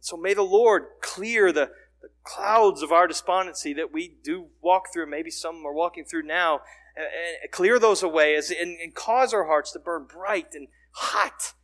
So 0.00 0.16
may 0.16 0.34
the 0.34 0.42
Lord 0.42 0.84
clear 1.02 1.52
the, 1.52 1.70
the 2.00 2.08
clouds 2.24 2.82
of 2.82 2.92
our 2.92 3.06
despondency 3.06 3.74
that 3.74 3.92
we 3.92 4.16
do 4.24 4.46
walk 4.62 4.84
through. 4.92 5.10
Maybe 5.10 5.30
some 5.30 5.64
are 5.66 5.74
walking 5.74 6.04
through 6.04 6.22
now. 6.22 6.60
And, 6.96 7.06
and 7.42 7.52
clear 7.52 7.78
those 7.78 8.02
away 8.02 8.34
as, 8.34 8.50
and, 8.50 8.78
and 8.80 8.94
cause 8.94 9.32
our 9.32 9.44
hearts 9.44 9.72
to 9.72 9.78
burn 9.78 10.06
bright 10.12 10.54
and 10.54 10.68
hot 10.92 11.54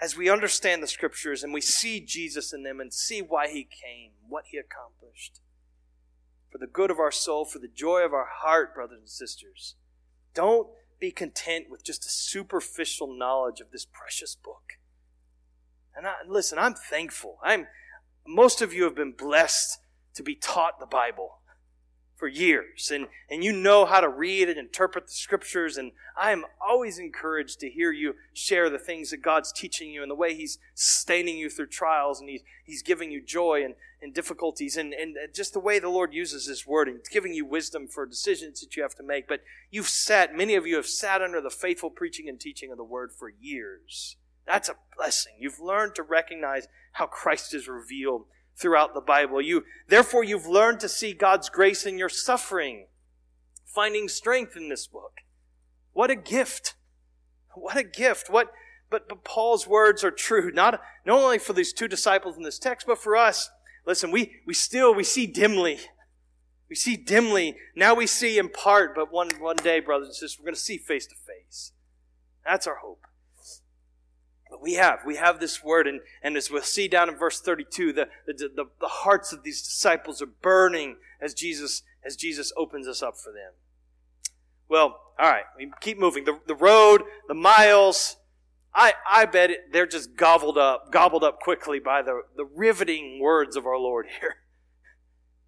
as 0.00 0.16
we 0.16 0.30
understand 0.30 0.82
the 0.82 0.86
Scriptures 0.86 1.42
and 1.42 1.52
we 1.52 1.60
see 1.60 1.98
Jesus 2.00 2.52
in 2.52 2.62
them 2.62 2.78
and 2.78 2.92
see 2.92 3.20
why 3.20 3.48
He 3.48 3.64
came, 3.64 4.12
what 4.28 4.44
He 4.50 4.58
accomplished 4.58 5.40
for 6.50 6.58
the 6.58 6.66
good 6.66 6.90
of 6.90 6.98
our 6.98 7.12
soul, 7.12 7.44
for 7.44 7.58
the 7.58 7.68
joy 7.68 8.00
of 8.00 8.12
our 8.12 8.28
heart, 8.40 8.74
brothers 8.74 8.98
and 8.98 9.08
sisters. 9.08 9.74
Don't 10.34 10.68
be 10.98 11.10
content 11.10 11.66
with 11.70 11.84
just 11.84 12.04
a 12.04 12.10
superficial 12.10 13.16
knowledge 13.16 13.60
of 13.60 13.70
this 13.70 13.86
precious 13.86 14.34
book. 14.34 14.74
And 15.96 16.06
I, 16.06 16.14
listen, 16.26 16.58
I'm 16.58 16.74
thankful. 16.74 17.38
I'm 17.42 17.66
most 18.26 18.60
of 18.60 18.72
you 18.72 18.84
have 18.84 18.94
been 18.94 19.12
blessed 19.12 19.78
to 20.14 20.22
be 20.22 20.34
taught 20.34 20.80
the 20.80 20.86
Bible 20.86 21.38
for 22.18 22.26
years. 22.26 22.90
And, 22.92 23.06
and 23.30 23.44
you 23.44 23.52
know 23.52 23.86
how 23.86 24.00
to 24.00 24.08
read 24.08 24.48
and 24.48 24.58
interpret 24.58 25.06
the 25.06 25.12
scriptures. 25.12 25.76
And 25.76 25.92
i 26.16 26.32
am 26.32 26.44
always 26.60 26.98
encouraged 26.98 27.60
to 27.60 27.70
hear 27.70 27.92
you 27.92 28.16
share 28.32 28.68
the 28.68 28.78
things 28.78 29.10
that 29.10 29.22
god's 29.22 29.52
teaching 29.52 29.90
you 29.90 30.02
and 30.02 30.10
the 30.10 30.16
way 30.16 30.34
he's 30.34 30.58
sustaining 30.74 31.38
you 31.38 31.48
through 31.48 31.68
trials 31.68 32.20
and 32.20 32.28
he's, 32.28 32.42
he's 32.64 32.82
giving 32.82 33.12
you 33.12 33.22
joy 33.22 33.64
and, 33.64 33.74
and 34.02 34.12
difficulties 34.12 34.76
and, 34.76 34.92
and 34.92 35.16
just 35.32 35.52
the 35.52 35.60
way 35.60 35.78
the 35.78 35.88
lord 35.88 36.12
uses 36.12 36.46
his 36.46 36.66
word. 36.66 36.88
And 36.88 36.98
giving 37.10 37.32
you 37.32 37.46
wisdom 37.46 37.86
for 37.86 38.04
decisions 38.04 38.60
that 38.60 38.76
you 38.76 38.82
have 38.82 38.96
to 38.96 39.02
make. 39.02 39.28
But 39.28 39.42
you've 39.70 39.88
sat 39.88 40.34
many 40.34 40.56
of 40.56 40.66
you 40.66 40.76
have 40.76 40.86
sat 40.86 41.22
under 41.22 41.40
the 41.40 41.50
faithful 41.50 41.90
preaching 41.90 42.28
and 42.28 42.40
teaching 42.40 42.72
of 42.72 42.76
the 42.78 42.84
word 42.84 43.12
for 43.12 43.28
years. 43.28 44.16
That's 44.44 44.68
a 44.68 44.76
blessing. 44.96 45.34
You've 45.38 45.60
learned 45.60 45.94
to 45.96 46.02
recognize 46.02 46.66
how 46.92 47.06
christ 47.06 47.54
is 47.54 47.68
revealed 47.68 48.24
throughout 48.60 48.94
the 48.94 49.00
Bible. 49.00 49.40
You, 49.40 49.64
therefore, 49.88 50.24
you've 50.24 50.46
learned 50.46 50.80
to 50.80 50.88
see 50.88 51.12
God's 51.12 51.48
grace 51.48 51.86
in 51.86 51.98
your 51.98 52.08
suffering, 52.08 52.86
finding 53.64 54.08
strength 54.08 54.56
in 54.56 54.68
this 54.68 54.86
book. 54.86 55.18
What 55.92 56.10
a 56.10 56.16
gift! 56.16 56.74
What 57.54 57.76
a 57.76 57.84
gift! 57.84 58.28
What, 58.30 58.52
but, 58.90 59.08
but 59.08 59.24
Paul's 59.24 59.66
words 59.66 60.02
are 60.04 60.10
true, 60.10 60.50
not, 60.52 60.80
not 61.04 61.20
only 61.20 61.38
for 61.38 61.52
these 61.52 61.72
two 61.72 61.88
disciples 61.88 62.36
in 62.36 62.42
this 62.42 62.58
text, 62.58 62.86
but 62.86 62.98
for 62.98 63.16
us. 63.16 63.50
Listen, 63.86 64.10
we, 64.10 64.32
we 64.46 64.54
still, 64.54 64.94
we 64.94 65.04
see 65.04 65.26
dimly. 65.26 65.78
We 66.68 66.76
see 66.76 66.96
dimly. 66.96 67.56
Now 67.74 67.94
we 67.94 68.06
see 68.06 68.38
in 68.38 68.50
part, 68.50 68.94
but 68.94 69.12
one, 69.12 69.30
one 69.38 69.56
day, 69.56 69.80
brothers 69.80 70.08
and 70.08 70.14
sisters, 70.14 70.38
we're 70.38 70.46
going 70.46 70.54
to 70.54 70.60
see 70.60 70.78
face 70.78 71.06
to 71.06 71.14
face. 71.14 71.72
That's 72.44 72.66
our 72.66 72.76
hope. 72.76 73.07
But 74.58 74.64
we 74.64 74.74
have, 74.74 75.00
we 75.06 75.14
have 75.16 75.38
this 75.38 75.62
word, 75.62 75.86
and, 75.86 76.00
and 76.20 76.36
as 76.36 76.50
we'll 76.50 76.62
see 76.62 76.88
down 76.88 77.08
in 77.08 77.16
verse 77.16 77.40
32, 77.40 77.92
the, 77.92 78.08
the, 78.26 78.32
the, 78.34 78.64
the 78.80 78.88
hearts 78.88 79.32
of 79.32 79.44
these 79.44 79.62
disciples 79.62 80.20
are 80.20 80.26
burning 80.26 80.96
as 81.20 81.32
Jesus, 81.32 81.82
as 82.04 82.16
Jesus 82.16 82.52
opens 82.56 82.88
us 82.88 83.00
up 83.00 83.16
for 83.16 83.30
them. 83.32 83.52
Well, 84.68 85.00
all 85.18 85.30
right, 85.30 85.44
we 85.56 85.70
keep 85.80 85.96
moving. 85.96 86.24
The, 86.24 86.40
the 86.48 86.56
road, 86.56 87.02
the 87.28 87.34
miles, 87.34 88.16
I, 88.74 88.94
I 89.08 89.26
bet 89.26 89.50
it, 89.50 89.72
they're 89.72 89.86
just 89.86 90.16
gobbled 90.16 90.58
up, 90.58 90.90
gobbled 90.90 91.22
up 91.22 91.38
quickly 91.38 91.78
by 91.78 92.02
the, 92.02 92.22
the 92.36 92.44
riveting 92.44 93.20
words 93.20 93.54
of 93.54 93.64
our 93.64 93.78
Lord 93.78 94.06
here. 94.20 94.38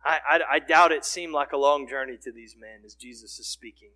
I, 0.05 0.19
I, 0.29 0.41
I 0.53 0.59
doubt 0.61 0.93
it 0.93 1.05
seemed 1.05 1.33
like 1.33 1.51
a 1.51 1.59
long 1.59 1.89
journey 1.89 2.17
to 2.23 2.31
these 2.31 2.55
men 2.59 2.83
as 2.87 2.95
Jesus 2.95 3.41
is 3.41 3.49
speaking. 3.49 3.91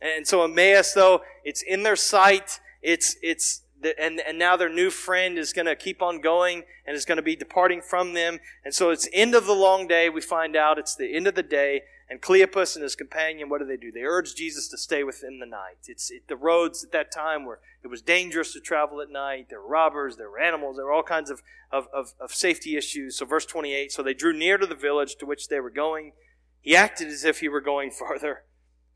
And 0.00 0.26
so 0.26 0.42
Emmaus, 0.42 0.92
though, 0.92 1.22
it's 1.44 1.62
in 1.62 1.84
their 1.84 1.96
sight. 1.96 2.58
It's, 2.82 3.16
it's, 3.22 3.62
and, 3.98 4.20
and 4.20 4.38
now 4.38 4.56
their 4.56 4.68
new 4.68 4.90
friend 4.90 5.38
is 5.38 5.52
going 5.52 5.66
to 5.66 5.76
keep 5.76 6.02
on 6.02 6.20
going 6.20 6.64
and 6.86 6.96
is 6.96 7.04
going 7.04 7.16
to 7.16 7.22
be 7.22 7.36
departing 7.36 7.80
from 7.80 8.14
them. 8.14 8.40
And 8.64 8.74
so 8.74 8.90
it's 8.90 9.08
end 9.12 9.34
of 9.34 9.46
the 9.46 9.54
long 9.54 9.86
day. 9.86 10.08
We 10.08 10.20
find 10.20 10.56
out 10.56 10.78
it's 10.78 10.94
the 10.94 11.14
end 11.14 11.26
of 11.26 11.34
the 11.34 11.42
day. 11.42 11.82
And 12.10 12.22
Cleopas 12.22 12.74
and 12.74 12.82
his 12.82 12.96
companion, 12.96 13.50
what 13.50 13.60
do 13.60 13.66
they 13.66 13.76
do? 13.76 13.92
They 13.92 14.00
urge 14.00 14.34
Jesus 14.34 14.66
to 14.68 14.78
stay 14.78 15.04
with 15.04 15.20
them 15.20 15.40
the 15.40 15.46
night. 15.46 15.76
It's 15.86 16.10
it, 16.10 16.26
the 16.26 16.36
roads 16.36 16.82
at 16.82 16.90
that 16.92 17.12
time 17.12 17.44
were 17.44 17.60
it 17.82 17.88
was 17.88 18.00
dangerous 18.00 18.54
to 18.54 18.60
travel 18.60 19.02
at 19.02 19.10
night. 19.10 19.48
There 19.50 19.60
were 19.60 19.68
robbers, 19.68 20.16
there 20.16 20.30
were 20.30 20.40
animals, 20.40 20.76
there 20.76 20.86
were 20.86 20.92
all 20.92 21.02
kinds 21.02 21.30
of, 21.30 21.42
of, 21.70 21.86
of, 21.92 22.14
of 22.18 22.32
safety 22.32 22.76
issues. 22.76 23.18
So 23.18 23.26
verse 23.26 23.44
28, 23.44 23.92
so 23.92 24.02
they 24.02 24.14
drew 24.14 24.32
near 24.32 24.56
to 24.56 24.66
the 24.66 24.74
village 24.74 25.16
to 25.16 25.26
which 25.26 25.48
they 25.48 25.60
were 25.60 25.70
going. 25.70 26.12
He 26.60 26.74
acted 26.74 27.08
as 27.08 27.24
if 27.24 27.40
he 27.40 27.48
were 27.48 27.60
going 27.60 27.90
farther, 27.98 28.44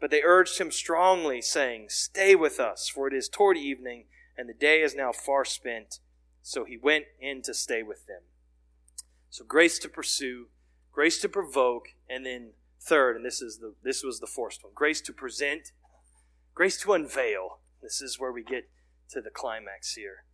but 0.01 0.11
they 0.11 0.22
urged 0.22 0.59
him 0.59 0.70
strongly, 0.70 1.43
saying, 1.43 1.87
Stay 1.91 2.35
with 2.35 2.59
us, 2.59 2.89
for 2.89 3.07
it 3.07 3.14
is 3.14 3.28
toward 3.28 3.59
evening 3.59 4.07
and 4.37 4.49
the 4.49 4.55
day 4.55 4.83
is 4.83 4.95
now 4.95 5.12
far 5.12 5.45
spent. 5.45 5.99
So 6.43 6.64
he 6.64 6.76
went 6.76 7.05
in 7.20 7.43
to 7.43 7.55
stay 7.55 7.83
with 7.83 8.07
them. 8.07 8.22
So 9.30 9.45
grace 9.45 9.78
to 9.80 9.89
pursue, 9.89 10.49
grace 10.93 11.20
to 11.20 11.28
provoke, 11.28 11.87
and 12.09 12.26
then 12.26 12.53
third, 12.80 13.16
and 13.16 13.24
this 13.24 13.41
is 13.41 13.59
the 13.59 13.74
this 13.83 14.03
was 14.03 14.20
the 14.20 14.26
fourth 14.26 14.59
one, 14.61 14.72
grace 14.74 15.01
to 15.03 15.12
present, 15.12 15.72
grace 16.55 16.80
to 16.83 16.93
unveil. 16.93 17.61
This 17.80 18.01
is 18.01 18.18
where 18.18 18.33
we 18.33 18.43
get 18.43 18.68
to 19.11 19.20
the 19.20 19.30
climax 19.30 19.95
here. 19.95 20.24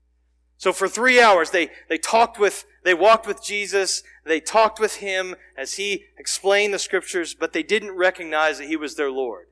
So 0.56 0.72
for 0.72 0.88
three 0.88 1.20
hours 1.20 1.50
they, 1.50 1.70
they 1.88 1.98
talked 1.98 2.38
with 2.38 2.64
they 2.84 2.94
walked 2.94 3.26
with 3.26 3.42
Jesus, 3.42 4.02
they 4.24 4.40
talked 4.40 4.80
with 4.80 4.96
him 4.96 5.36
as 5.56 5.74
he 5.74 6.04
explained 6.18 6.74
the 6.74 6.78
scriptures, 6.78 7.34
but 7.34 7.52
they 7.52 7.62
didn't 7.62 7.92
recognize 7.92 8.58
that 8.58 8.66
he 8.66 8.76
was 8.76 8.96
their 8.96 9.10
Lord. 9.10 9.46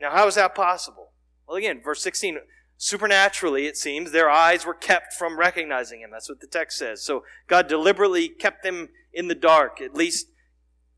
Now 0.00 0.10
how 0.10 0.26
is 0.26 0.34
that 0.34 0.54
possible? 0.54 1.12
Well 1.46 1.56
again, 1.56 1.80
verse 1.80 2.02
16 2.02 2.38
Supernaturally, 2.82 3.66
it 3.66 3.76
seems, 3.76 4.10
their 4.10 4.30
eyes 4.30 4.64
were 4.64 4.72
kept 4.72 5.12
from 5.12 5.38
recognizing 5.38 6.00
him. 6.00 6.10
That's 6.10 6.30
what 6.30 6.40
the 6.40 6.46
text 6.46 6.78
says. 6.78 7.04
So 7.04 7.24
God 7.46 7.68
deliberately 7.68 8.26
kept 8.26 8.62
them 8.62 8.88
in 9.12 9.28
the 9.28 9.34
dark, 9.34 9.82
at 9.82 9.94
least 9.94 10.28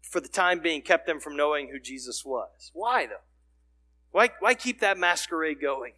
for 0.00 0.20
the 0.20 0.28
time 0.28 0.60
being, 0.60 0.82
kept 0.82 1.08
them 1.08 1.18
from 1.18 1.36
knowing 1.36 1.70
who 1.70 1.80
Jesus 1.80 2.24
was. 2.24 2.70
Why, 2.72 3.06
though? 3.06 3.24
Why, 4.12 4.30
why 4.38 4.54
keep 4.54 4.78
that 4.78 4.96
masquerade 4.96 5.60
going? 5.60 5.94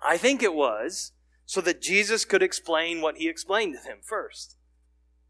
I 0.00 0.18
think 0.18 0.40
it 0.40 0.54
was 0.54 1.10
so 1.44 1.60
that 1.62 1.82
Jesus 1.82 2.24
could 2.24 2.44
explain 2.44 3.00
what 3.00 3.16
he 3.16 3.28
explained 3.28 3.74
to 3.74 3.88
them 3.88 3.98
first. 4.04 4.56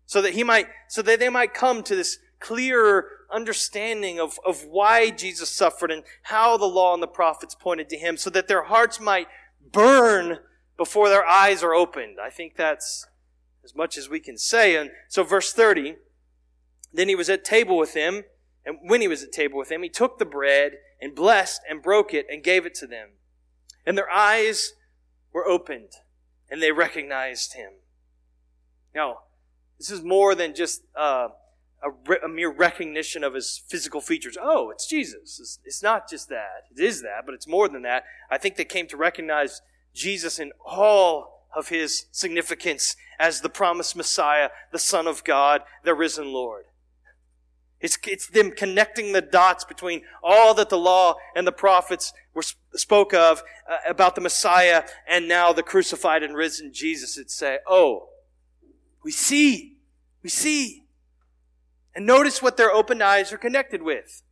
So 0.04 0.20
that 0.20 0.34
he 0.34 0.44
might, 0.44 0.66
so 0.90 1.00
that 1.00 1.18
they 1.18 1.30
might 1.30 1.54
come 1.54 1.82
to 1.82 1.96
this 1.96 2.18
clearer 2.40 3.06
understanding 3.32 4.20
of, 4.20 4.38
of 4.44 4.64
why 4.64 5.10
Jesus 5.10 5.48
suffered 5.50 5.90
and 5.90 6.04
how 6.24 6.56
the 6.56 6.66
law 6.66 6.94
and 6.94 7.02
the 7.02 7.08
prophets 7.08 7.54
pointed 7.54 7.88
to 7.90 7.96
him 7.96 8.16
so 8.16 8.30
that 8.30 8.48
their 8.48 8.64
hearts 8.64 9.00
might 9.00 9.28
burn 9.72 10.38
before 10.76 11.08
their 11.08 11.26
eyes 11.26 11.62
are 11.62 11.74
opened. 11.74 12.18
I 12.22 12.30
think 12.30 12.56
that's 12.56 13.06
as 13.64 13.74
much 13.74 13.98
as 13.98 14.08
we 14.08 14.20
can 14.20 14.38
say. 14.38 14.76
And 14.76 14.90
so 15.08 15.22
verse 15.22 15.52
30, 15.52 15.96
then 16.92 17.08
he 17.08 17.14
was 17.14 17.28
at 17.28 17.44
table 17.44 17.76
with 17.76 17.94
them, 17.94 18.22
and 18.64 18.78
when 18.82 19.00
he 19.00 19.08
was 19.08 19.22
at 19.22 19.32
table 19.32 19.58
with 19.58 19.68
them, 19.68 19.82
he 19.82 19.88
took 19.88 20.18
the 20.18 20.24
bread 20.24 20.72
and 21.00 21.14
blessed 21.14 21.60
and 21.68 21.82
broke 21.82 22.12
it 22.14 22.26
and 22.30 22.42
gave 22.42 22.66
it 22.66 22.74
to 22.76 22.86
them. 22.86 23.10
And 23.84 23.96
their 23.96 24.10
eyes 24.10 24.72
were 25.32 25.46
opened 25.46 25.90
and 26.50 26.62
they 26.62 26.72
recognized 26.72 27.54
him. 27.54 27.72
Now, 28.94 29.18
this 29.78 29.90
is 29.90 30.02
more 30.02 30.34
than 30.34 30.54
just 30.54 30.82
uh, 30.96 31.28
a, 31.82 31.90
re- 32.06 32.18
a, 32.24 32.28
mere 32.28 32.52
recognition 32.52 33.22
of 33.22 33.34
his 33.34 33.62
physical 33.66 34.00
features. 34.00 34.36
Oh, 34.40 34.70
it's 34.70 34.86
Jesus. 34.86 35.38
It's, 35.40 35.58
it's 35.64 35.82
not 35.82 36.08
just 36.08 36.28
that. 36.28 36.64
It 36.76 36.82
is 36.82 37.02
that, 37.02 37.24
but 37.24 37.34
it's 37.34 37.46
more 37.46 37.68
than 37.68 37.82
that. 37.82 38.04
I 38.30 38.38
think 38.38 38.56
they 38.56 38.64
came 38.64 38.86
to 38.88 38.96
recognize 38.96 39.62
Jesus 39.94 40.38
in 40.38 40.52
all 40.64 41.44
of 41.54 41.68
his 41.68 42.06
significance 42.12 42.96
as 43.18 43.40
the 43.40 43.48
promised 43.48 43.96
Messiah, 43.96 44.50
the 44.72 44.78
Son 44.78 45.06
of 45.06 45.24
God, 45.24 45.62
the 45.84 45.94
risen 45.94 46.32
Lord. 46.32 46.64
It's, 47.80 47.98
it's 48.06 48.28
them 48.28 48.52
connecting 48.52 49.12
the 49.12 49.20
dots 49.20 49.64
between 49.64 50.02
all 50.22 50.54
that 50.54 50.70
the 50.70 50.78
law 50.78 51.16
and 51.34 51.46
the 51.46 51.52
prophets 51.52 52.12
were 52.34 52.42
spoke 52.74 53.12
of 53.12 53.42
uh, 53.70 53.76
about 53.88 54.14
the 54.14 54.20
Messiah 54.20 54.84
and 55.06 55.28
now 55.28 55.52
the 55.52 55.62
crucified 55.62 56.22
and 56.22 56.34
risen 56.34 56.72
Jesus. 56.72 57.18
It's 57.18 57.34
say, 57.34 57.58
oh, 57.66 58.08
we 59.02 59.10
see, 59.10 59.76
we 60.22 60.30
see. 60.30 60.85
And 61.96 62.04
notice 62.04 62.42
what 62.42 62.58
their 62.58 62.70
open 62.70 63.00
eyes 63.00 63.32
are 63.32 63.38
connected 63.38 63.82
with. 63.82 64.22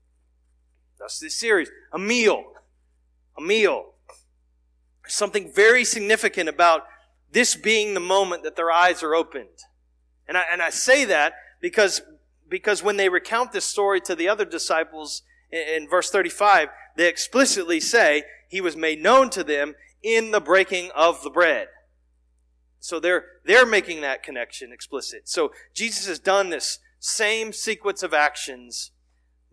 That's 1.01 1.19
this 1.19 1.35
series. 1.35 1.71
A 1.93 1.99
meal. 1.99 2.45
A 3.39 3.41
meal. 3.41 3.95
Something 5.07 5.51
very 5.53 5.83
significant 5.85 6.51
about 6.51 6.83
this 7.33 7.57
being 7.57 7.95
the 7.95 8.01
moment 8.01 8.43
that 8.45 8.55
their 8.55 8.71
eyes 8.71 9.03
are 9.03 9.15
opened. 9.15 9.65
And 10.29 10.37
I, 10.37 10.45
and 10.53 10.61
I 10.61 10.71
say 10.71 11.07
that 11.07 11.33
because 11.61 12.03
because 12.51 12.83
when 12.83 12.99
they 12.99 13.09
recount 13.09 13.53
this 13.53 13.65
story 13.65 14.01
to 14.03 14.15
the 14.15 14.29
other 14.29 14.45
disciples 14.45 15.23
in, 15.51 15.83
in 15.83 15.89
verse 15.89 16.11
35, 16.11 16.69
they 16.97 17.09
explicitly 17.09 17.81
say 17.81 18.25
he 18.49 18.61
was 18.61 18.77
made 18.77 19.03
known 19.03 19.31
to 19.31 19.43
them 19.43 19.75
in 20.03 20.31
the 20.31 20.41
breaking 20.41 20.91
of 20.95 21.23
the 21.23 21.31
bread. 21.31 21.69
So 22.79 23.01
they're, 23.01 23.25
they're 23.47 23.67
making 23.67 24.03
that 24.03 24.23
connection 24.23 24.71
explicit. 24.71 25.27
So 25.27 25.53
Jesus 25.73 26.07
has 26.07 26.19
done 26.19 26.51
this 26.51 26.79
same 27.05 27.53
sequence 27.53 28.03
of 28.03 28.15
actions 28.15 28.91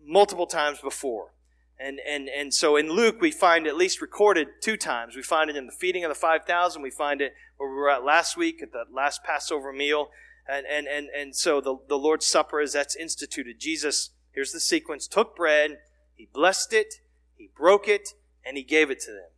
multiple 0.02 0.46
times 0.46 0.78
before. 0.80 1.34
And, 1.78 1.98
and, 2.08 2.28
and 2.28 2.54
so 2.54 2.76
in 2.76 2.90
Luke, 2.90 3.20
we 3.20 3.30
find 3.30 3.66
at 3.66 3.76
least 3.76 4.00
recorded 4.00 4.48
two 4.62 4.78
times. 4.78 5.16
We 5.16 5.22
find 5.22 5.50
it 5.50 5.56
in 5.56 5.66
the 5.66 5.72
feeding 5.72 6.02
of 6.02 6.08
the 6.08 6.14
5,000. 6.14 6.80
We 6.80 6.90
find 6.90 7.20
it 7.20 7.34
where 7.58 7.68
we 7.68 7.76
were 7.76 7.90
at 7.90 8.04
last 8.04 8.38
week 8.38 8.62
at 8.62 8.72
the 8.72 8.84
last 8.90 9.22
Passover 9.22 9.70
meal. 9.70 10.08
And, 10.48 10.64
and, 10.66 10.86
and, 10.86 11.08
and 11.08 11.36
so 11.36 11.60
the, 11.60 11.76
the 11.88 11.98
Lord's 11.98 12.24
Supper, 12.24 12.58
is 12.58 12.72
that's 12.72 12.96
instituted, 12.96 13.60
Jesus, 13.60 14.10
here's 14.32 14.52
the 14.52 14.58
sequence, 14.58 15.06
took 15.06 15.36
bread, 15.36 15.76
he 16.14 16.28
blessed 16.32 16.72
it, 16.72 16.94
he 17.36 17.50
broke 17.54 17.86
it, 17.86 18.14
and 18.46 18.56
he 18.56 18.62
gave 18.62 18.90
it 18.90 19.00
to 19.00 19.10
them. 19.10 19.28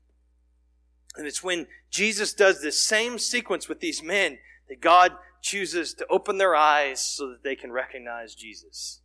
And 1.16 1.26
it's 1.26 1.42
when 1.42 1.66
Jesus 1.90 2.32
does 2.32 2.62
this 2.62 2.80
same 2.80 3.18
sequence 3.18 3.68
with 3.68 3.80
these 3.80 4.04
men 4.04 4.38
that 4.68 4.80
God 4.80 5.12
chooses 5.44 5.92
to 5.92 6.06
open 6.08 6.38
their 6.38 6.56
eyes 6.56 7.04
so 7.04 7.28
that 7.28 7.44
they 7.44 7.54
can 7.54 7.70
recognize 7.70 8.34
Jesus. 8.34 9.02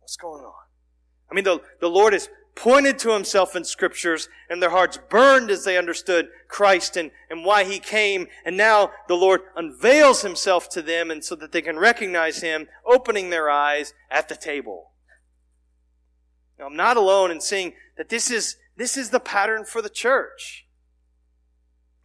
What's 0.00 0.16
going 0.16 0.42
on? 0.42 0.64
I 1.30 1.34
mean, 1.34 1.44
the, 1.44 1.60
the 1.80 1.90
Lord 1.90 2.14
is 2.14 2.30
pointed 2.56 2.98
to 2.98 3.12
himself 3.12 3.54
in 3.54 3.62
scriptures 3.62 4.28
and 4.48 4.60
their 4.60 4.70
hearts 4.70 4.98
burned 5.10 5.50
as 5.50 5.64
they 5.64 5.76
understood 5.76 6.28
Christ 6.48 6.96
and, 6.96 7.10
and 7.28 7.44
why 7.44 7.64
he 7.64 7.78
came. 7.78 8.26
And 8.44 8.56
now 8.56 8.90
the 9.06 9.14
Lord 9.14 9.42
unveils 9.54 10.22
himself 10.22 10.68
to 10.70 10.82
them 10.82 11.10
and 11.10 11.22
so 11.22 11.36
that 11.36 11.52
they 11.52 11.62
can 11.62 11.78
recognize 11.78 12.40
him, 12.40 12.66
opening 12.86 13.28
their 13.28 13.50
eyes 13.50 13.92
at 14.10 14.28
the 14.28 14.34
table. 14.34 14.92
Now, 16.58 16.66
I'm 16.66 16.76
not 16.76 16.96
alone 16.96 17.30
in 17.30 17.40
seeing 17.40 17.74
that 17.98 18.08
this 18.08 18.30
is, 18.30 18.56
this 18.76 18.96
is 18.96 19.10
the 19.10 19.20
pattern 19.20 19.66
for 19.66 19.82
the 19.82 19.90
church. 19.90 20.66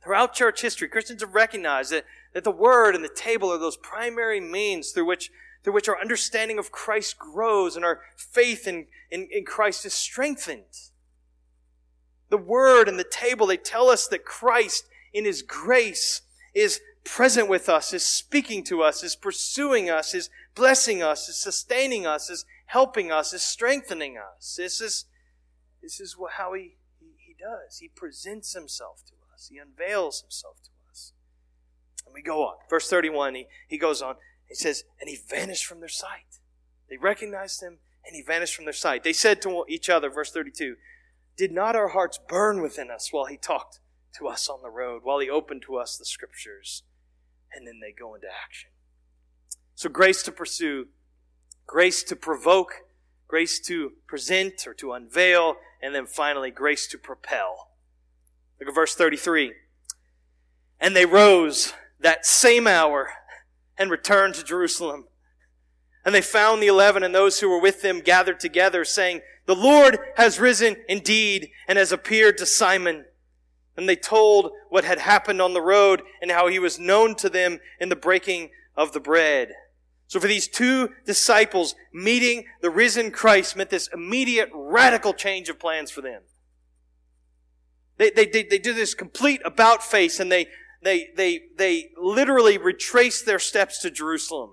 Throughout 0.04 0.34
church 0.34 0.62
history, 0.62 0.88
Christians 0.88 1.24
have 1.24 1.34
recognized 1.34 1.92
that, 1.92 2.06
that 2.36 2.44
the 2.44 2.52
word 2.52 2.94
and 2.94 3.04
the 3.04 3.10
table 3.10 3.50
are 3.52 3.58
those 3.58 3.78
primary 3.78 4.42
means 4.42 4.92
through 4.92 5.06
which 5.06 5.32
through 5.64 5.74
which 5.74 5.90
our 5.90 6.00
understanding 6.00 6.60
of 6.60 6.72
Christ 6.72 7.18
grows 7.18 7.76
and 7.76 7.84
our 7.84 8.02
faith 8.16 8.68
in, 8.68 8.86
in, 9.10 9.28
in 9.32 9.46
Christ 9.46 9.84
is 9.84 9.96
strengthened. 9.96 10.92
The 12.30 12.38
Word 12.38 12.88
and 12.88 13.00
the 13.00 13.04
table, 13.04 13.48
they 13.48 13.58
tell 13.58 13.90
us 13.90 14.08
that 14.10 14.26
Christ, 14.26 14.86
in 15.12 15.26
His 15.26 15.42
grace, 15.42 16.22
is 16.54 16.82
present 17.04 17.50
with 17.50 17.68
us, 17.68 17.94
is 17.94 18.06
speaking 18.06 18.64
to 18.66 18.84
us, 18.84 19.04
is 19.04 19.16
pursuing 19.16 19.90
us, 19.90 20.14
is 20.14 20.30
blessing 20.54 21.02
us, 21.02 21.28
is 21.28 21.38
sustaining 21.38 22.06
us, 22.06 22.30
is 22.30 22.46
helping 22.68 23.12
us, 23.12 23.34
is 23.34 23.42
strengthening 23.42 24.18
us. 24.20 24.54
This 24.56 24.80
is, 24.80 25.06
this 25.82 26.00
is 26.00 26.16
how 26.38 26.54
he, 26.54 26.78
he, 27.00 27.08
he 27.26 27.36
does. 27.40 27.80
He 27.80 27.88
presents 27.88 28.54
Himself 28.54 29.02
to 29.08 29.14
us, 29.34 29.50
He 29.52 29.58
unveils 29.58 30.22
Himself 30.22 30.58
to 30.58 30.70
us. 30.70 30.75
We 32.16 32.22
go 32.22 32.44
on. 32.44 32.56
Verse 32.70 32.90
31, 32.90 33.36
he, 33.36 33.48
he 33.68 33.78
goes 33.78 34.02
on. 34.02 34.16
He 34.48 34.56
says, 34.56 34.86
and 35.02 35.10
he 35.10 35.18
vanished 35.30 35.66
from 35.66 35.82
their 35.82 35.90
sight. 35.90 36.40
They 36.90 36.98
recognized 36.98 37.62
him 37.62 37.80
and 38.06 38.16
he 38.16 38.22
vanished 38.22 38.56
from 38.56 38.66
their 38.66 38.74
sight. 38.74 39.04
They 39.04 39.14
said 39.14 39.42
to 39.42 39.66
each 39.68 39.90
other, 39.90 40.10
verse 40.10 40.32
32, 40.32 40.76
Did 41.36 41.52
not 41.52 41.76
our 41.76 41.90
hearts 41.90 42.18
burn 42.30 42.62
within 42.62 42.90
us 42.90 43.10
while 43.12 43.26
he 43.26 43.36
talked 43.36 43.80
to 44.18 44.28
us 44.28 44.48
on 44.48 44.62
the 44.62 44.70
road, 44.70 45.02
while 45.04 45.20
he 45.20 45.30
opened 45.30 45.64
to 45.64 45.76
us 45.76 45.98
the 45.98 46.06
scriptures? 46.06 46.84
And 47.54 47.68
then 47.68 47.80
they 47.82 47.92
go 47.92 48.16
into 48.16 48.28
action. 48.28 48.70
So 49.74 49.90
grace 49.90 50.24
to 50.24 50.32
pursue, 50.32 50.88
grace 51.68 52.02
to 52.04 52.16
provoke, 52.16 52.84
grace 53.28 53.60
to 53.62 53.94
present 54.08 54.66
or 54.66 54.74
to 54.76 54.94
unveil, 54.94 55.56
and 55.82 55.94
then 55.94 56.06
finally 56.06 56.52
grace 56.52 56.88
to 56.88 56.98
propel. 56.98 57.72
Look 58.60 58.70
at 58.70 58.76
verse 58.76 58.96
33. 58.96 59.54
And 60.80 60.96
they 60.96 61.06
rose 61.06 61.74
that 62.00 62.26
same 62.26 62.68
hour 62.68 63.10
and 63.78 63.92
returned 63.92 64.36
to 64.36 64.44
Jerusalem. 64.44 65.06
And 66.04 66.14
they 66.14 66.22
found 66.22 66.62
the 66.62 66.68
eleven 66.68 67.04
and 67.04 67.16
those 67.16 67.40
who 67.40 67.50
were 67.50 67.62
with 67.62 67.82
them 67.82 68.00
gathered 68.00 68.40
together, 68.40 68.86
saying, 68.86 69.22
The 69.48 69.56
Lord 69.56 69.98
has 70.18 70.40
risen 70.40 70.78
indeed 70.88 71.50
and 71.68 71.78
has 71.78 71.92
appeared 71.92 72.38
to 72.38 72.46
Simon. 72.46 73.06
And 73.76 73.90
they 73.90 73.96
told 73.96 74.52
what 74.70 74.86
had 74.86 75.00
happened 75.00 75.42
on 75.42 75.54
the 75.54 75.62
road 75.62 76.04
and 76.22 76.32
how 76.32 76.48
he 76.48 76.60
was 76.60 76.80
known 76.80 77.16
to 77.16 77.30
them 77.30 77.60
in 77.80 77.90
the 77.90 77.96
breaking 77.96 78.52
of 78.78 78.94
the 78.94 79.00
bread. 79.00 79.50
So 80.08 80.20
for 80.20 80.28
these 80.28 80.48
two 80.48 80.90
disciples, 81.06 81.76
meeting 81.92 82.46
the 82.62 82.70
risen 82.70 83.12
Christ 83.12 83.56
meant 83.56 83.72
this 83.72 83.90
immediate 83.92 84.50
radical 84.54 85.14
change 85.14 85.50
of 85.50 85.60
plans 85.60 85.90
for 85.90 86.02
them. 86.02 86.22
They, 87.98 88.12
they, 88.12 88.26
they, 88.26 88.44
they 88.44 88.60
do 88.60 88.74
this 88.74 88.94
complete 88.94 89.42
about 89.44 89.84
face 89.84 90.20
and 90.20 90.32
they, 90.32 90.48
they, 90.86 91.10
they, 91.16 91.42
they 91.58 91.90
literally 91.98 92.60
retrace 92.60 93.22
their 93.22 93.40
steps 93.40 93.82
to 93.82 93.90
Jerusalem. 93.90 94.52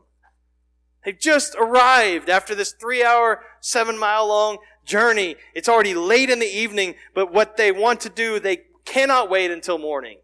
They've 1.05 1.19
just 1.19 1.55
arrived 1.59 2.31
after 2.31 2.55
this 2.55 2.73
three 2.73 3.05
hour, 3.05 3.43
seven 3.61 3.99
mile 3.99 4.27
long 4.29 4.57
journey. 4.85 5.37
It's 5.55 5.69
already 5.69 5.95
late 5.95 6.31
in 6.31 6.39
the 6.39 6.47
evening, 6.47 6.95
but 7.15 7.33
what 7.33 7.59
they 7.59 7.71
want 7.71 8.01
to 8.01 8.09
do, 8.09 8.41
they 8.41 8.63
cannot 8.87 9.29
wait 9.29 9.51
until 9.51 9.77
morning. 9.77 10.21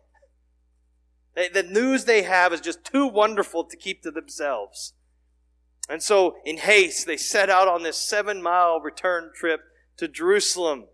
They, 1.37 1.51
the 1.51 1.63
news 1.63 2.07
they 2.07 2.23
have 2.23 2.55
is 2.55 2.63
just 2.63 2.85
too 2.85 3.07
wonderful 3.07 3.65
to 3.65 3.77
keep 3.77 4.03
to 4.03 4.11
themselves. 4.11 4.95
And 5.91 6.03
so, 6.03 6.37
in 6.45 6.57
haste, 6.57 7.07
they 7.07 7.19
set 7.19 7.51
out 7.51 7.69
on 7.69 7.83
this 7.83 7.99
seven 7.99 8.43
mile 8.43 8.81
return 8.81 9.31
trip 9.35 9.61
to 9.99 10.09
Jerusalem. 10.09 10.87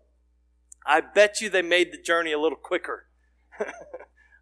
I 0.85 0.99
bet 1.01 1.39
you 1.39 1.49
they 1.49 1.61
made 1.61 1.93
the 1.93 2.01
journey 2.01 2.33
a 2.33 2.39
little 2.39 2.57
quicker. 2.57 3.07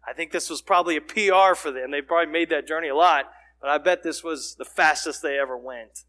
I 0.06 0.12
think 0.12 0.32
this 0.32 0.50
was 0.50 0.62
probably 0.62 0.96
a 0.96 1.00
PR 1.00 1.54
for 1.54 1.70
them. 1.70 1.90
They 1.90 2.02
probably 2.02 2.32
made 2.32 2.50
that 2.50 2.68
journey 2.68 2.88
a 2.88 2.96
lot, 2.96 3.26
but 3.60 3.70
I 3.70 3.78
bet 3.78 4.02
this 4.02 4.22
was 4.22 4.56
the 4.56 4.64
fastest 4.64 5.22
they 5.22 5.38
ever 5.38 5.56
went. 5.56 6.04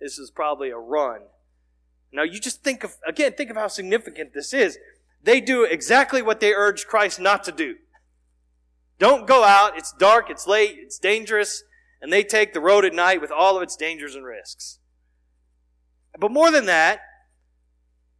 This 0.00 0.18
is 0.18 0.30
probably 0.30 0.70
a 0.70 0.76
run. 0.76 1.22
Now 2.12 2.22
you 2.22 2.40
just 2.40 2.62
think 2.62 2.84
of, 2.84 2.96
again, 3.06 3.32
think 3.32 3.50
of 3.50 3.56
how 3.56 3.68
significant 3.68 4.34
this 4.34 4.52
is. 4.52 4.78
They 5.22 5.40
do 5.40 5.64
exactly 5.64 6.22
what 6.22 6.40
they 6.40 6.52
urged 6.52 6.86
Christ 6.86 7.20
not 7.20 7.44
to 7.44 7.52
do. 7.52 7.76
Don't 8.98 9.26
go 9.26 9.44
out. 9.44 9.76
It's 9.76 9.92
dark. 9.92 10.30
It's 10.30 10.46
late. 10.46 10.76
It's 10.78 10.98
dangerous. 10.98 11.62
And 12.00 12.12
they 12.12 12.22
take 12.22 12.52
the 12.52 12.60
road 12.60 12.84
at 12.84 12.94
night 12.94 13.20
with 13.20 13.30
all 13.30 13.56
of 13.56 13.62
its 13.62 13.76
dangers 13.76 14.14
and 14.14 14.24
risks. 14.24 14.78
But 16.18 16.30
more 16.30 16.50
than 16.50 16.66
that, 16.66 17.00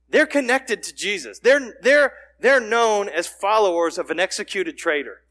they're 0.09 0.27
connected 0.27 0.83
to 0.85 0.95
Jesus. 0.95 1.39
They're, 1.39 1.75
they're, 1.83 2.13
they're 2.41 2.61
known 2.61 3.09
as 3.09 3.27
followers 3.27 3.99
of 3.99 4.11
an 4.11 4.21
executed 4.21 4.79
traitor. 4.79 5.23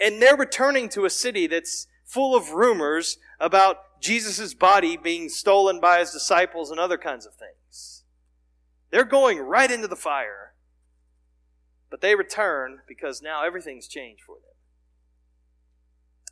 And 0.00 0.20
they're 0.22 0.36
returning 0.36 0.88
to 0.90 1.04
a 1.04 1.10
city 1.10 1.46
that's 1.46 1.86
full 2.04 2.36
of 2.36 2.50
rumors 2.52 3.18
about 3.40 4.00
Jesus' 4.00 4.54
body 4.54 4.96
being 4.96 5.28
stolen 5.28 5.80
by 5.80 5.98
his 5.98 6.12
disciples 6.12 6.70
and 6.70 6.78
other 6.78 6.98
kinds 6.98 7.26
of 7.26 7.34
things. 7.34 8.04
They're 8.90 9.04
going 9.04 9.38
right 9.38 9.70
into 9.70 9.88
the 9.88 9.96
fire. 9.96 10.54
But 11.90 12.00
they 12.02 12.14
return 12.14 12.80
because 12.86 13.22
now 13.22 13.44
everything's 13.44 13.88
changed 13.88 14.22
for 14.22 14.36
them. 14.36 14.42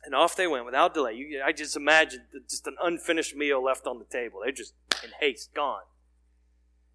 And 0.05 0.13
off 0.13 0.35
they 0.35 0.47
went 0.47 0.65
without 0.65 0.93
delay. 0.93 1.13
You, 1.13 1.41
I 1.43 1.51
just 1.51 1.75
imagine 1.75 2.21
just 2.47 2.67
an 2.67 2.75
unfinished 2.81 3.35
meal 3.35 3.63
left 3.63 3.87
on 3.87 3.97
the 3.97 4.05
table. 4.05 4.41
They're 4.43 4.51
just 4.51 4.73
in 5.03 5.09
haste, 5.19 5.53
gone 5.53 5.81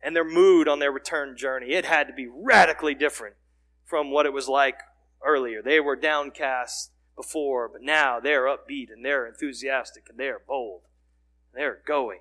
and 0.03 0.16
their 0.16 0.24
mood 0.24 0.68
on 0.68 0.78
their 0.78 0.92
return 0.92 1.36
journey. 1.36 1.72
It 1.72 1.84
had 1.84 2.07
to 2.09 2.12
be 2.12 2.28
radically 2.28 2.94
different 2.94 3.36
from 3.84 4.11
what 4.11 4.26
it 4.26 4.32
was 4.32 4.48
like 4.48 4.78
earlier. 5.24 5.62
They 5.62 5.80
were 5.80 5.96
downcast 5.96 6.90
before, 7.16 7.68
but 7.68 7.82
now 7.82 8.20
they're 8.20 8.44
upbeat 8.44 8.90
and 8.90 9.05
they're 9.05 9.26
enthusiastic 9.26 10.05
and 10.09 10.18
they're 10.18 10.40
bold. 10.46 10.82
They're 11.55 11.80
going. 11.86 12.20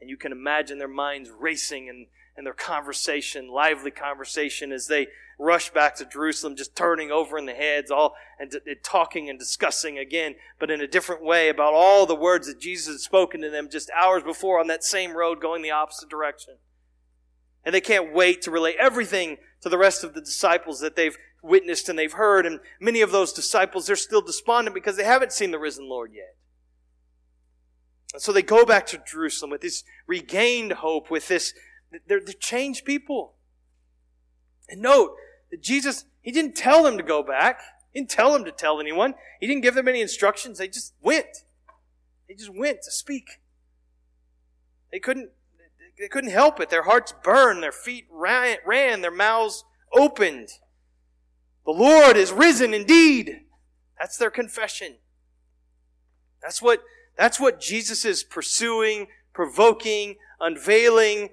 And 0.00 0.10
you 0.10 0.16
can 0.16 0.32
imagine 0.32 0.78
their 0.78 0.88
minds 0.88 1.30
racing 1.30 1.88
and, 1.88 2.06
and 2.36 2.46
their 2.46 2.54
conversation, 2.54 3.48
lively 3.48 3.90
conversation, 3.90 4.70
as 4.70 4.86
they 4.86 5.08
rush 5.38 5.70
back 5.70 5.94
to 5.96 6.04
Jerusalem, 6.04 6.56
just 6.56 6.76
turning 6.76 7.10
over 7.10 7.38
in 7.38 7.46
the 7.46 7.54
heads, 7.54 7.90
all 7.90 8.14
and, 8.38 8.52
and 8.52 8.76
talking 8.82 9.30
and 9.30 9.38
discussing 9.38 9.98
again, 9.98 10.34
but 10.58 10.70
in 10.70 10.80
a 10.80 10.86
different 10.86 11.22
way 11.22 11.48
about 11.48 11.74
all 11.74 12.06
the 12.06 12.14
words 12.14 12.46
that 12.48 12.60
Jesus 12.60 12.94
had 12.94 13.00
spoken 13.00 13.40
to 13.40 13.50
them 13.50 13.68
just 13.70 13.90
hours 13.90 14.22
before 14.22 14.60
on 14.60 14.66
that 14.66 14.84
same 14.84 15.16
road 15.16 15.40
going 15.40 15.62
the 15.62 15.70
opposite 15.70 16.08
direction. 16.08 16.54
And 17.68 17.74
they 17.74 17.82
can't 17.82 18.14
wait 18.14 18.40
to 18.40 18.50
relay 18.50 18.76
everything 18.80 19.36
to 19.60 19.68
the 19.68 19.76
rest 19.76 20.02
of 20.02 20.14
the 20.14 20.22
disciples 20.22 20.80
that 20.80 20.96
they've 20.96 21.18
witnessed 21.42 21.90
and 21.90 21.98
they've 21.98 22.14
heard. 22.14 22.46
And 22.46 22.60
many 22.80 23.02
of 23.02 23.10
those 23.10 23.30
disciples, 23.30 23.86
they're 23.86 23.94
still 23.94 24.22
despondent 24.22 24.72
because 24.72 24.96
they 24.96 25.04
haven't 25.04 25.34
seen 25.34 25.50
the 25.50 25.58
risen 25.58 25.86
Lord 25.86 26.12
yet. 26.14 26.34
And 28.14 28.22
so 28.22 28.32
they 28.32 28.40
go 28.40 28.64
back 28.64 28.86
to 28.86 29.02
Jerusalem 29.06 29.50
with 29.50 29.60
this 29.60 29.84
regained 30.06 30.72
hope, 30.72 31.10
with 31.10 31.28
this, 31.28 31.52
they're, 32.06 32.22
they're 32.24 32.32
changed 32.40 32.86
people. 32.86 33.34
And 34.70 34.80
note 34.80 35.10
that 35.50 35.62
Jesus, 35.62 36.06
He 36.22 36.32
didn't 36.32 36.56
tell 36.56 36.82
them 36.82 36.96
to 36.96 37.02
go 37.02 37.22
back. 37.22 37.60
He 37.92 38.00
didn't 38.00 38.08
tell 38.08 38.32
them 38.32 38.46
to 38.46 38.50
tell 38.50 38.80
anyone. 38.80 39.12
He 39.40 39.46
didn't 39.46 39.62
give 39.62 39.74
them 39.74 39.88
any 39.88 40.00
instructions. 40.00 40.56
They 40.56 40.68
just 40.68 40.94
went. 41.02 41.44
They 42.28 42.34
just 42.34 42.56
went 42.56 42.80
to 42.84 42.90
speak. 42.90 43.42
They 44.90 45.00
couldn't, 45.00 45.32
they 45.98 46.08
couldn't 46.08 46.30
help 46.30 46.60
it. 46.60 46.70
Their 46.70 46.84
hearts 46.84 47.12
burned. 47.22 47.62
Their 47.62 47.72
feet 47.72 48.06
ran, 48.10 48.58
ran 48.64 49.00
their 49.00 49.10
mouths 49.10 49.64
opened. 49.92 50.48
The 51.64 51.72
Lord 51.72 52.16
is 52.16 52.32
risen 52.32 52.72
indeed. 52.72 53.40
That's 53.98 54.16
their 54.16 54.30
confession. 54.30 54.96
That's 56.40 56.62
what, 56.62 56.82
that's 57.16 57.40
what 57.40 57.60
Jesus 57.60 58.04
is 58.04 58.22
pursuing, 58.22 59.08
provoking, 59.32 60.16
unveiling 60.40 61.30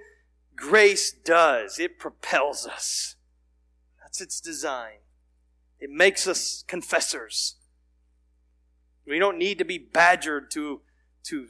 grace 0.55 1.11
does. 1.11 1.79
It 1.79 1.99
propels 1.99 2.65
us. 2.65 3.15
That's 4.01 4.21
its 4.21 4.39
design. 4.39 4.99
It 5.79 5.89
makes 5.89 6.27
us 6.27 6.63
confessors. 6.67 7.55
We 9.05 9.19
don't 9.19 9.37
need 9.37 9.59
to 9.59 9.65
be 9.65 9.77
badgered 9.77 10.49
to, 10.51 10.81
to 11.25 11.47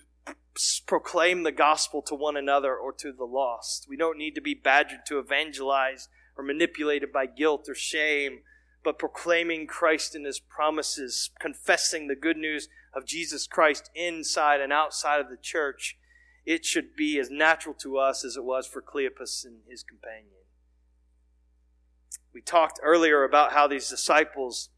proclaim 0.86 1.44
the 1.44 1.52
gospel 1.52 2.02
to 2.04 2.16
one 2.16 2.38
another 2.38 2.76
or 2.76 2.94
to 2.94 3.12
the 3.12 3.26
lost. 3.26 3.88
We 3.90 3.98
don't 3.98 4.18
need 4.18 4.36
to 4.36 4.42
be 4.42 4.54
badgered 4.54 5.06
to 5.08 5.20
evangelize 5.20 6.08
or 6.38 6.44
manipulated 6.44 7.12
by 7.12 7.26
guilt 7.26 7.66
or 7.68 7.76
shame 7.76 8.40
but 8.86 9.00
proclaiming 9.00 9.66
Christ 9.66 10.16
and 10.16 10.26
his 10.26 10.40
promises, 10.40 11.32
confessing 11.40 12.08
the 12.08 12.16
good 12.16 12.38
news 12.38 12.70
of 12.94 13.06
Jesus 13.06 13.48
Christ 13.48 13.90
inside 13.96 14.62
and 14.62 14.72
outside 14.72 15.20
of 15.20 15.30
the 15.30 15.38
church, 15.42 15.98
it 16.46 16.64
should 16.64 16.96
be 16.96 17.20
as 17.20 17.32
natural 17.32 17.74
to 17.82 17.98
us 17.98 18.24
as 18.24 18.38
it 18.38 18.46
was 18.46 18.68
for 18.68 18.82
Cleopas 18.82 19.44
and 19.44 19.62
his 19.68 19.82
companion. 19.82 20.30
We 22.32 22.42
talked 22.42 22.80
earlier 22.84 23.24
about 23.24 23.54
how 23.54 23.68
these 23.68 23.90
disciples 23.90 24.70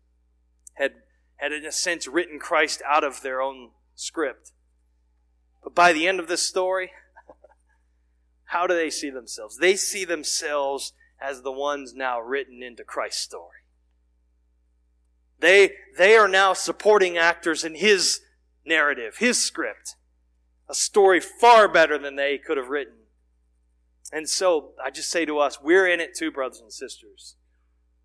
had, 0.76 0.94
had 1.36 1.52
in 1.52 1.66
a 1.66 1.72
sense, 1.72 2.08
written 2.08 2.40
Christ 2.40 2.82
out 2.88 3.04
of 3.04 3.22
their 3.22 3.42
own 3.42 3.72
script. 3.94 4.54
But 5.68 5.76
by 5.76 5.92
the 5.92 6.08
end 6.08 6.22
of 6.22 6.30
this 6.30 6.44
story, 6.44 6.94
how 8.46 8.68
do 8.68 8.74
they 8.74 8.90
see 8.90 9.10
themselves? 9.10 9.58
They 9.58 9.76
see 9.76 10.06
themselves 10.06 10.94
as 11.20 11.42
the 11.42 11.52
ones 11.52 11.94
now 11.94 12.22
written 12.22 12.64
into 12.64 12.86
Christ's 12.86 13.24
story. 13.24 13.58
They, 15.42 15.72
they 15.98 16.16
are 16.16 16.30
now 16.30 16.54
supporting 16.54 17.18
actors 17.18 17.66
in 17.66 17.76
his 17.76 18.22
narrative, 18.66 19.18
his 19.18 19.44
script. 19.44 19.96
A 20.70 20.74
story 20.74 21.20
far 21.20 21.68
better 21.68 21.98
than 21.98 22.16
they 22.16 22.38
could 22.38 22.56
have 22.56 22.70
written. 22.70 23.00
And 24.10 24.30
so 24.30 24.70
I 24.82 24.90
just 24.90 25.10
say 25.10 25.26
to 25.26 25.40
us, 25.40 25.62
we're 25.62 25.86
in 25.86 26.00
it 26.00 26.16
too, 26.16 26.32
brothers 26.32 26.62
and 26.62 26.72
sisters. 26.72 27.36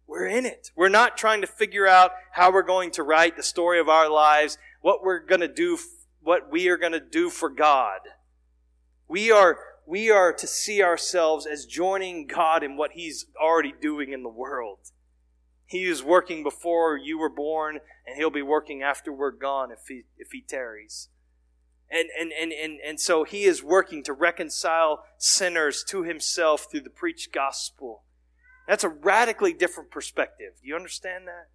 We're 0.09 0.27
in 0.27 0.47
it. 0.47 0.73
We're 0.75 0.89
not 0.89 1.17
trying 1.17 1.43
to 1.43 1.47
figure 1.47 1.87
out 1.87 2.11
how 2.33 2.53
we're 2.53 2.65
going 2.65 2.91
to 2.91 3.05
write 3.05 3.37
the 3.37 3.43
story 3.45 3.79
of 3.79 3.89
our 3.89 4.11
lives, 4.11 4.59
what 4.81 5.05
we're 5.05 5.21
going 5.21 5.43
to 5.43 5.47
do, 5.47 5.79
what 6.23 6.51
we 6.51 6.69
are 6.69 6.77
going 6.77 6.93
to 6.93 7.01
do 7.01 7.31
for 7.31 7.49
God. 7.49 8.01
We 9.09 9.31
are, 9.31 9.59
we 9.87 10.11
are 10.11 10.33
to 10.33 10.47
see 10.47 10.83
ourselves 10.83 11.47
as 11.47 11.67
joining 11.67 12.27
God 12.27 12.63
in 12.63 12.77
what 12.77 12.93
He's 12.93 13.27
already 13.41 13.75
doing 13.81 14.13
in 14.13 14.23
the 14.23 14.29
world. 14.29 14.79
He 15.73 15.85
is 15.85 16.03
working 16.03 16.43
before 16.43 16.99
you 16.99 17.19
were 17.19 17.31
born, 17.31 17.79
and 18.07 18.17
he'll 18.19 18.31
be 18.31 18.43
working 18.43 18.83
after 18.83 19.11
we're 19.11 19.31
gone 19.31 19.71
if 19.73 19.87
he, 19.89 20.03
if 20.19 20.29
he 20.33 20.43
tarries. 20.43 21.09
And, 21.91 22.09
and, 22.19 22.31
and, 22.31 22.53
and, 22.53 22.79
and 22.87 23.01
so 23.01 23.25
he 23.25 23.45
is 23.45 23.63
working 23.63 24.03
to 24.05 24.13
reconcile 24.13 25.05
sinners 25.17 25.83
to 25.89 26.03
himself 26.03 26.67
through 26.71 26.83
the 26.83 26.91
preached 26.91 27.33
gospel. 27.33 28.03
That's 28.69 28.85
a 28.85 28.91
radically 28.91 29.55
different 29.55 29.91
perspective. 29.91 30.55
Do 30.61 30.69
you 30.69 30.77
understand 30.77 31.27
that? 31.27 31.49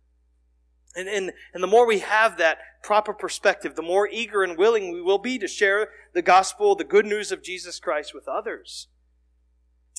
And, 0.98 1.08
and, 1.08 1.32
and 1.54 1.62
the 1.62 1.68
more 1.68 1.86
we 1.86 2.00
have 2.00 2.40
that 2.40 2.58
proper 2.82 3.14
perspective, 3.14 3.76
the 3.76 3.84
more 3.84 4.08
eager 4.08 4.42
and 4.42 4.58
willing 4.58 4.92
we 4.92 5.02
will 5.02 5.20
be 5.20 5.38
to 5.38 5.48
share 5.48 5.90
the 6.16 6.24
gospel, 6.24 6.74
the 6.74 6.84
good 6.84 7.06
news 7.06 7.32
of 7.32 7.44
Jesus 7.44 7.80
Christ 7.80 8.16
with 8.16 8.28
others. 8.28 8.88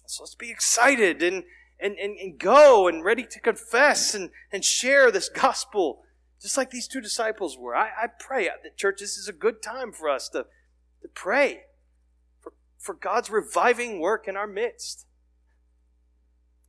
So 0.07 0.25
let's 0.25 0.35
be 0.35 0.51
excited 0.51 1.23
and, 1.23 1.45
and, 1.79 1.97
and, 1.99 2.19
and 2.19 2.37
go 2.37 2.89
and 2.89 3.05
ready 3.05 3.25
to 3.25 3.39
confess 3.39 4.13
and, 4.13 4.31
and 4.51 4.65
share 4.65 5.13
this 5.13 5.29
gospel, 5.29 6.03
just 6.43 6.57
like 6.57 6.73
these 6.73 6.89
two 6.89 7.01
disciples 7.01 7.57
were. 7.57 7.77
I, 7.77 7.91
I 7.91 8.07
pray 8.19 8.49
uh, 8.49 8.53
that 8.65 8.77
church, 8.77 8.99
this 8.99 9.17
is 9.17 9.29
a 9.29 9.33
good 9.33 9.63
time 9.63 9.93
for 9.93 10.09
us 10.09 10.29
to, 10.31 10.47
to 11.03 11.09
pray 11.15 11.61
for, 12.41 12.55
for 12.77 12.95
God's 12.95 13.31
reviving 13.31 14.01
work 14.01 14.27
in 14.27 14.37
our 14.37 14.49
midst, 14.49 15.07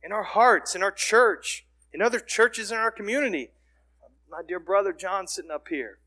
in 0.04 0.12
our 0.12 0.22
hearts, 0.22 0.76
in 0.76 0.84
our 0.84 0.92
church, 0.92 1.66
in 1.92 2.00
other 2.00 2.20
churches 2.20 2.70
in 2.70 2.78
our 2.78 2.92
community. 2.92 3.50
My 4.30 4.42
dear 4.46 4.60
brother 4.60 4.92
John 4.92 5.26
sitting 5.26 5.50
up 5.50 5.66
here, 5.68 5.98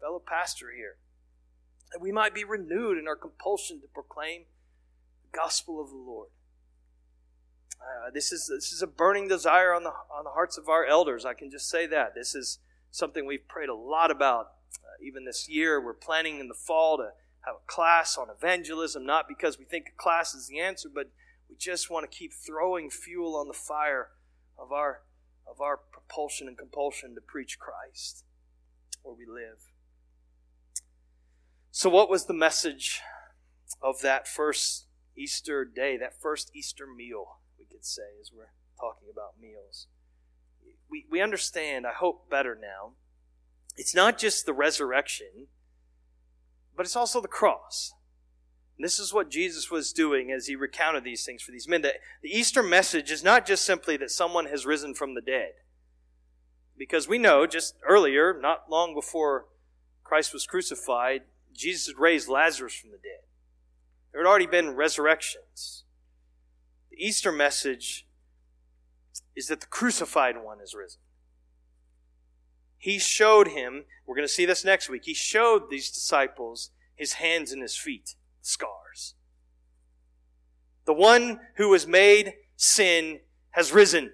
fellow 0.00 0.22
pastor 0.24 0.72
here, 0.74 0.96
that 1.92 2.00
we 2.00 2.10
might 2.10 2.34
be 2.34 2.44
renewed 2.44 2.96
in 2.96 3.06
our 3.06 3.16
compulsion 3.16 3.80
to 3.82 3.86
proclaim 3.88 4.44
the 5.22 5.36
gospel 5.36 5.80
of 5.80 5.90
the 5.90 5.96
Lord. 5.96 6.30
Uh, 7.78 8.10
this 8.12 8.32
is 8.32 8.50
this 8.52 8.72
is 8.72 8.80
a 8.80 8.86
burning 8.86 9.28
desire 9.28 9.74
on 9.74 9.84
the 9.84 9.90
on 9.90 10.24
the 10.24 10.30
hearts 10.30 10.56
of 10.56 10.68
our 10.68 10.86
elders. 10.86 11.26
I 11.26 11.34
can 11.34 11.50
just 11.50 11.68
say 11.68 11.86
that 11.86 12.14
this 12.14 12.34
is 12.34 12.58
something 12.90 13.26
we've 13.26 13.46
prayed 13.46 13.68
a 13.68 13.74
lot 13.74 14.10
about. 14.10 14.52
Uh, 14.74 15.04
even 15.06 15.26
this 15.26 15.46
year, 15.48 15.78
we're 15.80 15.92
planning 15.92 16.40
in 16.40 16.48
the 16.48 16.54
fall 16.54 16.96
to 16.96 17.10
have 17.42 17.56
a 17.56 17.66
class 17.72 18.16
on 18.16 18.28
evangelism, 18.30 19.04
not 19.04 19.28
because 19.28 19.58
we 19.58 19.66
think 19.66 19.88
a 19.88 20.02
class 20.02 20.34
is 20.34 20.48
the 20.48 20.58
answer, 20.58 20.88
but 20.92 21.10
we 21.50 21.56
just 21.56 21.90
want 21.90 22.10
to 22.10 22.18
keep 22.18 22.32
throwing 22.32 22.88
fuel 22.88 23.36
on 23.36 23.46
the 23.46 23.54
fire 23.54 24.08
of 24.58 24.72
our 24.72 25.02
of 25.50 25.60
our 25.60 25.76
propulsion 25.76 26.48
and 26.48 26.58
compulsion 26.58 27.14
to 27.14 27.20
preach 27.20 27.58
Christ 27.58 28.24
where 29.02 29.14
we 29.14 29.26
live. 29.26 29.72
So, 31.70 31.88
what 31.88 32.10
was 32.10 32.26
the 32.26 32.34
message 32.34 33.00
of 33.82 34.00
that 34.02 34.26
first 34.26 34.86
Easter 35.16 35.64
day, 35.64 35.96
that 35.96 36.20
first 36.20 36.50
Easter 36.54 36.86
meal? 36.86 37.38
We 37.58 37.66
could 37.66 37.84
say 37.84 38.02
as 38.20 38.30
we're 38.34 38.52
talking 38.80 39.08
about 39.12 39.40
meals. 39.40 39.86
We, 40.90 41.06
we 41.10 41.20
understand, 41.20 41.86
I 41.86 41.92
hope, 41.92 42.30
better 42.30 42.54
now. 42.60 42.92
It's 43.76 43.94
not 43.94 44.18
just 44.18 44.46
the 44.46 44.52
resurrection, 44.52 45.48
but 46.76 46.86
it's 46.86 46.96
also 46.96 47.20
the 47.20 47.28
cross. 47.28 47.92
And 48.78 48.84
this 48.84 49.00
is 49.00 49.12
what 49.12 49.28
Jesus 49.28 49.72
was 49.72 49.92
doing 49.92 50.30
as 50.30 50.46
he 50.46 50.54
recounted 50.54 51.02
these 51.02 51.24
things 51.24 51.42
for 51.42 51.50
these 51.50 51.66
men. 51.66 51.82
That 51.82 51.96
the 52.22 52.30
Easter 52.30 52.62
message 52.62 53.10
is 53.10 53.24
not 53.24 53.44
just 53.44 53.64
simply 53.64 53.96
that 53.96 54.12
someone 54.12 54.46
has 54.46 54.64
risen 54.64 54.94
from 54.94 55.14
the 55.14 55.20
dead. 55.20 55.54
Because 56.76 57.08
we 57.08 57.18
know 57.18 57.44
just 57.44 57.74
earlier, 57.86 58.38
not 58.40 58.70
long 58.70 58.94
before 58.94 59.46
Christ 60.04 60.32
was 60.32 60.46
crucified, 60.46 61.22
Jesus 61.52 61.88
had 61.88 61.98
raised 61.98 62.28
Lazarus 62.28 62.74
from 62.74 62.92
the 62.92 62.98
dead. 62.98 63.26
There 64.12 64.22
had 64.22 64.28
already 64.28 64.46
been 64.46 64.76
resurrections. 64.76 65.82
The 66.90 67.04
Easter 67.04 67.32
message 67.32 68.06
is 69.34 69.48
that 69.48 69.60
the 69.60 69.66
crucified 69.66 70.36
one 70.42 70.60
is 70.60 70.72
risen. 70.72 71.00
He 72.76 73.00
showed 73.00 73.48
him, 73.48 73.86
we're 74.06 74.14
going 74.14 74.26
to 74.26 74.32
see 74.32 74.46
this 74.46 74.64
next 74.64 74.88
week, 74.88 75.02
he 75.04 75.14
showed 75.14 75.68
these 75.68 75.90
disciples 75.90 76.70
his 76.94 77.14
hands 77.14 77.50
and 77.50 77.60
his 77.60 77.76
feet, 77.76 78.14
scars. 78.48 79.14
The 80.86 80.94
one 80.94 81.40
who 81.56 81.68
was 81.68 81.86
made 81.86 82.34
sin 82.56 83.20
has 83.50 83.72
risen. 83.72 84.10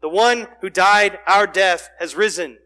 The 0.00 0.08
one 0.08 0.48
who 0.60 0.70
died 0.70 1.18
our 1.26 1.46
death 1.46 1.90
has 1.98 2.14
risen. 2.14 2.58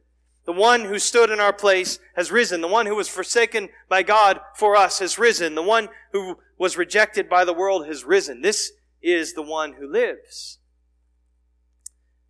The 0.45 0.53
one 0.53 0.83
who 0.83 0.99
stood 0.99 1.31
in 1.31 1.41
our 1.41 1.53
place 1.53 1.99
has 2.17 2.31
risen. 2.31 2.61
The 2.61 2.69
one 2.69 2.87
who 2.87 2.97
was 2.97 3.09
forsaken 3.09 3.71
by 3.89 4.03
God 4.03 4.41
for 4.57 4.77
us 4.77 4.99
has 4.99 5.19
risen. 5.19 5.55
The 5.55 5.63
one 5.63 5.89
who 6.13 6.39
was 6.59 6.77
rejected 6.77 7.29
by 7.29 7.45
the 7.45 7.55
world 7.55 7.87
has 7.87 8.05
risen. 8.05 8.43
This 8.43 8.73
is 9.03 9.35
the 9.35 9.43
one 9.43 9.75
who 9.75 9.91
lives. 9.91 10.59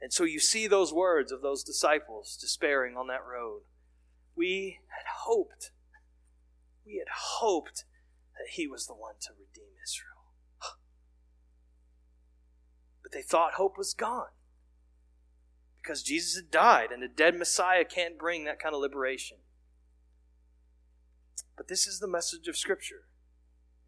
And 0.01 0.13
so 0.13 0.25
you 0.25 0.39
see 0.39 0.67
those 0.67 0.93
words 0.93 1.33
of 1.33 1.41
those 1.41 1.65
disciples 1.65 2.37
despairing 2.39 2.97
on 2.97 3.07
that 3.09 3.25
road. 3.25 3.63
We 4.37 4.81
had 4.89 5.07
hoped, 5.25 5.71
we 6.85 6.97
had 6.99 7.09
hoped 7.11 7.85
that 8.45 8.53
he 8.55 8.67
was 8.67 8.87
the 8.87 8.95
one 8.95 9.15
to 9.23 9.31
redeem 9.33 9.73
Israel. 9.83 10.11
But 13.03 13.13
they 13.13 13.23
thought 13.23 13.55
hope 13.55 13.79
was 13.79 13.95
gone. 13.95 14.33
Because 15.83 16.03
Jesus 16.03 16.37
had 16.37 16.51
died, 16.51 16.91
and 16.93 17.03
a 17.03 17.09
dead 17.09 17.37
Messiah 17.37 17.85
can't 17.85 18.19
bring 18.19 18.45
that 18.45 18.59
kind 18.59 18.75
of 18.75 18.81
liberation. 18.81 19.39
But 21.57 21.69
this 21.69 21.87
is 21.87 22.01
the 22.01 22.09
message 22.09 22.49
of 22.49 22.57
Scripture. 22.57 23.05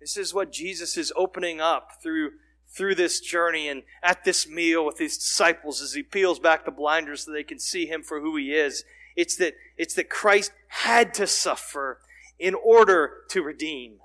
This 0.00 0.16
is 0.16 0.34
what 0.34 0.52
Jesus 0.52 0.96
is 0.96 1.12
opening 1.16 1.60
up 1.60 1.92
through, 2.02 2.32
through 2.74 2.94
this 2.94 3.20
journey 3.20 3.68
and 3.68 3.82
at 4.02 4.24
this 4.24 4.46
meal 4.46 4.84
with 4.84 4.98
his 4.98 5.16
disciples 5.16 5.80
as 5.80 5.94
he 5.94 6.02
peels 6.02 6.38
back 6.38 6.64
the 6.64 6.70
blinders 6.70 7.24
so 7.24 7.32
they 7.32 7.42
can 7.42 7.58
see 7.58 7.86
him 7.86 8.02
for 8.02 8.20
who 8.20 8.36
he 8.36 8.52
is. 8.52 8.84
It's 9.16 9.36
that, 9.36 9.54
it's 9.78 9.94
that 9.94 10.10
Christ 10.10 10.52
had 10.68 11.14
to 11.14 11.26
suffer 11.26 12.00
in 12.38 12.54
order 12.54 13.22
to 13.30 13.42
redeem. 13.42 13.98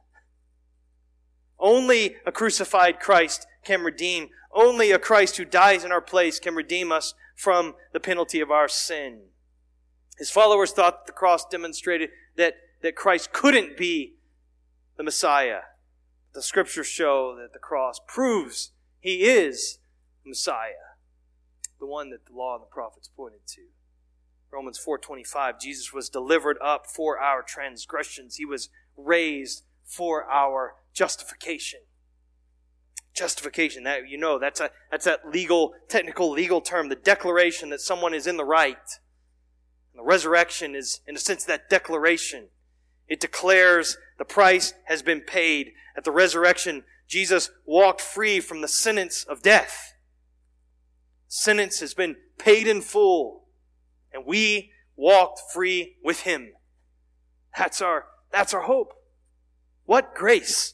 Only 1.61 2.15
a 2.25 2.31
crucified 2.31 2.99
Christ 2.99 3.45
can 3.63 3.81
redeem. 3.81 4.29
Only 4.51 4.91
a 4.91 4.99
Christ 4.99 5.37
who 5.37 5.45
dies 5.45 5.85
in 5.85 5.91
our 5.91 6.01
place 6.01 6.39
can 6.39 6.55
redeem 6.55 6.91
us 6.91 7.13
from 7.35 7.75
the 7.93 7.99
penalty 7.99 8.41
of 8.41 8.51
our 8.51 8.67
sin. 8.67 9.19
His 10.17 10.31
followers 10.31 10.71
thought 10.71 11.05
the 11.05 11.11
cross 11.11 11.45
demonstrated 11.45 12.09
that, 12.35 12.55
that 12.81 12.95
Christ 12.95 13.31
couldn't 13.31 13.77
be 13.77 14.15
the 14.97 15.03
Messiah. 15.03 15.61
The 16.33 16.41
scriptures 16.41 16.87
show 16.87 17.35
that 17.39 17.53
the 17.53 17.59
cross 17.59 17.99
proves 18.07 18.71
he 18.99 19.23
is 19.23 19.79
Messiah, 20.25 20.95
the 21.79 21.85
one 21.85 22.09
that 22.09 22.25
the 22.25 22.33
law 22.33 22.55
and 22.55 22.61
the 22.61 22.67
prophets 22.67 23.09
pointed 23.15 23.45
to. 23.47 23.61
Romans 24.51 24.77
4:25 24.77 25.59
Jesus 25.59 25.93
was 25.93 26.09
delivered 26.09 26.57
up 26.61 26.85
for 26.85 27.17
our 27.19 27.41
transgressions. 27.41 28.35
He 28.35 28.45
was 28.45 28.69
raised 28.97 29.63
for 29.83 30.29
our 30.29 30.75
justification. 30.93 31.79
Justification, 33.13 33.83
that 33.83 34.07
you 34.07 34.17
know, 34.17 34.39
that's 34.39 34.61
a 34.61 34.71
that's 34.89 35.05
that 35.05 35.29
legal, 35.29 35.73
technical 35.89 36.31
legal 36.31 36.61
term, 36.61 36.87
the 36.87 36.95
declaration 36.95 37.69
that 37.69 37.81
someone 37.81 38.13
is 38.13 38.25
in 38.25 38.37
the 38.37 38.45
right. 38.45 38.77
And 39.93 39.99
the 39.99 40.03
resurrection 40.03 40.75
is, 40.75 41.01
in 41.05 41.15
a 41.15 41.19
sense, 41.19 41.43
that 41.45 41.69
declaration. 41.69 42.47
It 43.09 43.19
declares 43.19 43.97
the 44.17 44.23
price 44.23 44.73
has 44.85 45.01
been 45.01 45.21
paid. 45.21 45.73
At 45.97 46.05
the 46.05 46.11
resurrection, 46.11 46.85
Jesus 47.05 47.51
walked 47.65 47.99
free 47.99 48.39
from 48.39 48.61
the 48.61 48.69
sentence 48.69 49.25
of 49.25 49.41
death. 49.41 49.93
Sentence 51.27 51.81
has 51.81 51.93
been 51.93 52.15
paid 52.37 52.67
in 52.67 52.81
full, 52.81 53.47
and 54.13 54.23
we 54.25 54.71
walked 54.95 55.41
free 55.53 55.97
with 56.01 56.21
him. 56.21 56.53
That's 57.57 57.81
our, 57.81 58.05
that's 58.31 58.53
our 58.53 58.61
hope. 58.61 58.93
What 59.85 60.15
grace! 60.15 60.73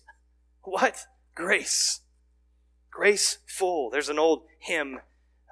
What 0.68 1.05
grace! 1.34 2.01
Grace 2.91 3.38
full. 3.47 3.89
There's 3.89 4.09
an 4.09 4.20
old 4.20 4.43
hymn. 4.59 4.99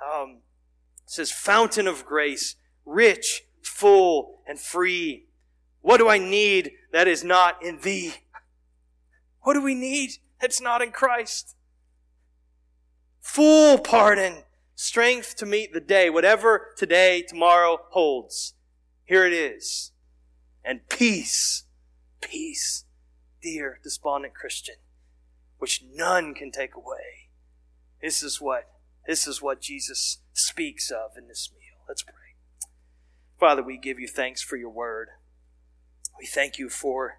Um, 0.03 0.39
it 1.05 1.09
says, 1.09 1.32
Fountain 1.32 1.88
of 1.88 2.05
grace, 2.05 2.57
rich, 2.86 3.43
full, 3.61 4.41
and 4.45 4.59
free. 4.59 5.28
What 5.80 5.99
do 5.99 6.09
I 6.09 6.18
need 6.18 6.72
that 6.91 7.07
is 7.07 7.24
not 7.24 7.63
in 7.63 7.80
thee? 7.80 8.16
What 9.43 9.53
do 9.53 9.61
we 9.61 9.74
need 9.74 10.18
that's 10.41 10.59
not 10.59 10.82
in 10.82 10.91
Christ? 10.91 11.55
Full 13.22 13.78
pardon, 13.78 14.43
strength 14.76 15.38
to 15.38 15.45
meet 15.45 15.72
the 15.72 15.80
day, 15.80 16.09
whatever 16.09 16.74
today, 16.76 17.22
tomorrow 17.22 17.80
holds. 17.91 18.55
Here 19.05 19.26
it 19.26 19.32
is. 19.32 19.93
And 20.66 20.89
peace, 20.89 21.63
peace, 22.20 22.84
dear 23.41 23.80
despondent 23.82 24.34
Christian, 24.34 24.76
which 25.66 25.82
none 25.91 26.36
can 26.36 26.51
take 26.51 26.76
away. 26.76 27.32
This 27.99 28.22
is 28.22 28.39
what 28.39 28.70
this 29.07 29.26
is 29.26 29.41
what 29.41 29.61
Jesus 29.61 30.20
speaks 30.32 30.91
of 30.91 31.18
in 31.18 31.28
this 31.28 31.49
meal. 31.51 31.82
Let's 31.88 32.03
pray. 32.03 32.13
Father, 33.39 33.63
we 33.63 33.80
give 33.80 33.99
you 33.99 34.07
thanks 34.07 34.43
for 34.43 34.57
your 34.57 34.70
word. 34.70 35.07
We 36.20 36.28
thank 36.28 36.59
you 36.59 36.70
for 36.70 37.18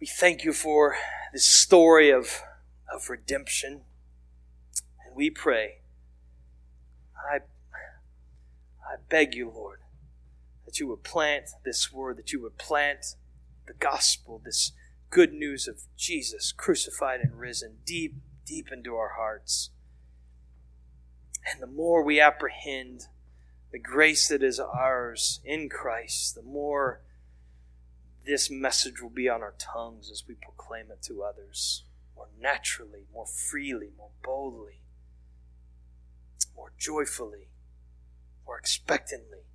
we 0.00 0.08
thank 0.08 0.42
you 0.42 0.52
for 0.52 0.96
this 1.32 1.48
story 1.48 2.10
of, 2.10 2.42
of 2.92 3.08
redemption. 3.08 3.82
And 5.06 5.14
we 5.14 5.30
pray. 5.30 5.82
I 7.14 7.36
I 8.82 8.96
beg 9.08 9.36
you, 9.36 9.48
Lord, 9.48 9.78
that 10.66 10.80
you 10.80 10.88
would 10.88 11.04
plant 11.04 11.50
this 11.64 11.92
word, 11.92 12.16
that 12.16 12.32
you 12.32 12.42
would 12.42 12.58
plant 12.58 13.14
the 13.68 13.74
gospel, 13.74 14.42
this 14.44 14.72
good 15.10 15.32
news 15.32 15.66
of 15.66 15.82
Jesus 15.96 16.52
crucified 16.52 17.20
and 17.20 17.38
risen 17.38 17.78
deep 17.84 18.14
deep 18.46 18.68
into 18.72 18.96
our 18.96 19.14
hearts. 19.16 19.70
And 21.46 21.62
the 21.62 21.66
more 21.66 22.02
we 22.02 22.20
apprehend 22.20 23.06
the 23.70 23.78
grace 23.78 24.28
that 24.28 24.42
is 24.42 24.58
ours 24.58 25.40
in 25.44 25.68
Christ, 25.68 26.34
the 26.34 26.42
more 26.42 27.02
this 28.26 28.50
message 28.50 29.00
will 29.00 29.10
be 29.10 29.28
on 29.28 29.42
our 29.42 29.54
tongues 29.58 30.10
as 30.10 30.24
we 30.26 30.34
proclaim 30.34 30.90
it 30.90 31.02
to 31.02 31.22
others 31.22 31.84
more 32.16 32.28
naturally, 32.38 33.04
more 33.12 33.26
freely, 33.26 33.90
more 33.96 34.10
boldly, 34.22 34.82
more 36.54 36.72
joyfully, 36.76 37.48
more 38.44 38.58
expectantly. 38.58 39.46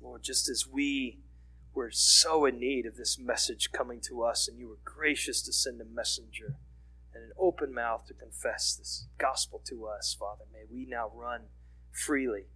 Lord, 0.00 0.22
just 0.22 0.48
as 0.48 0.66
we 0.66 1.20
were 1.76 1.90
so 1.90 2.46
in 2.46 2.58
need 2.58 2.86
of 2.86 2.96
this 2.96 3.18
message 3.18 3.70
coming 3.70 4.00
to 4.00 4.22
us, 4.22 4.48
and 4.48 4.58
you 4.58 4.66
were 4.68 4.78
gracious 4.82 5.42
to 5.42 5.52
send 5.52 5.80
a 5.80 5.84
messenger 5.84 6.56
and 7.14 7.22
an 7.22 7.32
open 7.38 7.72
mouth 7.72 8.06
to 8.06 8.14
confess 8.14 8.74
this 8.74 9.06
gospel 9.18 9.60
to 9.66 9.86
us, 9.86 10.16
Father. 10.18 10.44
May 10.52 10.64
we 10.70 10.86
now 10.86 11.10
run 11.14 11.42
freely 11.92 12.46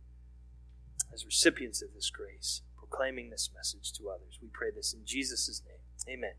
as 1.13 1.27
recipients 1.27 1.83
of 1.83 1.93
this 1.95 2.11
grace, 2.11 2.63
proclaiming 2.79 3.31
this 3.31 3.51
message 3.55 3.93
to 3.93 4.09
others. 4.09 4.39
We 4.41 4.49
pray 4.53 4.71
this 4.75 4.95
in 4.95 5.05
Jesus' 5.05 5.63
name. 5.67 6.17
Amen. 6.17 6.35